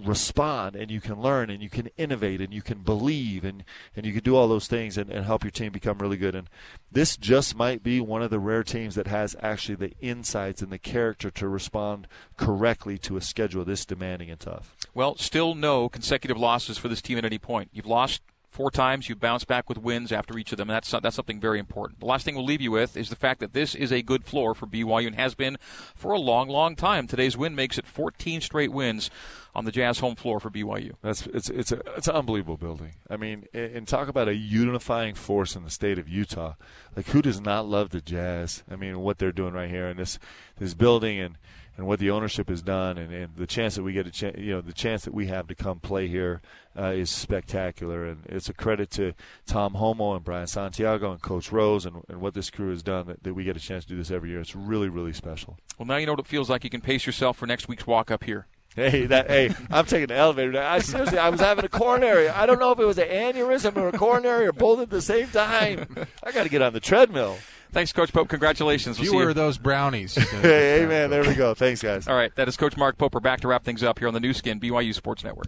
respond 0.00 0.76
and 0.76 0.90
you 0.90 1.00
can 1.00 1.20
learn 1.20 1.50
and 1.50 1.62
you 1.62 1.68
can 1.68 1.88
innovate 1.96 2.40
and 2.40 2.52
you 2.52 2.62
can 2.62 2.78
believe 2.78 3.44
and, 3.44 3.64
and 3.96 4.06
you 4.06 4.12
can 4.12 4.22
do 4.22 4.36
all 4.36 4.48
those 4.48 4.68
things 4.68 4.96
and, 4.96 5.10
and 5.10 5.24
help 5.24 5.42
your 5.42 5.50
team 5.50 5.72
become 5.72 5.98
really 5.98 6.16
good. 6.16 6.34
And 6.34 6.48
this 6.90 7.16
just 7.16 7.56
might 7.56 7.82
be 7.82 8.00
one 8.00 8.22
of 8.22 8.30
the 8.30 8.38
rare 8.38 8.62
teams 8.62 8.94
that 8.94 9.06
has 9.06 9.34
actually 9.42 9.74
the 9.74 9.92
insights 10.00 10.62
and 10.62 10.70
the 10.70 10.78
character 10.78 11.30
to 11.32 11.48
respond 11.48 12.06
correctly 12.36 12.98
to 12.98 13.16
a 13.16 13.20
schedule 13.20 13.64
this 13.64 13.84
demanding 13.84 14.30
and 14.30 14.40
tough. 14.40 14.76
Well, 14.94 15.16
still 15.16 15.54
no 15.54 15.88
consecutive 15.88 16.38
losses 16.38 16.78
for 16.78 16.88
this 16.88 17.02
team 17.02 17.18
at 17.18 17.24
any 17.24 17.38
point. 17.38 17.70
You've 17.72 17.86
lost 17.86 18.22
four 18.48 18.70
times. 18.70 19.08
You 19.08 19.16
bounce 19.16 19.44
back 19.44 19.68
with 19.68 19.78
wins 19.78 20.12
after 20.12 20.38
each 20.38 20.52
of 20.52 20.58
them. 20.58 20.68
That's 20.68 20.90
that's 20.90 21.16
something 21.16 21.40
very 21.40 21.58
important. 21.58 22.00
The 22.00 22.06
last 22.06 22.24
thing 22.24 22.34
we'll 22.34 22.44
leave 22.44 22.60
you 22.60 22.70
with 22.70 22.96
is 22.96 23.10
the 23.10 23.16
fact 23.16 23.40
that 23.40 23.52
this 23.52 23.74
is 23.74 23.92
a 23.92 24.02
good 24.02 24.24
floor 24.24 24.54
for 24.54 24.66
BYU 24.66 25.06
and 25.06 25.16
has 25.16 25.34
been 25.34 25.58
for 25.94 26.12
a 26.12 26.18
long, 26.18 26.48
long 26.48 26.76
time. 26.76 27.06
Today's 27.06 27.36
win 27.36 27.54
makes 27.54 27.78
it 27.78 27.86
14 27.86 28.40
straight 28.40 28.72
wins 28.72 29.10
on 29.54 29.64
the 29.64 29.72
Jazz 29.72 29.98
home 29.98 30.14
floor 30.14 30.40
for 30.40 30.50
BYU. 30.50 30.92
That's 31.02 31.26
it's 31.26 31.50
it's 31.50 31.72
a 31.72 31.80
it's 31.96 32.08
an 32.08 32.14
unbelievable 32.14 32.56
building. 32.56 32.94
I 33.10 33.16
mean, 33.16 33.46
and 33.52 33.86
talk 33.86 34.08
about 34.08 34.28
a 34.28 34.34
unifying 34.34 35.14
force 35.14 35.56
in 35.56 35.64
the 35.64 35.70
state 35.70 35.98
of 35.98 36.08
Utah. 36.08 36.54
Like 36.96 37.06
who 37.08 37.22
does 37.22 37.40
not 37.40 37.66
love 37.66 37.90
the 37.90 38.00
Jazz? 38.00 38.62
I 38.70 38.76
mean, 38.76 39.00
what 39.00 39.18
they're 39.18 39.32
doing 39.32 39.52
right 39.52 39.70
here 39.70 39.88
in 39.88 39.96
this 39.96 40.18
this 40.58 40.74
building 40.74 41.18
and 41.18 41.36
and 41.78 41.86
what 41.86 42.00
the 42.00 42.10
ownership 42.10 42.48
has 42.48 42.60
done, 42.60 42.98
and, 42.98 43.14
and 43.14 43.36
the 43.36 43.46
chance 43.46 43.76
that 43.76 43.84
we 43.84 43.92
get 43.92 44.04
a 44.04 44.10
chance, 44.10 44.36
you 44.36 44.50
know, 44.50 44.60
the 44.60 44.72
chance 44.72 45.04
that 45.04 45.14
we 45.14 45.28
have 45.28 45.46
to 45.46 45.54
come 45.54 45.78
play 45.78 46.08
here 46.08 46.42
uh, 46.76 46.88
is 46.88 47.08
spectacular, 47.08 48.04
and 48.04 48.24
it's 48.26 48.48
a 48.48 48.52
credit 48.52 48.90
to 48.90 49.14
Tom 49.46 49.74
Homo 49.74 50.14
and 50.14 50.24
Brian 50.24 50.48
Santiago 50.48 51.12
and 51.12 51.22
Coach 51.22 51.52
Rose 51.52 51.86
and, 51.86 52.02
and 52.08 52.20
what 52.20 52.34
this 52.34 52.50
crew 52.50 52.70
has 52.70 52.82
done 52.82 53.06
that, 53.06 53.22
that 53.22 53.32
we 53.32 53.44
get 53.44 53.56
a 53.56 53.60
chance 53.60 53.84
to 53.84 53.90
do 53.90 53.96
this 53.96 54.10
every 54.10 54.30
year. 54.30 54.40
It's 54.40 54.56
really, 54.56 54.88
really 54.88 55.12
special. 55.12 55.56
Well, 55.78 55.86
now 55.86 55.96
you 55.96 56.06
know 56.06 56.12
what 56.12 56.20
it 56.20 56.26
feels 56.26 56.50
like. 56.50 56.64
You 56.64 56.70
can 56.70 56.80
pace 56.80 57.06
yourself 57.06 57.36
for 57.38 57.46
next 57.46 57.68
week's 57.68 57.86
walk 57.86 58.10
up 58.10 58.24
here. 58.24 58.48
Hey, 58.74 59.06
that 59.06 59.28
hey, 59.28 59.54
I'm 59.70 59.86
taking 59.86 60.08
the 60.08 60.14
elevator. 60.14 60.60
I 60.60 60.78
seriously, 60.80 61.18
I 61.18 61.30
was 61.30 61.40
having 61.40 61.64
a 61.64 61.68
coronary. 61.68 62.28
I 62.28 62.46
don't 62.46 62.60
know 62.60 62.70
if 62.70 62.78
it 62.78 62.84
was 62.84 62.98
an 62.98 63.08
aneurysm 63.08 63.76
or 63.76 63.88
a 63.88 63.92
coronary 63.92 64.46
or 64.46 64.52
both 64.52 64.78
at 64.78 64.90
the 64.90 65.02
same 65.02 65.26
time. 65.28 66.06
I 66.22 66.32
got 66.32 66.44
to 66.44 66.48
get 66.48 66.62
on 66.62 66.72
the 66.72 66.80
treadmill. 66.80 67.38
Thanks, 67.72 67.92
Coach 67.92 68.12
Pope. 68.12 68.28
Congratulations. 68.28 68.98
We'll 68.98 69.12
you 69.12 69.18
were 69.18 69.34
those 69.34 69.58
brownies. 69.58 70.14
hey, 70.42 70.86
man. 70.88 71.10
There 71.10 71.22
we 71.22 71.34
go. 71.34 71.54
Thanks, 71.54 71.82
guys. 71.82 72.08
All 72.08 72.16
right. 72.16 72.34
That 72.34 72.48
is 72.48 72.56
Coach 72.56 72.76
Mark 72.76 72.96
Pope. 72.98 73.14
We're 73.14 73.20
back 73.20 73.40
to 73.42 73.48
wrap 73.48 73.64
things 73.64 73.82
up 73.82 73.98
here 73.98 74.08
on 74.08 74.14
the 74.14 74.20
Nu 74.20 74.32
Skin 74.32 74.58
BYU 74.58 74.94
Sports 74.94 75.22
Network. 75.22 75.46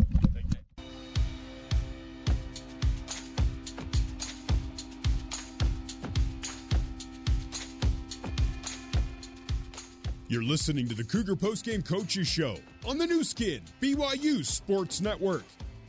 You're 10.28 10.44
listening 10.44 10.88
to 10.88 10.94
the 10.94 11.02
Cougar 11.02 11.34
Postgame 11.34 11.84
Coaches 11.84 12.28
Show 12.28 12.54
on 12.86 12.98
the 12.98 13.06
Nu 13.06 13.24
Skin 13.24 13.62
BYU 13.80 14.46
Sports 14.46 15.00
Network. 15.00 15.42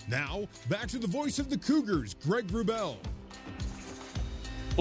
Now, 0.08 0.48
back 0.68 0.88
to 0.88 0.98
the 0.98 1.06
voice 1.06 1.38
of 1.38 1.52
the 1.52 1.58
Cougars, 1.58 2.16
Greg 2.16 2.48
Wrubell. 2.48 2.96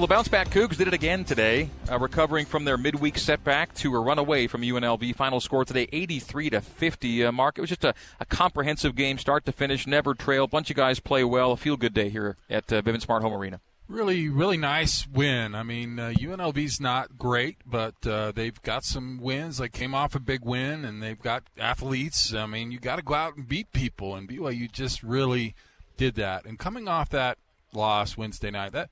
Well, 0.00 0.06
the 0.06 0.14
bounce 0.14 0.28
back 0.28 0.48
Cougs 0.48 0.78
did 0.78 0.88
it 0.88 0.94
again 0.94 1.26
today, 1.26 1.68
uh, 1.90 1.98
recovering 1.98 2.46
from 2.46 2.64
their 2.64 2.78
midweek 2.78 3.18
setback 3.18 3.74
to 3.74 3.94
a 3.94 4.00
run 4.00 4.18
away 4.18 4.46
from 4.46 4.62
UNLV. 4.62 5.14
Final 5.14 5.40
score 5.40 5.62
today, 5.62 5.88
83 5.92 6.48
to 6.48 6.62
50. 6.62 7.26
Uh, 7.26 7.32
Mark, 7.32 7.58
it 7.58 7.60
was 7.60 7.68
just 7.68 7.84
a, 7.84 7.92
a, 8.18 8.24
comprehensive 8.24 8.96
game, 8.96 9.18
start 9.18 9.44
to 9.44 9.52
finish, 9.52 9.86
never 9.86 10.14
trail. 10.14 10.46
Bunch 10.46 10.70
of 10.70 10.76
guys 10.76 11.00
play 11.00 11.22
well. 11.22 11.52
A 11.52 11.56
feel 11.58 11.76
good 11.76 11.92
day 11.92 12.08
here 12.08 12.38
at 12.48 12.72
uh, 12.72 12.80
Vivint 12.80 13.02
Smart 13.02 13.22
Home 13.22 13.34
Arena. 13.34 13.60
Really, 13.88 14.30
really 14.30 14.56
nice 14.56 15.06
win. 15.06 15.54
I 15.54 15.64
mean, 15.64 15.98
uh, 15.98 16.14
UNLV's 16.16 16.80
not 16.80 17.18
great, 17.18 17.58
but 17.66 18.06
uh, 18.06 18.32
they've 18.32 18.62
got 18.62 18.84
some 18.84 19.20
wins. 19.20 19.58
They 19.58 19.68
came 19.68 19.94
off 19.94 20.14
a 20.14 20.18
big 20.18 20.46
win, 20.46 20.86
and 20.86 21.02
they've 21.02 21.20
got 21.20 21.42
athletes. 21.58 22.32
I 22.32 22.46
mean, 22.46 22.72
you 22.72 22.78
got 22.78 22.96
to 22.96 23.02
go 23.02 23.12
out 23.12 23.36
and 23.36 23.46
beat 23.46 23.70
people, 23.72 24.16
and 24.16 24.26
BYU 24.26 24.72
just 24.72 25.02
really 25.02 25.54
did 25.98 26.14
that. 26.14 26.46
And 26.46 26.58
coming 26.58 26.88
off 26.88 27.10
that 27.10 27.36
loss 27.74 28.16
Wednesday 28.16 28.50
night, 28.50 28.72
that 28.72 28.88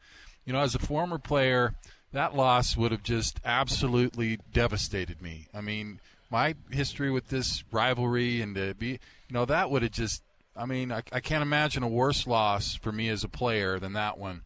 you 0.48 0.54
know, 0.54 0.61
as 0.61 0.74
a 0.74 0.78
former 0.78 1.18
player, 1.18 1.74
that 2.11 2.34
loss 2.34 2.74
would 2.74 2.90
have 2.90 3.02
just 3.02 3.38
absolutely 3.44 4.38
devastated 4.50 5.20
me. 5.20 5.46
I 5.52 5.61
mean, 5.61 6.00
my 6.30 6.54
history 6.70 7.11
with 7.11 7.28
this 7.28 7.64
rivalry 7.70 8.40
and 8.40 8.54
to 8.54 8.72
be, 8.72 8.92
you 8.92 8.98
know, 9.32 9.44
that 9.44 9.70
would 9.70 9.82
have 9.82 9.92
just. 9.92 10.22
I 10.56 10.64
mean, 10.64 10.90
I, 10.90 11.02
I 11.12 11.20
can't 11.20 11.42
imagine 11.42 11.82
a 11.82 11.88
worse 11.88 12.26
loss 12.26 12.74
for 12.74 12.90
me 12.90 13.11
as 13.11 13.24
a 13.24 13.28
player 13.28 13.78
than 13.78 13.92
that 13.92 14.16
one. 14.16 14.40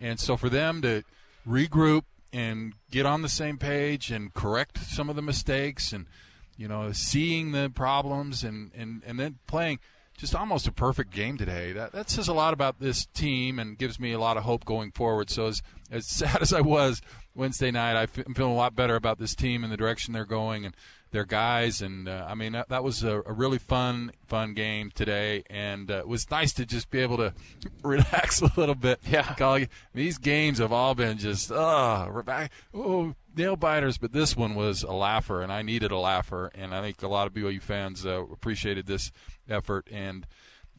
And 0.00 0.18
so 0.18 0.36
for 0.36 0.48
them 0.48 0.82
to 0.82 1.04
regroup 1.48 2.02
and 2.32 2.74
get 2.90 3.06
on 3.06 3.22
the 3.22 3.28
same 3.28 3.56
page 3.56 4.10
and 4.10 4.34
correct 4.34 4.78
some 4.78 5.08
of 5.08 5.14
the 5.14 5.22
mistakes 5.22 5.92
and 5.92 6.06
you 6.56 6.66
know 6.66 6.90
seeing 6.90 7.52
the 7.52 7.70
problems 7.72 8.42
and 8.42 8.72
and 8.74 9.00
and 9.06 9.20
then 9.20 9.38
playing 9.46 9.78
just 10.16 10.34
almost 10.34 10.66
a 10.66 10.72
perfect 10.72 11.10
game 11.10 11.36
today. 11.36 11.72
That 11.72 11.92
that 11.92 12.10
says 12.10 12.28
a 12.28 12.34
lot 12.34 12.54
about 12.54 12.80
this 12.80 13.06
team 13.06 13.58
and 13.58 13.76
gives 13.76 14.00
me 14.00 14.12
a 14.12 14.18
lot 14.18 14.36
of 14.36 14.44
hope 14.44 14.64
going 14.64 14.90
forward. 14.90 15.30
So 15.30 15.46
as 15.46 15.62
as 15.90 16.06
sad 16.10 16.42
as 16.42 16.52
I 16.52 16.60
was 16.60 17.02
Wednesday 17.34 17.70
night, 17.70 17.96
I'm 17.96 18.34
feeling 18.34 18.52
a 18.52 18.56
lot 18.56 18.74
better 18.74 18.96
about 18.96 19.18
this 19.18 19.34
team 19.34 19.62
and 19.62 19.72
the 19.72 19.76
direction 19.76 20.14
they're 20.14 20.24
going 20.24 20.64
and 20.64 20.74
their 21.10 21.24
guys. 21.24 21.82
And 21.82 22.08
uh, 22.08 22.26
I 22.28 22.34
mean, 22.34 22.52
that, 22.52 22.68
that 22.68 22.82
was 22.82 23.02
a, 23.02 23.22
a, 23.26 23.32
really 23.32 23.58
fun, 23.58 24.12
fun 24.26 24.54
game 24.54 24.90
today, 24.94 25.44
and 25.48 25.90
uh, 25.90 25.98
it 25.98 26.08
was 26.08 26.30
nice 26.30 26.52
to 26.54 26.66
just 26.66 26.90
be 26.90 27.00
able 27.00 27.16
to 27.18 27.32
relax 27.82 28.40
a 28.42 28.50
little 28.56 28.74
bit. 28.74 29.00
Yeah, 29.08 29.64
these 29.94 30.18
games 30.18 30.58
have 30.58 30.72
all 30.72 30.94
been 30.94 31.18
just 31.18 31.50
oh, 31.52 32.24
oh 32.74 33.14
nail 33.36 33.56
biters, 33.56 33.98
but 33.98 34.12
this 34.12 34.36
one 34.36 34.54
was 34.54 34.82
a 34.82 34.92
laugher, 34.92 35.42
and 35.42 35.52
I 35.52 35.62
needed 35.62 35.90
a 35.90 35.98
laugher, 35.98 36.50
and 36.54 36.74
I 36.74 36.80
think 36.80 37.02
a 37.02 37.08
lot 37.08 37.26
of 37.26 37.34
BYU 37.34 37.60
fans 37.60 38.06
uh, 38.06 38.22
appreciated 38.22 38.86
this 38.86 39.12
effort. 39.48 39.88
And 39.90 40.26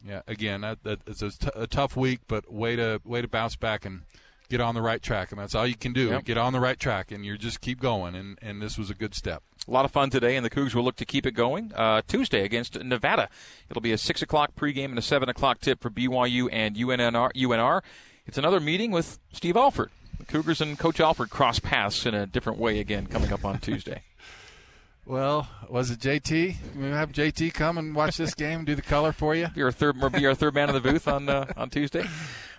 yeah, 0.06 0.22
again, 0.26 0.62
that, 0.62 0.82
that, 0.84 1.00
it's 1.06 1.22
a, 1.22 1.30
t- 1.30 1.50
a 1.54 1.66
tough 1.66 1.96
week, 1.96 2.20
but 2.28 2.52
way 2.52 2.76
to 2.76 3.00
way 3.04 3.22
to 3.22 3.28
bounce 3.28 3.56
back 3.56 3.84
and 3.84 4.02
get 4.48 4.60
on 4.60 4.74
the 4.74 4.82
right 4.82 5.02
track, 5.02 5.30
and 5.30 5.40
that's 5.40 5.54
all 5.54 5.66
you 5.66 5.76
can 5.76 5.92
do. 5.92 6.08
Yep. 6.08 6.24
Get 6.24 6.38
on 6.38 6.52
the 6.52 6.60
right 6.60 6.78
track, 6.78 7.10
and 7.10 7.24
you 7.24 7.36
just 7.38 7.60
keep 7.60 7.80
going. 7.80 8.14
And 8.14 8.38
and 8.42 8.62
this 8.62 8.78
was 8.78 8.90
a 8.90 8.94
good 8.94 9.14
step. 9.14 9.42
A 9.66 9.70
lot 9.70 9.84
of 9.84 9.90
fun 9.90 10.08
today, 10.10 10.36
and 10.36 10.44
the 10.44 10.50
Cougs 10.50 10.74
will 10.74 10.84
look 10.84 10.96
to 10.96 11.04
keep 11.04 11.26
it 11.26 11.32
going. 11.32 11.72
Uh, 11.74 12.02
Tuesday 12.06 12.44
against 12.44 12.82
Nevada, 12.82 13.28
it'll 13.70 13.82
be 13.82 13.92
a 13.92 13.98
six 13.98 14.22
o'clock 14.22 14.52
pregame 14.56 14.86
and 14.86 14.98
a 14.98 15.02
seven 15.02 15.28
o'clock 15.28 15.60
tip 15.60 15.80
for 15.80 15.90
BYU 15.90 16.48
and 16.50 16.76
UNR. 16.76 17.32
UNR. 17.34 17.82
It's 18.26 18.38
another 18.38 18.60
meeting 18.60 18.90
with 18.90 19.18
Steve 19.32 19.56
Alford. 19.56 19.90
The 20.18 20.24
Cougars 20.24 20.60
and 20.60 20.78
Coach 20.78 21.00
Alford 21.00 21.30
cross 21.30 21.58
paths 21.58 22.04
in 22.04 22.14
a 22.14 22.26
different 22.26 22.58
way 22.58 22.80
again 22.80 23.06
coming 23.06 23.32
up 23.32 23.44
on 23.44 23.58
Tuesday. 23.60 24.02
Well, 25.06 25.48
was 25.70 25.90
it 25.90 26.00
JT? 26.00 26.76
We 26.76 26.84
have 26.88 27.12
JT 27.12 27.54
come 27.54 27.78
and 27.78 27.94
watch 27.94 28.18
this 28.18 28.34
game, 28.34 28.66
do 28.66 28.74
the 28.74 28.82
color 28.82 29.12
for 29.12 29.34
you. 29.34 29.48
Be 29.48 29.62
our 29.62 29.72
third, 29.72 29.96
be 30.12 30.26
our 30.26 30.34
third 30.34 30.54
man 30.54 30.68
in 30.68 30.74
the 30.74 30.82
booth 30.82 31.08
on 31.08 31.28
uh, 31.28 31.46
on 31.56 31.70
Tuesday. 31.70 32.04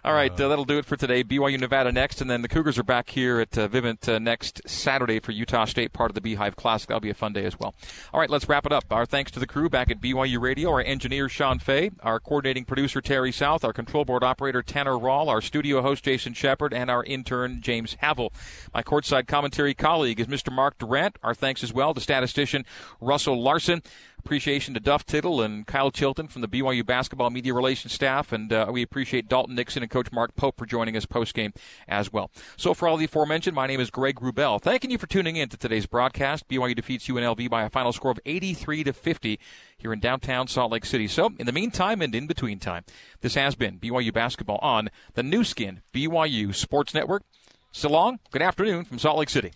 All 0.06 0.14
right, 0.14 0.32
uh, 0.32 0.48
that'll 0.48 0.64
do 0.64 0.78
it 0.78 0.86
for 0.86 0.96
today. 0.96 1.26
BYU 1.26 1.60
Nevada 1.60 1.92
next, 1.92 2.22
and 2.22 2.30
then 2.30 2.42
the 2.42 2.48
Cougars 2.48 2.78
are 2.78 2.84
back 2.84 3.10
here 3.10 3.42
at 3.42 3.58
uh, 3.58 3.68
Vivint 3.68 4.08
uh, 4.08 4.18
next 4.18 4.62
Saturday 4.66 5.20
for 5.20 5.34
Utah 5.34 5.66
State, 5.66 5.92
part 5.92 6.10
of 6.10 6.16
the 6.16 6.22
Beehive 6.22 6.56
Classic. 6.56 6.88
That'll 6.88 7.02
be 7.02 7.10
a 7.10 7.14
fun 7.14 7.34
day 7.34 7.44
as 7.44 7.60
well. 7.60 7.76
All 8.14 8.20
right, 8.20 8.30
let's 8.30 8.48
wrap 8.48 8.66
it 8.66 8.72
up. 8.72 8.86
Our 8.92 9.06
thanks 9.06 9.30
to 9.32 9.40
the 9.40 9.48
crew 9.48 9.70
back 9.70 9.92
at 9.92 10.00
BYU 10.00 10.40
Radio, 10.40 10.72
our 10.72 10.80
engineer 10.80 11.28
Sean 11.28 11.60
Fay, 11.60 11.92
our 12.02 12.22
coordinating 12.22 12.64
producer 12.64 13.02
Terry 13.02 13.34
South, 13.34 13.66
our 13.66 13.74
control 13.74 14.06
board 14.06 14.24
operator 14.24 14.62
Tanner 14.62 14.94
Rawl, 14.94 15.28
our 15.28 15.42
studio 15.42 15.82
host 15.82 16.06
Jason 16.06 16.34
Shepard, 16.34 16.74
and 16.74 16.90
our 16.90 17.04
intern 17.04 17.60
James 17.62 17.98
Havel. 18.00 18.32
My 18.74 18.82
courtside 18.82 19.28
commentary 19.28 19.74
colleague 19.74 20.22
is 20.22 20.28
Mr. 20.28 20.50
Mark 20.50 20.78
Durrant. 20.78 21.18
Our 21.24 21.36
thanks 21.36 21.62
as 21.62 21.74
well 21.74 21.94
to 21.94 22.00
statistician 22.00 22.64
Russell 23.02 23.42
Larson. 23.42 23.84
Appreciation 24.20 24.74
to 24.74 24.80
Duff 24.80 25.06
Tittle 25.06 25.42
and 25.42 25.66
Kyle 25.66 25.92
Chilton 25.92 26.28
from 26.28 26.42
the 26.42 26.48
BYU 26.48 26.86
basketball 26.86 27.30
media 27.30 27.54
relations 27.54 27.94
staff, 27.94 28.32
and 28.32 28.52
uh, 28.54 28.68
we 28.72 28.82
appreciate 28.84 29.28
Dalton 29.28 29.56
Nixon 29.56 29.82
and 29.82 29.90
Coach 29.90 30.12
Mark 30.12 30.36
Pope 30.36 30.58
for 30.58 30.66
joining 30.66 30.96
us 30.96 31.06
post 31.06 31.34
game 31.34 31.54
as 31.88 32.14
well. 32.14 32.30
So, 32.58 32.74
for 32.74 32.88
all 32.88 32.98
the 32.98 33.06
aforementioned, 33.06 33.56
my 33.56 33.66
name 33.66 33.80
is 33.80 33.90
Greg 33.90 34.20
Wrubell. 34.20 34.62
Thanking 34.62 34.92
you 34.92 34.98
for 34.98 35.08
tuning 35.08 35.36
in 35.36 35.50
to 35.50 35.58
today's 35.58 35.86
broadcast. 35.86 36.48
BYU 36.48 36.76
defeats 36.76 37.08
UNLV 37.08 37.50
by 37.50 37.64
a 37.64 37.70
final 37.70 37.94
score 37.94 38.12
of 38.12 38.20
83 38.26 38.84
to 38.84 38.94
50 38.94 39.40
here 39.78 39.94
in 39.94 40.00
downtown 40.00 40.48
Salt 40.48 40.72
Lake 40.72 40.86
City. 40.86 41.08
So, 41.08 41.32
in 41.40 41.46
the 41.46 41.52
meantime 41.52 42.02
and 42.02 42.14
in 42.14 42.28
between 42.28 42.60
time, 42.60 42.84
this 43.22 43.36
has 43.36 43.56
been 43.56 43.80
BYU 43.80 44.14
basketball 44.14 44.60
on 44.62 44.90
the 45.14 45.24
Nu 45.24 45.44
Skin 45.44 45.82
BYU 45.94 46.54
Sports 46.54 46.94
Network. 46.94 47.24
So 47.72 47.90
long. 47.90 48.20
Good 48.32 48.42
afternoon 48.42 48.84
from 48.84 49.00
Salt 49.00 49.18
Lake 49.18 49.30
City. 49.30 49.54